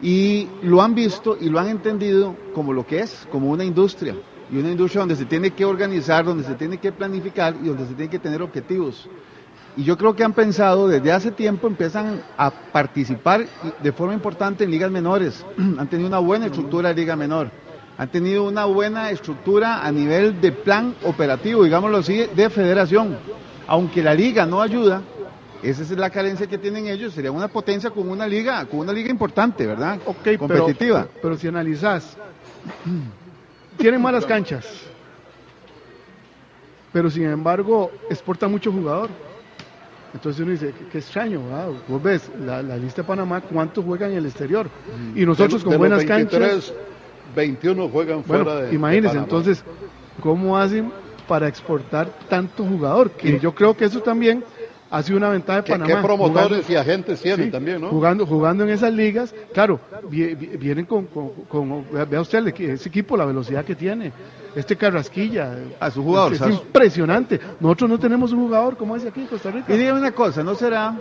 y 0.00 0.48
lo 0.62 0.82
han 0.82 0.94
visto 0.94 1.36
y 1.40 1.48
lo 1.48 1.58
han 1.58 1.68
entendido 1.68 2.36
como 2.54 2.72
lo 2.72 2.86
que 2.86 3.00
es, 3.00 3.26
como 3.32 3.50
una 3.50 3.64
industria. 3.64 4.14
Y 4.50 4.58
una 4.58 4.70
industria 4.70 5.00
donde 5.00 5.16
se 5.16 5.24
tiene 5.24 5.50
que 5.50 5.64
organizar, 5.64 6.24
donde 6.24 6.44
se 6.44 6.54
tiene 6.54 6.78
que 6.78 6.92
planificar 6.92 7.56
y 7.62 7.66
donde 7.66 7.86
se 7.86 7.94
tiene 7.94 8.10
que 8.10 8.18
tener 8.18 8.42
objetivos. 8.42 9.08
Y 9.76 9.84
yo 9.84 9.98
creo 9.98 10.16
que 10.16 10.24
han 10.24 10.32
pensado 10.32 10.88
desde 10.88 11.12
hace 11.12 11.30
tiempo, 11.30 11.66
empiezan 11.66 12.22
a 12.38 12.50
participar 12.50 13.46
de 13.82 13.92
forma 13.92 14.14
importante 14.14 14.64
en 14.64 14.70
ligas 14.70 14.90
menores. 14.90 15.44
han 15.78 15.88
tenido 15.88 16.08
una 16.08 16.18
buena 16.18 16.46
estructura 16.46 16.90
de 16.90 16.94
liga 16.94 17.16
menor. 17.16 17.50
Han 17.98 18.10
tenido 18.10 18.44
una 18.44 18.66
buena 18.66 19.10
estructura 19.10 19.84
a 19.84 19.90
nivel 19.90 20.40
de 20.40 20.52
plan 20.52 20.94
operativo, 21.04 21.64
digámoslo 21.64 21.98
así, 21.98 22.26
de 22.34 22.50
federación. 22.50 23.18
Aunque 23.66 24.02
la 24.02 24.14
liga 24.14 24.46
no 24.46 24.62
ayuda, 24.62 25.02
esa 25.62 25.82
es 25.82 25.90
la 25.92 26.10
carencia 26.10 26.46
que 26.46 26.58
tienen 26.58 26.86
ellos, 26.86 27.14
sería 27.14 27.32
una 27.32 27.48
potencia 27.48 27.90
con 27.90 28.08
una 28.08 28.26
liga, 28.26 28.64
con 28.66 28.80
una 28.80 28.92
liga 28.92 29.10
importante, 29.10 29.66
¿verdad? 29.66 29.98
Ok, 30.06 30.38
competitiva. 30.38 31.06
Pero, 31.08 31.20
pero 31.22 31.36
si 31.36 31.48
analizás, 31.48 32.16
tienen 33.76 34.00
malas 34.02 34.24
canchas, 34.26 34.66
pero 36.92 37.10
sin 37.10 37.24
embargo 37.24 37.90
exporta 38.10 38.48
mucho 38.48 38.72
jugador. 38.72 39.10
Entonces 40.14 40.40
uno 40.42 40.52
dice, 40.52 40.72
qué, 40.90 40.98
extraño, 40.98 41.44
¿verdad? 41.44 41.68
vos 41.88 42.02
ves 42.02 42.30
la, 42.40 42.62
la 42.62 42.76
lista 42.78 43.02
de 43.02 43.08
Panamá, 43.08 43.40
¿cuántos 43.42 43.84
juegan 43.84 44.12
en 44.12 44.18
el 44.18 44.26
exterior? 44.26 44.68
Y 45.14 45.26
nosotros 45.26 45.60
De- 45.60 45.64
con 45.64 45.72
de 45.72 45.76
buenas 45.78 46.04
23, 46.06 46.40
canchas. 46.50 46.74
21 47.34 47.88
juegan 47.88 48.22
Bueno, 48.26 48.44
fuera 48.44 48.60
de. 48.62 48.68
de 48.68 48.74
imagínense, 48.74 49.18
entonces, 49.18 49.62
¿cómo 50.22 50.56
hacen 50.56 50.90
para 51.28 51.48
exportar 51.48 52.08
tanto 52.30 52.64
jugador? 52.64 53.10
Que 53.10 53.38
yo 53.38 53.54
creo 53.54 53.76
que 53.76 53.84
eso 53.84 54.00
también 54.00 54.42
ha 54.90 55.02
sido 55.02 55.16
una 55.18 55.28
ventaja 55.30 55.58
de 55.60 55.64
¿Qué, 55.64 55.72
Panamá. 55.72 55.94
qué 55.94 56.02
promotores 56.06 56.48
jugando- 56.48 56.72
y 56.72 56.76
agentes 56.76 57.20
tienen 57.22 57.46
Sí, 57.46 57.52
también, 57.52 57.80
no? 57.80 57.88
Jugando, 57.88 58.24
jugando 58.26 58.64
en 58.64 58.70
esas 58.70 58.92
ligas, 58.92 59.34
claro, 59.52 59.80
vi- 60.08 60.34
vi- 60.34 60.56
vienen 60.56 60.84
con, 60.86 61.06
con, 61.06 61.30
con- 61.48 61.84
vea 62.08 62.20
usted 62.20 62.46
ese 62.46 62.88
equipo, 62.88 63.16
la 63.16 63.24
velocidad 63.24 63.64
que 63.64 63.74
tiene, 63.74 64.12
este 64.54 64.76
Carrasquilla. 64.76 65.56
A 65.80 65.90
su 65.90 66.02
jugador, 66.02 66.34
Es, 66.34 66.40
es 66.40 66.50
impresionante. 66.54 67.40
Nosotros 67.60 67.90
no 67.90 67.98
tenemos 67.98 68.32
un 68.32 68.40
jugador 68.46 68.76
como 68.76 68.94
ese 68.96 69.08
aquí 69.08 69.20
en 69.20 69.26
Costa 69.26 69.50
Rica. 69.50 69.74
Y 69.74 69.76
dígame 69.76 69.98
una 70.00 70.12
cosa, 70.12 70.42
¿no 70.42 70.54
será 70.54 70.94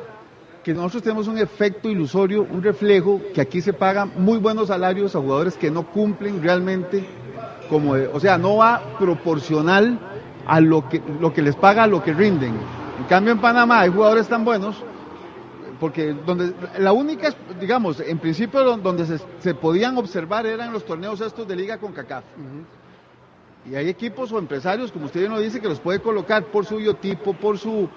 que 0.64 0.74
nosotros 0.74 1.04
tenemos 1.04 1.28
un 1.28 1.38
efecto 1.38 1.88
ilusorio, 1.88 2.42
un 2.50 2.64
reflejo, 2.64 3.22
que 3.36 3.40
aquí 3.42 3.62
se 3.62 3.72
pagan 3.72 4.12
muy 4.18 4.40
buenos 4.40 4.70
salarios 4.70 5.16
a 5.16 5.20
jugadores 5.20 5.56
que 5.58 5.70
no 5.70 5.84
cumplen 5.86 6.42
realmente 6.42 7.06
como, 7.70 7.92
o 7.92 8.20
sea, 8.20 8.38
no 8.40 8.58
va 8.58 8.82
proporcional 8.98 10.00
a 10.48 10.60
lo 10.60 10.90
que, 10.90 11.02
lo 11.22 11.32
que 11.34 11.44
les 11.44 11.56
paga 11.56 11.84
a 11.84 11.88
lo 11.88 12.04
que 12.04 12.14
rinden. 12.14 12.54
En 13.06 13.10
cambio 13.10 13.34
en 13.34 13.40
Panamá 13.40 13.82
hay 13.82 13.92
jugadores 13.92 14.28
tan 14.28 14.44
buenos 14.44 14.78
porque 15.80 16.16
donde 16.26 16.54
la 16.80 16.92
única, 16.92 17.32
digamos, 17.60 18.00
en 18.00 18.18
principio 18.18 18.64
donde 18.78 19.06
se, 19.06 19.20
se 19.38 19.54
podían 19.54 19.96
observar 20.00 20.48
eran 20.48 20.74
los 20.74 20.84
torneos 20.86 21.22
estos 21.22 21.48
de 21.48 21.56
liga 21.56 21.78
con 21.78 21.94
CACAF. 21.94 22.24
Y 23.70 23.76
hay 23.76 23.90
equipos 23.90 24.32
o 24.32 24.40
empresarios, 24.40 24.92
como 24.92 25.06
usted 25.06 25.20
bien 25.20 25.32
lo 25.32 25.40
dice, 25.40 25.62
que 25.62 25.68
los 25.68 25.80
puede 25.80 26.00
colocar 26.00 26.46
por 26.46 26.66
su 26.66 26.78
biotipo, 26.78 27.36
por 27.36 27.60
su, 27.60 27.88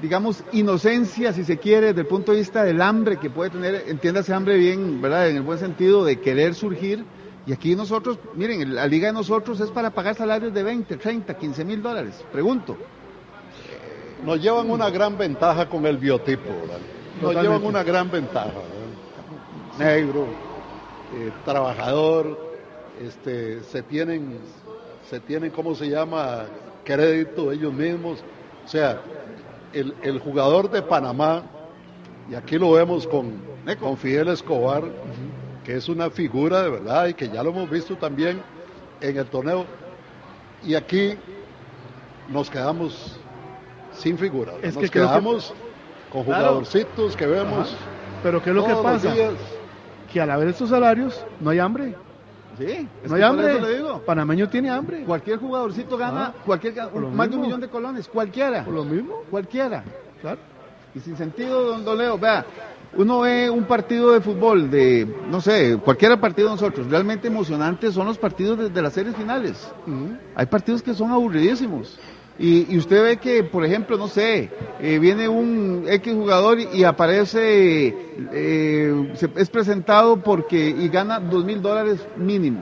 digamos, 0.00 0.44
inocencia, 0.52 1.32
si 1.32 1.42
se 1.42 1.58
quiere, 1.58 1.88
desde 1.88 2.02
el 2.02 2.06
punto 2.06 2.30
de 2.30 2.38
vista 2.38 2.62
del 2.62 2.80
hambre 2.82 3.16
que 3.16 3.30
puede 3.30 3.50
tener, 3.50 3.86
entiéndase 3.88 4.32
hambre 4.32 4.56
bien, 4.58 5.02
¿verdad? 5.02 5.28
En 5.28 5.38
el 5.38 5.42
buen 5.42 5.58
sentido 5.58 6.04
de 6.04 6.20
querer 6.20 6.54
surgir. 6.54 7.04
Y 7.48 7.52
aquí 7.52 7.74
nosotros, 7.74 8.16
miren, 8.36 8.76
la 8.76 8.86
liga 8.86 9.08
de 9.08 9.14
nosotros 9.14 9.58
es 9.58 9.72
para 9.72 9.90
pagar 9.90 10.14
salarios 10.14 10.54
de 10.54 10.62
20, 10.62 10.98
30, 10.98 11.36
15 11.36 11.64
mil 11.64 11.82
dólares. 11.82 12.24
Pregunto. 12.30 12.76
Nos 14.22 14.40
llevan 14.40 14.70
una 14.70 14.88
gran 14.90 15.18
ventaja 15.18 15.68
con 15.68 15.84
el 15.86 15.96
biotipo, 15.98 16.48
¿verdad? 16.48 16.78
Nos 16.78 17.20
Totalmente. 17.20 17.42
llevan 17.42 17.64
una 17.64 17.82
gran 17.82 18.10
ventaja. 18.10 18.46
¿verdad? 18.46 19.78
Negro, 19.78 20.26
eh, 21.14 21.30
trabajador, 21.44 22.38
este, 23.00 23.62
se 23.64 23.82
tienen, 23.82 24.38
se 25.08 25.18
tienen, 25.20 25.50
¿cómo 25.50 25.74
se 25.74 25.88
llama? 25.88 26.44
Crédito 26.84 27.50
ellos 27.52 27.72
mismos. 27.72 28.22
O 28.64 28.68
sea, 28.68 29.00
el, 29.72 29.94
el 30.02 30.18
jugador 30.20 30.70
de 30.70 30.82
Panamá, 30.82 31.42
y 32.30 32.34
aquí 32.34 32.58
lo 32.58 32.72
vemos 32.72 33.06
con, 33.06 33.42
con 33.80 33.96
Fidel 33.96 34.28
Escobar, 34.28 34.84
que 35.64 35.76
es 35.76 35.88
una 35.88 36.10
figura 36.10 36.62
de 36.62 36.70
verdad 36.70 37.06
y 37.08 37.14
que 37.14 37.28
ya 37.28 37.42
lo 37.42 37.50
hemos 37.50 37.70
visto 37.70 37.96
también 37.96 38.40
en 39.00 39.16
el 39.16 39.26
torneo. 39.26 39.64
Y 40.64 40.74
aquí 40.74 41.14
nos 42.28 42.48
quedamos 42.50 43.18
sin 43.94 44.18
figuras. 44.18 44.54
Es 44.62 44.74
nos 44.74 44.84
que 44.84 44.90
creo 44.90 45.04
que- 45.04 45.10
quedamos 45.10 45.54
con 46.12 46.24
Claro. 46.24 46.44
jugadorcitos 46.46 47.16
que 47.16 47.26
vemos. 47.26 47.68
Ajá. 47.72 47.78
Pero 48.22 48.42
¿qué 48.42 48.50
es 48.50 48.56
lo 48.56 48.64
que 48.66 48.74
pasa? 48.74 49.12
Que 50.12 50.20
al 50.20 50.30
haber 50.30 50.48
estos 50.48 50.68
salarios 50.68 51.24
no 51.40 51.50
hay 51.50 51.58
hambre. 51.58 51.94
Sí, 52.58 52.86
es 53.02 53.10
no 53.10 53.16
hay 53.16 53.22
hambre. 53.22 53.56
eso 53.56 53.66
le 53.66 53.76
digo. 53.78 54.02
Panameño 54.04 54.48
tiene 54.48 54.68
hambre. 54.70 55.04
Cualquier 55.04 55.38
jugadorcito 55.38 55.96
gana, 55.96 56.26
Ah, 56.26 56.34
cualquier, 56.44 56.74
lo 56.94 57.08
más 57.08 57.30
de 57.30 57.36
un 57.36 57.42
millón 57.42 57.60
de 57.60 57.68
colones, 57.68 58.06
cualquiera. 58.08 58.62
Por 58.64 58.74
lo 58.74 58.84
mismo. 58.84 59.22
Cualquiera. 59.30 59.82
Claro. 60.20 60.38
Y 60.94 61.00
sin 61.00 61.16
sentido, 61.16 61.64
don, 61.64 61.84
don 61.84 61.96
Leo, 61.96 62.18
vea, 62.18 62.44
uno 62.94 63.20
ve 63.20 63.48
un 63.48 63.64
partido 63.64 64.12
de 64.12 64.20
fútbol 64.20 64.70
de, 64.70 65.08
no 65.30 65.40
sé, 65.40 65.78
cualquier 65.82 66.20
partido 66.20 66.48
de 66.48 66.54
nosotros, 66.56 66.86
realmente 66.90 67.28
emocionantes 67.28 67.94
son 67.94 68.06
los 68.06 68.18
partidos 68.18 68.58
de, 68.58 68.68
de 68.68 68.82
las 68.82 68.92
series 68.92 69.16
finales. 69.16 69.72
Hay 70.34 70.44
partidos 70.44 70.82
que 70.82 70.92
son 70.92 71.10
aburridísimos. 71.10 71.98
Y, 72.42 72.74
y 72.74 72.76
usted 72.78 73.00
ve 73.04 73.16
que, 73.18 73.44
por 73.44 73.64
ejemplo, 73.64 73.96
no 73.96 74.08
sé, 74.08 74.50
eh, 74.80 74.98
viene 74.98 75.28
un 75.28 75.84
X 75.88 76.12
jugador 76.12 76.58
y, 76.58 76.66
y 76.72 76.82
aparece, 76.82 77.94
eh, 78.32 79.12
se- 79.14 79.30
es 79.36 79.48
presentado 79.48 80.16
porque 80.16 80.68
y 80.70 80.88
gana 80.88 81.20
dos 81.20 81.44
mil 81.44 81.62
dólares 81.62 82.04
mínimo. 82.16 82.60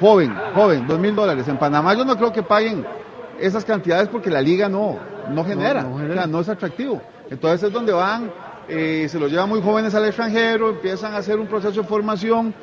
Joven, 0.00 0.32
joven, 0.54 0.86
dos 0.86 0.98
mil 0.98 1.14
dólares. 1.14 1.46
En 1.48 1.58
Panamá 1.58 1.92
yo 1.94 2.06
no 2.06 2.16
creo 2.16 2.32
que 2.32 2.42
paguen 2.42 2.82
esas 3.38 3.62
cantidades 3.62 4.08
porque 4.08 4.30
la 4.30 4.40
liga 4.40 4.70
no, 4.70 4.96
no 5.34 5.44
genera, 5.44 5.82
no 5.82 5.94
o 5.94 5.98
genera. 5.98 6.14
sea, 6.22 6.26
no 6.26 6.40
es 6.40 6.48
atractivo. 6.48 7.02
Entonces 7.30 7.64
es 7.64 7.72
donde 7.72 7.92
van, 7.92 8.30
eh, 8.70 9.06
se 9.10 9.18
los 9.18 9.30
llevan 9.30 9.50
muy 9.50 9.60
jóvenes 9.60 9.94
al 9.94 10.06
extranjero, 10.06 10.70
empiezan 10.70 11.12
a 11.12 11.18
hacer 11.18 11.38
un 11.38 11.46
proceso 11.46 11.82
de 11.82 11.86
formación, 11.86 12.54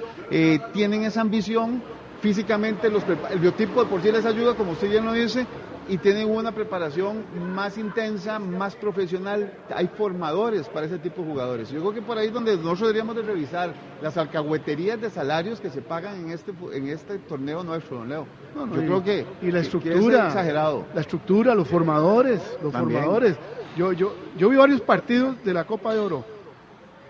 tienen 0.74 1.04
esa 1.04 1.22
ambición, 1.22 1.84
físicamente 2.20 2.90
los 2.90 3.04
el 3.32 3.38
biotipo 3.40 3.84
de 3.84 3.90
por 3.92 4.02
sí 4.02 4.12
les 4.12 4.26
ayuda, 4.26 4.56
como 4.56 4.72
usted 4.72 4.90
bien 4.90 5.06
lo 5.06 5.14
dice, 5.14 5.46
y 5.88 5.98
tienen 5.98 6.30
una 6.30 6.52
preparación 6.52 7.24
más 7.54 7.78
intensa, 7.78 8.40
más 8.40 8.76
profesional. 8.76 9.54
Hay 9.76 9.88
formadores 9.88 10.68
para 10.70 10.86
ese 10.88 10.98
tipo 10.98 11.22
de 11.22 11.28
jugadores. 11.30 11.70
Yo 11.70 11.80
creo 11.82 11.94
que 11.94 12.02
por 12.02 12.18
ahí 12.18 12.28
es 12.28 12.34
donde 12.34 12.56
nosotros 12.58 12.80
deberíamos 12.82 13.16
de 13.16 13.22
revisar 13.22 13.74
las 14.02 14.18
alcahueterías 14.18 15.00
de 15.00 15.10
salarios 15.10 15.60
que 15.60 15.70
se 15.70 15.82
pagan 15.82 16.16
en 16.22 16.32
este 16.32 16.54
en 16.74 16.88
este 16.88 17.20
torneo 17.20 17.64
nuestro, 17.64 17.98
don 18.00 18.10
Leo. 18.10 18.28
No, 18.56 18.66
no, 18.66 18.76
Yo 18.76 18.82
y- 18.82 18.86
creo 18.86 19.04
que 19.04 19.26
y 19.42 19.52
la 19.52 19.60
que 19.60 19.66
estructura 19.66 20.28
exagerado. 20.28 20.86
la 20.94 21.02
estructura 21.02 21.54
los 21.54 21.68
formadores 21.68 22.42
los 22.64 22.72
También. 22.72 23.00
formadores 23.02 23.36
yo 23.78 23.92
yo 23.94 24.14
yo 24.38 24.50
vi 24.50 24.56
varios 24.58 24.82
partidos 24.82 25.36
de 25.44 25.54
la 25.54 25.66
Copa 25.66 25.94
de 25.94 26.00
Oro 26.00 26.24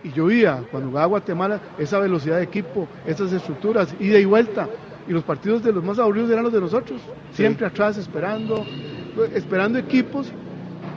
y 0.03 0.11
yo 0.11 0.25
veía 0.25 0.63
cuando 0.69 0.89
jugaba 0.89 1.07
Guatemala 1.07 1.59
esa 1.77 1.99
velocidad 1.99 2.37
de 2.37 2.43
equipo 2.43 2.87
esas 3.05 3.31
estructuras 3.31 3.93
ida 3.99 4.19
y 4.19 4.25
vuelta 4.25 4.67
y 5.07 5.11
los 5.13 5.23
partidos 5.23 5.63
de 5.63 5.71
los 5.71 5.83
más 5.83 5.99
aburridos 5.99 6.29
eran 6.31 6.43
los 6.43 6.53
de 6.53 6.61
nosotros 6.61 6.99
siempre 7.33 7.65
atrás 7.67 7.97
esperando 7.97 8.65
esperando 9.33 9.77
equipos 9.79 10.27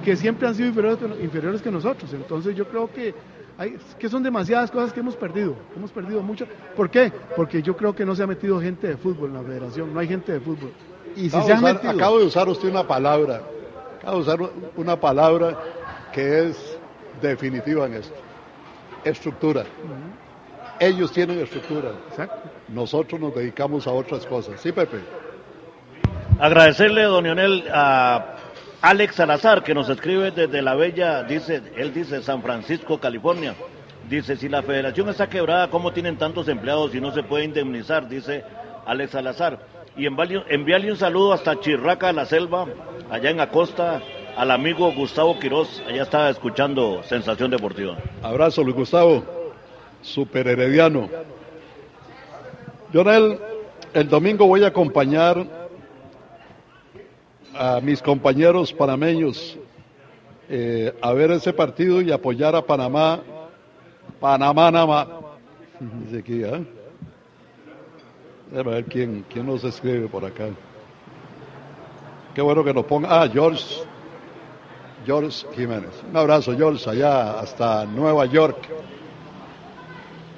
que 0.05 0.17
siempre 0.17 0.49
han 0.49 0.55
sido 0.55 0.69
inferiores, 0.69 0.99
que- 0.99 1.25
inferiores 1.25 1.63
que 1.63 1.71
nosotros 1.71 2.13
entonces 2.13 2.57
yo 2.57 2.67
creo 2.69 2.91
que 2.93 3.15
hay, 3.59 3.77
que 3.99 4.09
son 4.09 4.23
demasiadas 4.23 4.71
cosas 4.71 4.93
que 4.93 5.01
hemos 5.01 5.17
perdido, 5.17 5.57
hemos 5.77 5.91
perdido 5.91 6.23
mucho. 6.23 6.47
¿Por 6.77 6.89
qué? 6.91 7.13
Porque 7.35 7.61
yo 7.61 7.77
creo 7.77 7.93
que 7.93 8.07
no 8.07 8.15
se 8.15 8.23
ha 8.23 8.27
metido 8.29 8.61
gente 8.61 8.87
de 8.87 8.97
fútbol 8.97 9.31
en 9.31 9.35
la 9.35 9.43
federación, 9.43 9.93
no 9.93 9.99
hay 9.99 10.07
gente 10.07 10.31
de 10.31 10.39
fútbol. 10.39 10.71
Y 11.17 11.27
Acabo 11.27 11.49
de 11.49 11.53
usar- 11.55 11.75
acabo 11.97 12.19
de 12.21 12.25
usar 12.27 12.49
usted 12.49 12.69
una 12.69 12.87
palabra, 12.87 13.43
acabo 13.99 14.17
de 14.19 14.23
usar 14.23 14.39
una 14.77 15.01
palabra 15.01 15.59
que 16.13 16.47
es 16.51 16.79
definitiva 17.21 17.87
en 17.87 17.95
esto. 17.95 18.15
Estructura. 19.03 19.65
Ellos 20.81 21.13
tienen 21.13 21.41
estructura. 21.41 21.93
Nosotros 22.69 23.21
nos 23.21 23.35
dedicamos 23.35 23.87
a 23.87 23.93
otras 23.93 24.25
cosas. 24.27 24.61
Sí, 24.61 24.73
Pepe. 24.73 24.99
Agradecerle, 26.39 27.03
don 27.03 27.25
Lionel, 27.25 27.65
a 27.73 28.37
Alex 28.81 29.17
Salazar, 29.17 29.65
que 29.65 29.75
nos 29.75 29.89
escribe 29.89 30.31
desde 30.31 30.63
la 30.63 30.77
bella, 30.77 31.25
dice, 31.25 31.63
él 31.77 31.93
dice 31.93 32.23
San 32.23 32.43
Francisco, 32.43 32.99
California. 33.01 33.55
Dice, 34.09 34.37
si 34.37 34.49
la 34.49 34.63
federación 34.63 35.09
está 35.09 35.29
quebrada, 35.29 35.69
¿cómo 35.69 35.93
tienen 35.93 36.17
tantos 36.17 36.49
empleados 36.49 36.95
y 36.95 37.01
no 37.01 37.13
se 37.13 37.25
puede 37.25 37.45
indemnizar? 37.45 38.09
Dice 38.09 38.45
Alex 38.87 39.11
Salazar. 39.11 39.59
Y 39.97 40.07
enviarle, 40.07 40.45
enviarle 40.49 40.93
un 40.93 40.97
saludo 40.97 41.33
hasta 41.33 41.59
Chirraca, 41.59 42.13
la 42.13 42.25
selva, 42.25 42.67
allá 43.11 43.31
en 43.31 43.41
Acosta, 43.41 44.01
al 44.37 44.53
amigo 44.53 44.93
Gustavo 44.93 45.41
Quiroz, 45.41 45.83
allá 45.89 46.05
estaba 46.05 46.31
escuchando 46.31 47.03
Sensación 47.03 47.51
Deportiva. 47.51 47.97
Abrazo, 48.23 48.63
Luis 48.63 48.77
Gustavo. 48.77 49.38
Super 50.03 50.49
herediano. 50.49 51.09
Jonel, 52.93 53.39
el 53.93 54.09
domingo 54.09 54.47
voy 54.47 54.65
a 54.65 54.69
acompañar 54.69 55.45
a 57.55 57.81
mis 57.81 58.01
compañeros 58.01 58.73
panameños 58.73 59.59
eh, 60.49 60.95
a 61.03 61.13
ver 61.13 61.31
ese 61.33 61.53
partido 61.53 62.01
y 62.01 62.11
apoyar 62.11 62.57
a 62.57 62.63
Panamá. 62.63 63.21
Panamá, 64.19 64.71
Nama. 64.71 65.07
Dice 66.11 66.25
¿eh? 66.27 66.65
Déjame 68.51 68.71
ver 68.71 68.85
quién, 68.87 69.25
quién 69.29 69.47
nos 69.47 69.63
escribe 69.65 70.09
por 70.09 70.25
acá. 70.25 70.49
Qué 72.35 72.41
bueno 72.41 72.65
que 72.65 72.73
nos 72.73 72.87
ponga. 72.87 73.23
Ah, 73.23 73.29
George. 73.29 73.83
George 75.05 75.47
Jiménez. 75.55 75.91
Un 76.11 76.17
abrazo, 76.17 76.57
George, 76.57 76.89
allá 76.89 77.41
hasta 77.41 77.85
Nueva 77.85 78.25
York. 78.27 78.57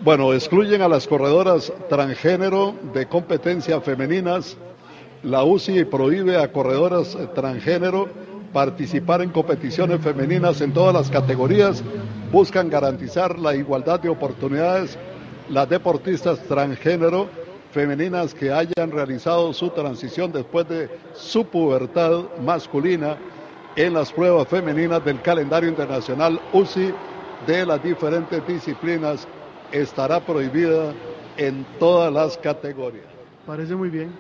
Bueno, 0.03 0.33
excluyen 0.33 0.81
a 0.81 0.89
las 0.89 1.07
corredoras 1.07 1.71
transgénero 1.91 2.75
de 2.95 3.05
competencia 3.05 3.83
femeninas. 3.83 4.57
La 5.23 5.45
UCI 5.45 5.85
prohíbe 5.85 6.39
a 6.39 6.51
corredoras 6.51 7.19
transgénero 7.35 8.09
participar 8.51 9.21
en 9.21 9.29
competiciones 9.29 10.01
femeninas 10.01 10.63
en 10.63 10.73
todas 10.73 10.95
las 10.95 11.11
categorías. 11.11 11.85
Buscan 12.33 12.71
garantizar 12.71 13.39
la 13.39 13.55
igualdad 13.55 14.01
de 14.01 14.09
oportunidades. 14.09 14.97
Las 15.51 15.69
deportistas 15.69 16.39
transgénero 16.45 17.29
femeninas 17.71 18.33
que 18.33 18.51
hayan 18.51 18.91
realizado 18.91 19.53
su 19.53 19.69
transición 19.69 20.33
después 20.33 20.67
de 20.67 20.89
su 21.13 21.45
pubertad 21.45 22.23
masculina 22.43 23.19
en 23.77 23.93
las 23.93 24.11
pruebas 24.11 24.49
femeninas 24.49 25.05
del 25.05 25.21
calendario 25.21 25.69
internacional 25.69 26.41
UCI 26.55 26.95
de 27.47 27.67
las 27.67 27.83
diferentes 27.83 28.47
disciplinas 28.47 29.29
estará 29.73 30.21
prohibida 30.21 30.93
en 31.37 31.65
todas 31.79 32.13
las 32.13 32.37
categorías. 32.39 33.07
Parece 33.47 33.75
muy 33.75 33.89
bien, 33.89 34.13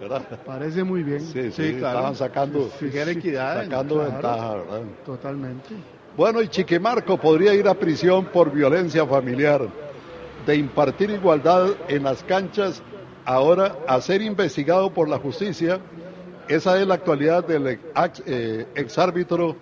¿verdad? 0.00 0.22
parece 0.44 0.82
muy 0.84 1.02
bien. 1.02 1.20
Sí, 1.20 1.52
sí, 1.52 1.62
estaban 1.62 2.14
sacando, 2.14 2.68
sacando 2.70 3.94
claro. 3.94 4.10
ventaja, 4.10 4.54
¿verdad? 4.54 4.82
Totalmente. 5.04 5.74
Bueno, 6.16 6.42
y 6.42 6.48
Chiquimarco 6.48 7.16
podría 7.16 7.54
ir 7.54 7.66
a 7.68 7.74
prisión 7.74 8.26
por 8.26 8.52
violencia 8.52 9.06
familiar, 9.06 9.66
de 10.44 10.56
impartir 10.56 11.10
igualdad 11.10 11.70
en 11.88 12.02
las 12.02 12.22
canchas, 12.24 12.82
ahora 13.24 13.76
a 13.86 14.00
ser 14.00 14.20
investigado 14.20 14.90
por 14.92 15.08
la 15.08 15.18
justicia. 15.18 15.80
Esa 16.48 16.78
es 16.80 16.86
la 16.86 16.94
actualidad 16.94 17.46
del 17.46 17.66
ex, 17.66 18.22
eh, 18.26 18.66
exárbitro 18.74 19.56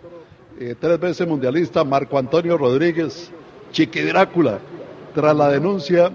eh, 0.59 0.75
tres 0.79 0.99
veces 0.99 1.27
mundialista 1.27 1.85
Marco 1.85 2.19
Antonio 2.19 2.59
Rodríguez, 2.59 3.31
Chiqui 3.73 4.01
Drácula, 4.01 4.59
tras 5.15 5.37
la 5.37 5.49
denuncia 5.49 6.11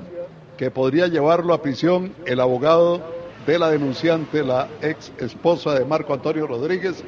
que 0.58 0.72
podría 0.72 1.08
llevarlo 1.08 1.54
a 1.54 1.62
prisión 1.62 2.14
el 2.26 2.40
abogado 2.40 3.02
de 3.46 3.60
la 3.60 3.70
denunciante, 3.70 4.44
la 4.44 4.68
ex 4.82 5.12
esposa 5.20 5.74
de 5.74 5.86
Marco 5.86 6.14
Antonio 6.14 6.48
Rodríguez, 6.48 7.04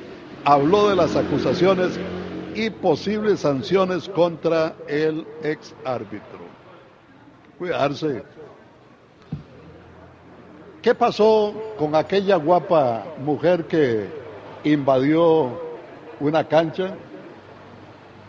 habló 0.46 0.90
de 0.90 0.96
las 0.96 1.16
acusaciones 1.16 2.00
y 2.56 2.70
posibles 2.70 3.42
sanciones 3.42 4.08
contra 4.10 4.76
el 4.88 5.26
ex 5.44 5.76
árbitro. 5.84 6.40
Cuidarse. 7.58 8.24
¿Qué 10.82 10.96
pasó 10.96 11.54
con 11.78 11.96
aquella 11.96 12.38
guapa 12.38 13.04
mujer 13.24 13.66
que 13.66 14.08
invadió 14.64 15.60
una 16.20 16.48
cancha? 16.48 16.96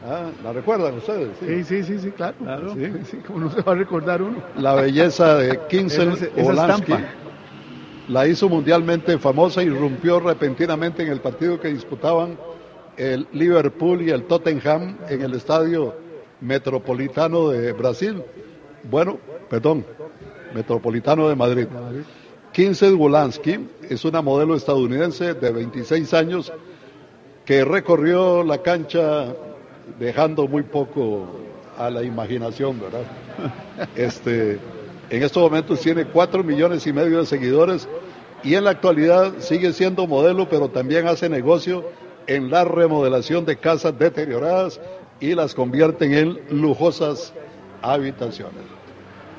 Ah, 0.04 0.30
¿La 0.44 0.52
recuerdan 0.52 0.96
ustedes? 0.96 1.30
Sí, 1.40 1.64
sí, 1.64 1.82
sí, 1.82 1.98
sí, 1.98 2.10
claro. 2.12 2.36
Sí, 2.74 2.92
sí, 3.10 3.16
como 3.18 3.40
no 3.40 3.50
se 3.50 3.62
va 3.62 3.72
a 3.72 3.74
recordar 3.74 4.22
uno. 4.22 4.42
La 4.56 4.74
belleza 4.74 5.36
de 5.36 5.58
Kinsel 5.68 6.12
Esa- 6.12 6.26
esa 6.36 6.50
Olansky 6.50 6.92
estampa. 6.92 7.08
la 8.08 8.26
hizo 8.28 8.48
mundialmente 8.48 9.18
famosa 9.18 9.62
y 9.62 9.66
irrumpió 9.66 10.20
repentinamente 10.20 11.02
en 11.02 11.08
el 11.10 11.20
partido 11.20 11.58
que 11.60 11.68
disputaban 11.68 12.38
el 12.96 13.26
Liverpool 13.32 14.02
y 14.02 14.10
el 14.10 14.24
Tottenham 14.24 14.98
en 15.08 15.22
el 15.22 15.34
estadio 15.34 15.94
metropolitano 16.40 17.48
de 17.50 17.72
Brasil. 17.72 18.22
Bueno, 18.88 19.18
perdón, 19.50 19.84
metropolitano 20.54 21.28
de 21.28 21.34
Madrid. 21.36 21.66
Kinsel 22.52 22.94
Wolanski 22.94 23.68
es 23.88 24.04
una 24.04 24.22
modelo 24.22 24.54
estadounidense 24.56 25.34
de 25.34 25.50
26 25.52 26.14
años 26.14 26.52
que 27.44 27.64
recorrió 27.64 28.42
la 28.42 28.58
cancha 28.62 29.26
dejando 29.98 30.46
muy 30.46 30.62
poco 30.62 31.26
a 31.76 31.90
la 31.90 32.02
imaginación, 32.02 32.80
¿verdad? 32.80 33.02
Este, 33.94 34.58
en 35.10 35.22
estos 35.22 35.42
momentos 35.42 35.80
tiene 35.80 36.04
4 36.04 36.42
millones 36.42 36.86
y 36.86 36.92
medio 36.92 37.20
de 37.20 37.26
seguidores 37.26 37.88
y 38.42 38.54
en 38.54 38.64
la 38.64 38.70
actualidad 38.70 39.34
sigue 39.38 39.72
siendo 39.72 40.06
modelo, 40.06 40.48
pero 40.48 40.68
también 40.68 41.06
hace 41.06 41.28
negocio 41.28 41.84
en 42.26 42.50
la 42.50 42.64
remodelación 42.64 43.44
de 43.44 43.56
casas 43.56 43.98
deterioradas 43.98 44.80
y 45.20 45.34
las 45.34 45.54
convierten 45.54 46.12
en 46.14 46.60
lujosas 46.60 47.32
habitaciones. 47.82 48.64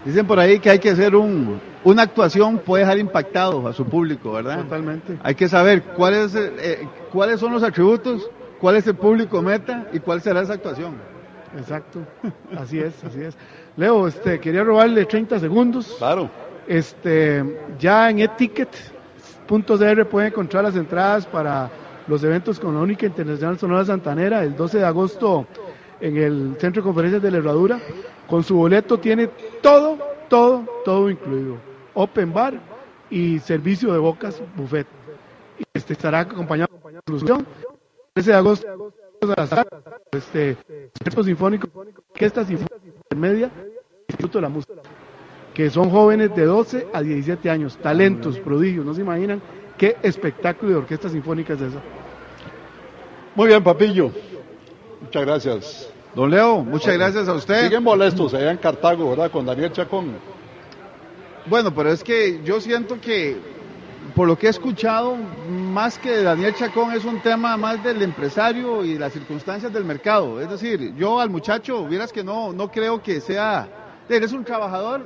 Dicen 0.05 0.26
por 0.26 0.39
ahí 0.39 0.59
que 0.59 0.69
hay 0.69 0.80
que 0.80 0.89
hacer 0.89 1.15
un, 1.15 1.59
una 1.84 2.03
actuación 2.03 2.57
puede 2.59 2.84
dejar 2.84 2.99
impactado 2.99 3.67
a 3.67 3.73
su 3.73 3.85
público, 3.85 4.31
¿verdad? 4.34 4.63
Totalmente. 4.63 5.17
Hay 5.23 5.35
que 5.35 5.47
saber 5.47 5.84
cuál 5.84 6.13
es, 6.13 6.35
eh, 6.35 6.88
cuáles 7.11 7.39
son 7.39 7.53
los 7.53 7.63
atributos, 7.63 8.30
cuál 8.60 8.76
es 8.76 8.88
el 8.88 8.95
público 8.95 9.41
meta 9.41 9.88
y 9.91 9.99
cuál 9.99 10.22
será 10.22 10.41
esa 10.41 10.53
actuación. 10.53 10.95
Exacto, 11.57 12.02
así 12.57 12.80
es, 12.80 13.03
así 13.03 13.22
es. 13.22 13.36
Leo, 13.76 14.07
este, 14.07 14.40
quería 14.40 14.64
robarle 14.64 15.06
30 15.06 15.40
segundos. 15.40 15.95
Claro. 15.98 16.30
Este, 16.68 17.44
ya 17.80 18.10
en 18.10 18.19
eticket.cr 18.19 20.06
pueden 20.06 20.27
encontrar 20.27 20.64
las 20.64 20.76
entradas 20.76 21.26
para 21.26 21.69
los 22.07 22.23
eventos 22.23 22.60
con 22.60 22.76
la 22.76 22.81
única 22.81 23.06
internacional 23.06 23.57
Sonora 23.57 23.86
Santanera 23.86 24.44
el 24.44 24.56
12 24.56 24.80
de 24.80 24.86
agosto 24.86 25.48
en 25.99 26.18
el 26.18 26.56
Centro 26.60 26.81
de 26.81 26.86
Conferencias 26.86 27.22
de 27.22 27.31
la 27.31 27.38
Herradura. 27.38 27.80
Con 28.27 28.44
su 28.44 28.56
boleto 28.56 28.99
tiene 28.99 29.30
todo, 29.61 29.98
todo, 30.27 30.65
todo 30.86 31.10
incluido. 31.10 31.57
Open 31.95 32.31
bar 32.31 32.60
y 33.10 33.40
servicio 33.40 33.91
de 33.91 33.98
bocas 33.98 34.41
buffet. 34.56 34.86
Y 35.57 35.64
este 35.73 35.94
estará 35.94 36.19
acompañado 36.19 36.69
de 36.84 37.02
solución. 37.07 37.45
13 38.19 38.31
de 38.31 38.37
agosto 38.37 38.67
a 39.21 39.41
las 39.41 39.65
este 40.11 40.57
Centro 41.01 41.23
Sinfónico, 41.23 41.69
Orquesta 41.73 42.43
Sinfónica 42.43 42.75
Intermedia, 42.85 43.49
Instituto 44.09 44.39
de 44.39 44.41
la 44.41 44.49
Música, 44.49 44.81
que 45.53 45.69
son 45.69 45.89
jóvenes 45.89 46.35
de 46.35 46.43
12 46.43 46.87
a 46.91 47.01
17 47.01 47.49
años, 47.49 47.77
talentos, 47.77 48.37
prodigios, 48.39 48.85
no 48.85 48.93
se 48.93 49.01
imaginan 49.01 49.41
qué 49.77 49.95
espectáculo 50.03 50.71
de 50.71 50.77
orquesta 50.79 51.07
sinfónica 51.07 51.53
es 51.53 51.61
esa. 51.61 51.79
Muy 53.35 53.47
bien, 53.47 53.63
Papillo. 53.63 54.11
Muchas 55.01 55.25
gracias. 55.25 55.93
Don 56.13 56.29
Leo, 56.29 56.59
muchas 56.59 56.95
gracias 56.95 57.25
a 57.29 57.33
usted. 57.33 57.63
Siguen 57.63 57.83
molestos 57.83 58.33
allá 58.33 58.51
en 58.51 58.57
Cartago, 58.57 59.11
¿verdad? 59.11 59.31
Con 59.31 59.45
Daniel 59.45 59.71
Chacón. 59.71 60.11
Bueno, 61.45 61.73
pero 61.73 61.89
es 61.89 62.03
que 62.03 62.41
yo 62.43 62.59
siento 62.59 62.99
que, 62.99 63.37
por 64.15 64.27
lo 64.27 64.38
que 64.38 64.47
he 64.47 64.49
escuchado, 64.49 65.15
más 65.49 65.97
que 65.97 66.23
Daniel 66.23 66.53
Chacón, 66.55 66.93
es 66.93 67.05
un 67.05 67.21
tema 67.21 67.57
más 67.57 67.84
del 67.84 68.01
empresario 68.01 68.84
y 68.84 68.97
las 68.97 69.13
circunstancias 69.13 69.71
del 69.71 69.85
mercado. 69.85 70.41
Es 70.41 70.49
decir, 70.49 70.95
yo 70.95 71.19
al 71.19 71.30
muchacho, 71.30 71.85
vieras 71.88 72.11
que 72.11 72.23
no, 72.23 72.51
no 72.53 72.71
creo 72.71 73.01
que 73.01 73.21
sea. 73.21 73.67
Él 74.09 74.23
es 74.23 74.34
un 74.34 74.43
trabajador, 74.43 75.05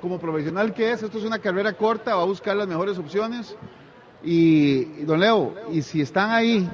como 0.00 0.18
profesional 0.18 0.72
que 0.72 0.92
es, 0.92 1.02
esto 1.02 1.18
es 1.18 1.24
una 1.24 1.38
carrera 1.38 1.72
corta, 1.72 2.14
va 2.14 2.22
a 2.22 2.26
buscar 2.26 2.56
las 2.56 2.68
mejores 2.68 2.98
opciones. 2.98 3.56
Y, 4.22 4.84
don 5.04 5.20
Leo, 5.20 5.54
y 5.72 5.82
si 5.82 6.00
están 6.00 6.30
ahí, 6.30 6.68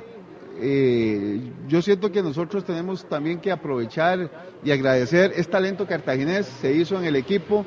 eh, 0.59 1.53
yo 1.69 1.81
siento 1.81 2.11
que 2.11 2.23
nosotros 2.23 2.65
tenemos 2.65 3.09
también 3.09 3.41
que 3.41 3.51
aprovechar 3.51 4.31
y 4.65 4.71
agradecer. 4.71 5.33
Es 5.37 5.49
talento 5.49 5.87
cartaginés, 5.87 6.47
se 6.47 6.73
hizo 6.73 6.99
en 6.99 7.05
el 7.05 7.17
equipo 7.17 7.65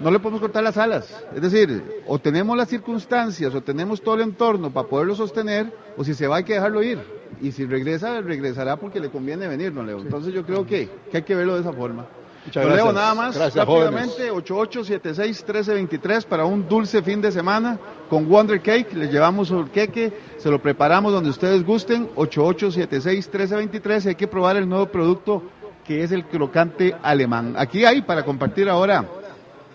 no 0.00 0.10
le 0.10 0.18
podemos 0.18 0.40
cortar 0.40 0.62
las 0.62 0.76
alas. 0.76 1.14
Es 1.34 1.40
decir, 1.40 2.02
o 2.06 2.18
tenemos 2.18 2.56
las 2.56 2.68
circunstancias 2.68 3.54
o 3.54 3.62
tenemos 3.62 4.02
todo 4.02 4.16
el 4.16 4.22
entorno 4.22 4.70
para 4.70 4.88
poderlo 4.88 5.14
sostener, 5.14 5.72
o 5.96 6.04
si 6.04 6.14
se 6.14 6.26
va 6.26 6.36
hay 6.36 6.44
que 6.44 6.54
dejarlo 6.54 6.82
ir. 6.82 6.98
Y 7.40 7.52
si 7.52 7.64
regresa, 7.66 8.20
regresará 8.20 8.76
porque 8.76 9.00
le 9.00 9.10
conviene 9.10 9.48
venir, 9.48 9.72
don 9.72 9.86
Leo. 9.86 10.00
Entonces 10.00 10.32
yo 10.32 10.44
creo 10.44 10.66
que, 10.66 10.88
que 11.10 11.18
hay 11.18 11.22
que 11.22 11.34
verlo 11.34 11.54
de 11.54 11.60
esa 11.60 11.72
forma. 11.72 12.06
Muchas 12.44 12.62
don 12.62 12.76
Leo, 12.76 12.84
gracias. 12.84 12.94
nada 12.94 13.14
más, 13.14 13.36
Gracias, 13.36 13.66
rápidamente, 13.66 14.30
8876-1323 14.32 16.24
para 16.24 16.44
un 16.44 16.68
dulce 16.68 17.02
fin 17.02 17.20
de 17.20 17.32
semana 17.32 17.78
con 18.08 18.28
Wonder 18.28 18.60
Cake. 18.60 18.94
Les 18.94 19.10
llevamos 19.10 19.50
el 19.50 19.70
queque, 19.70 20.12
se 20.38 20.50
lo 20.50 20.60
preparamos 20.62 21.12
donde 21.12 21.30
ustedes 21.30 21.64
gusten. 21.64 22.08
8876-1323. 22.14 24.06
Hay 24.06 24.14
que 24.14 24.28
probar 24.28 24.56
el 24.56 24.68
nuevo 24.68 24.86
producto 24.86 25.42
que 25.84 26.02
es 26.02 26.12
el 26.12 26.24
crocante 26.24 26.94
alemán. 27.02 27.54
Aquí 27.56 27.84
hay 27.84 28.02
para 28.02 28.24
compartir 28.24 28.68
ahora 28.68 29.04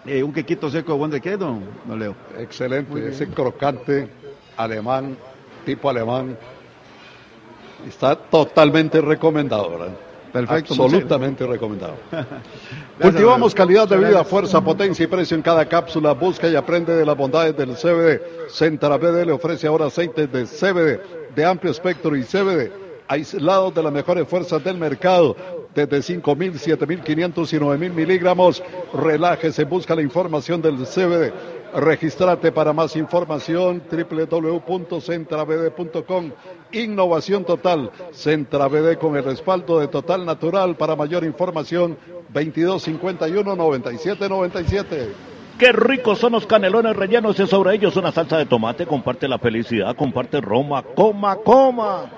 eh, 0.05 0.23
un 0.23 0.33
quequito 0.33 0.69
seco 0.69 0.93
de 0.93 0.99
Wonder 0.99 1.21
Cake, 1.21 1.37
don, 1.37 1.63
don 1.85 1.99
Leo. 1.99 2.15
Excelente, 2.37 3.07
ese 3.07 3.27
crocante 3.27 4.07
alemán, 4.57 5.17
tipo 5.65 5.89
alemán, 5.89 6.37
está 7.87 8.15
totalmente 8.15 9.01
recomendado, 9.01 9.69
¿verdad? 9.71 9.97
Perfecto, 10.31 10.73
Absolutamente 10.73 11.45
recomendado. 11.45 11.95
Cultivamos 13.01 13.53
calidad 13.53 13.87
de 13.87 13.97
vida, 13.97 14.23
fuerza, 14.23 14.61
potencia 14.61 15.03
y 15.03 15.07
precio 15.07 15.35
en 15.35 15.43
cada 15.43 15.65
cápsula. 15.65 16.13
Busca 16.13 16.47
y 16.47 16.55
aprende 16.55 16.95
de 16.95 17.05
las 17.05 17.17
bondades 17.17 17.57
del 17.57 17.75
CBD. 17.75 18.49
Centra 18.49 18.95
BD 18.95 19.25
le 19.25 19.33
ofrece 19.33 19.67
ahora 19.67 19.87
aceites 19.87 20.31
de 20.31 20.45
CBD 20.45 21.01
de 21.35 21.45
amplio 21.45 21.71
espectro 21.71 22.15
y 22.15 22.23
CBD 22.23 22.71
aislados 23.11 23.75
de 23.75 23.83
las 23.83 23.91
mejores 23.91 24.25
fuerzas 24.25 24.63
del 24.63 24.77
mercado. 24.77 25.35
Desde 25.73 25.99
5.000, 25.99 26.77
7.500 26.77 27.53
y 27.53 27.57
9.000 27.57 27.93
miligramos. 27.93 28.61
Relájese, 28.93 29.63
busca 29.63 29.95
la 29.95 30.01
información 30.01 30.61
del 30.61 30.85
CBD. 30.85 31.31
Registrate 31.73 32.51
para 32.51 32.73
más 32.73 32.97
información 32.97 33.81
www.centrabd.com. 33.89 36.31
Innovación 36.73 37.45
total. 37.45 37.89
Centrabd 38.11 38.97
con 38.97 39.15
el 39.15 39.23
respaldo 39.23 39.79
de 39.79 39.87
Total 39.87 40.25
Natural. 40.25 40.75
Para 40.75 40.97
mayor 40.97 41.23
información 41.23 41.97
2251 42.33 43.55
9797. 43.55 45.13
Qué 45.57 45.71
ricos 45.71 46.19
son 46.19 46.33
los 46.33 46.45
canelones 46.45 46.93
rellenos 46.95 47.39
y 47.39 47.47
sobre 47.47 47.75
ellos 47.75 47.95
una 47.95 48.11
salsa 48.11 48.37
de 48.37 48.45
tomate. 48.45 48.85
Comparte 48.85 49.29
la 49.29 49.39
felicidad, 49.39 49.95
comparte 49.95 50.41
Roma. 50.41 50.83
Coma, 50.83 51.37
coma. 51.37 52.11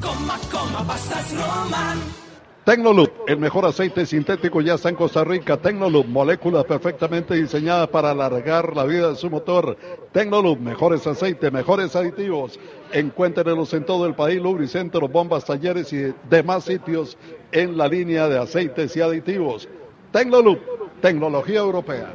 Coma, 0.00 0.38
coma, 0.50 0.86
pastas 0.86 1.30
Roman. 1.32 2.23
Tecnolub, 2.64 3.10
el 3.26 3.36
mejor 3.36 3.66
aceite 3.66 4.06
sintético 4.06 4.62
ya 4.62 4.74
está 4.74 4.88
en 4.88 4.94
Costa 4.94 5.22
Rica. 5.22 5.58
Tecnolub, 5.58 6.06
moléculas 6.06 6.64
perfectamente 6.64 7.34
diseñadas 7.34 7.88
para 7.88 8.10
alargar 8.10 8.74
la 8.74 8.84
vida 8.84 9.10
de 9.10 9.16
su 9.16 9.28
motor. 9.28 9.76
Tecnolub, 10.12 10.58
mejores 10.58 11.06
aceites, 11.06 11.52
mejores 11.52 11.94
aditivos. 11.94 12.58
Encuéntrenlos 12.90 13.74
en 13.74 13.84
todo 13.84 14.06
el 14.06 14.14
país, 14.14 14.40
lubricentros, 14.40 15.12
bombas, 15.12 15.44
talleres 15.44 15.92
y 15.92 16.14
demás 16.30 16.64
sitios 16.64 17.18
en 17.52 17.76
la 17.76 17.86
línea 17.86 18.30
de 18.30 18.38
aceites 18.38 18.96
y 18.96 19.02
aditivos. 19.02 19.68
Tecnolub, 20.10 20.58
tecnología 21.02 21.58
europea. 21.58 22.14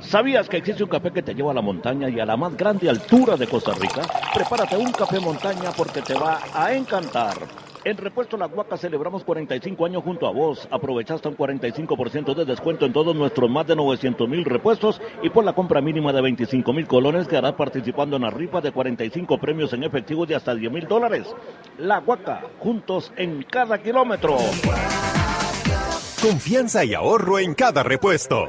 ¿Sabías 0.00 0.48
que 0.48 0.56
existe 0.56 0.82
un 0.82 0.88
café 0.88 1.10
que 1.10 1.22
te 1.22 1.34
lleva 1.34 1.50
a 1.50 1.54
la 1.54 1.60
montaña 1.60 2.08
y 2.08 2.18
a 2.18 2.24
la 2.24 2.38
más 2.38 2.56
grande 2.56 2.88
altura 2.88 3.36
de 3.36 3.46
Costa 3.46 3.74
Rica? 3.74 4.00
Prepárate 4.34 4.74
un 4.74 4.90
café 4.90 5.20
montaña 5.20 5.70
porque 5.76 6.00
te 6.00 6.14
va 6.14 6.40
a 6.54 6.72
encantar. 6.72 7.36
En 7.84 7.96
Repuesto 7.96 8.36
La 8.36 8.46
Guaca 8.46 8.76
celebramos 8.76 9.24
45 9.24 9.84
años 9.86 10.04
junto 10.04 10.28
a 10.28 10.30
vos. 10.30 10.68
Aprovecha 10.70 11.14
un 11.14 11.36
45% 11.36 12.34
de 12.34 12.44
descuento 12.44 12.86
en 12.86 12.92
todos 12.92 13.14
nuestros 13.14 13.50
más 13.50 13.66
de 13.66 13.74
900 13.74 14.28
mil 14.28 14.44
repuestos 14.44 15.00
y 15.22 15.30
por 15.30 15.44
la 15.44 15.52
compra 15.52 15.80
mínima 15.80 16.12
de 16.12 16.22
25 16.22 16.72
mil 16.72 16.86
colones 16.86 17.26
quedarás 17.26 17.54
participando 17.54 18.16
en 18.16 18.22
la 18.22 18.30
rifa 18.30 18.60
de 18.60 18.70
45 18.70 19.38
premios 19.38 19.72
en 19.72 19.82
efectivo 19.82 20.26
de 20.26 20.36
hasta 20.36 20.54
10 20.54 20.72
mil 20.72 20.86
dólares. 20.86 21.26
La 21.78 21.98
Guaca, 21.98 22.42
juntos 22.60 23.12
en 23.16 23.42
cada 23.42 23.78
kilómetro. 23.82 24.36
Confianza 26.22 26.84
y 26.84 26.94
ahorro 26.94 27.40
en 27.40 27.54
cada 27.54 27.82
repuesto. 27.82 28.46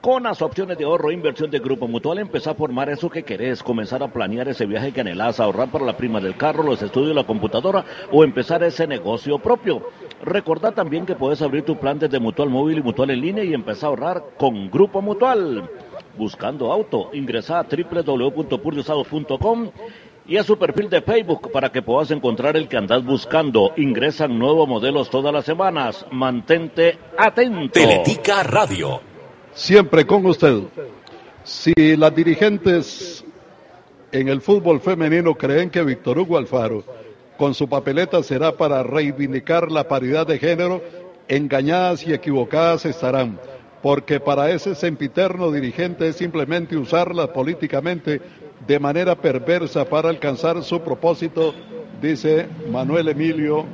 Con 0.00 0.22
las 0.22 0.40
opciones 0.40 0.78
de 0.78 0.84
ahorro 0.84 1.10
e 1.10 1.14
inversión 1.14 1.50
de 1.50 1.58
Grupo 1.58 1.86
Mutual, 1.86 2.18
empezar 2.18 2.54
a 2.54 2.56
formar 2.56 2.88
eso 2.88 3.10
que 3.10 3.22
querés, 3.22 3.62
comenzar 3.62 4.02
a 4.02 4.08
planear 4.08 4.48
ese 4.48 4.64
viaje 4.64 4.92
que 4.92 5.02
anhelás, 5.02 5.40
ahorrar 5.40 5.70
para 5.70 5.84
la 5.84 5.98
prima 5.98 6.20
del 6.20 6.38
carro, 6.38 6.62
los 6.62 6.80
estudios, 6.80 7.14
la 7.14 7.24
computadora 7.24 7.84
o 8.10 8.24
empezar 8.24 8.62
ese 8.62 8.86
negocio 8.86 9.38
propio. 9.38 9.82
Recordá 10.22 10.72
también 10.72 11.04
que 11.04 11.16
puedes 11.16 11.42
abrir 11.42 11.66
tu 11.66 11.76
plan 11.76 11.98
desde 11.98 12.18
Mutual 12.18 12.48
Móvil 12.48 12.78
y 12.78 12.82
Mutual 12.82 13.10
en 13.10 13.20
línea 13.20 13.44
y 13.44 13.52
empezar 13.52 13.84
a 13.84 13.88
ahorrar 13.90 14.24
con 14.38 14.70
Grupo 14.70 15.02
Mutual. 15.02 15.68
Buscando 16.16 16.72
auto, 16.72 17.10
ingresa 17.12 17.58
a 17.58 17.64
www.purdiusados.com 17.64 19.70
y 20.26 20.38
a 20.38 20.44
su 20.44 20.56
perfil 20.56 20.88
de 20.88 21.02
Facebook 21.02 21.52
para 21.52 21.72
que 21.72 21.82
puedas 21.82 22.10
encontrar 22.10 22.56
el 22.56 22.68
que 22.68 22.78
andás 22.78 23.04
buscando. 23.04 23.72
Ingresan 23.76 24.38
nuevos 24.38 24.66
modelos 24.66 25.10
todas 25.10 25.34
las 25.34 25.44
semanas. 25.44 26.06
Mantente 26.10 26.98
atento. 27.18 27.72
Teletica 27.72 28.42
Radio. 28.44 29.09
Siempre 29.60 30.06
con 30.06 30.24
usted. 30.24 30.62
Si 31.44 31.74
las 31.94 32.14
dirigentes 32.16 33.22
en 34.10 34.28
el 34.28 34.40
fútbol 34.40 34.80
femenino 34.80 35.34
creen 35.34 35.68
que 35.68 35.84
Víctor 35.84 36.18
Hugo 36.18 36.38
Alfaro 36.38 36.82
con 37.36 37.52
su 37.52 37.68
papeleta 37.68 38.22
será 38.22 38.56
para 38.56 38.82
reivindicar 38.82 39.70
la 39.70 39.86
paridad 39.86 40.26
de 40.26 40.38
género, 40.38 40.80
engañadas 41.28 42.06
y 42.06 42.14
equivocadas 42.14 42.86
estarán, 42.86 43.38
porque 43.82 44.18
para 44.18 44.50
ese 44.50 44.74
sempiterno 44.74 45.52
dirigente 45.52 46.08
es 46.08 46.16
simplemente 46.16 46.78
usarla 46.78 47.30
políticamente 47.30 48.22
de 48.66 48.78
manera 48.78 49.14
perversa 49.14 49.84
para 49.84 50.08
alcanzar 50.08 50.62
su 50.62 50.80
propósito, 50.80 51.54
dice 52.00 52.48
Manuel 52.72 53.08
Emilio 53.08 53.66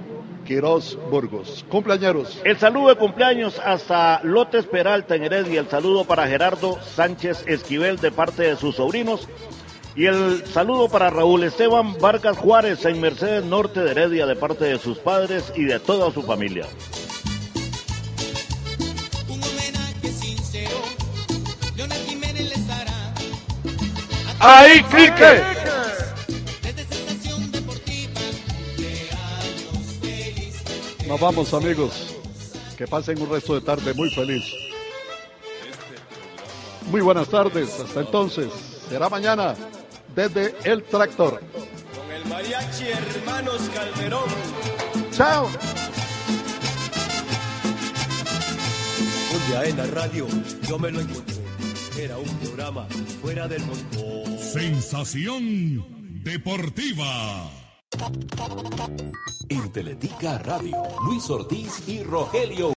Quiroz 0.47 0.97
Burgos. 1.11 1.65
Cumpleaños. 1.69 2.41
El 2.45 2.59
saludo 2.59 2.89
de 2.89 2.97
cumpleaños 2.97 3.61
hasta 3.63 4.21
Lotes 4.23 4.65
Peralta 4.67 5.15
en 5.15 5.25
Heredia. 5.25 5.61
El 5.61 5.69
saludo 5.69 6.05
para 6.05 6.27
Gerardo 6.27 6.81
Sánchez 6.81 7.45
Esquivel 7.47 7.99
de 7.99 8.13
parte 8.13 8.45
de 8.45 8.57
sus 8.57 8.77
sobrinos. 8.77 9.29
Y 9.95 10.07
el 10.07 10.47
saludo 10.47 10.89
para 10.89 11.11
Raúl 11.11 11.45
Esteban 11.45 11.99
Vargas 11.99 12.39
Juárez 12.39 12.85
en 12.85 13.01
Mercedes 13.01 13.45
Norte 13.45 13.81
de 13.81 13.91
Heredia 13.91 14.27
de 14.27 14.37
parte 14.37 14.65
de 14.67 14.79
sus 14.79 14.99
padres 14.99 15.53
y 15.57 15.65
de 15.65 15.81
toda 15.81 16.11
su 16.11 16.23
familia. 16.23 16.67
¡Ahí, 24.39 24.83
Quique! 24.85 25.66
Nos 31.07 31.21
vamos, 31.21 31.55
amigos. 31.55 32.17
Que 32.77 32.87
pasen 32.87 33.21
un 33.21 33.31
resto 33.31 33.55
de 33.55 33.61
tarde 33.61 33.95
muy 33.95 34.11
feliz. 34.11 34.45
Muy 36.91 37.01
buenas 37.01 37.29
tardes. 37.29 37.79
Hasta 37.81 38.01
entonces. 38.01 38.49
Será 38.89 39.09
mañana 39.09 39.55
desde 40.15 40.55
el 40.65 40.83
tractor. 40.83 41.41
Con 41.41 42.13
el 42.13 42.25
mariachi 42.27 42.87
Hermanos 42.89 43.63
Calderón. 43.73 44.29
Chao. 45.13 45.49
Un 49.33 49.49
día 49.49 49.65
en 49.65 49.77
la 49.77 49.87
radio 49.87 50.27
yo 50.69 50.79
me 50.79 50.91
lo 50.91 51.01
encontré. 51.01 51.37
Era 51.99 52.19
un 52.19 52.29
programa 52.39 52.87
fuera 53.23 53.47
del 53.47 53.65
montón. 53.65 54.39
Sensación 54.39 56.23
deportiva. 56.23 57.66
En 59.49 59.73
Teletica 59.73 60.39
Radio, 60.39 60.77
Luis 61.05 61.31
Ortiz 61.31 61.89
y 61.89 62.03
Rogelio 62.03 62.76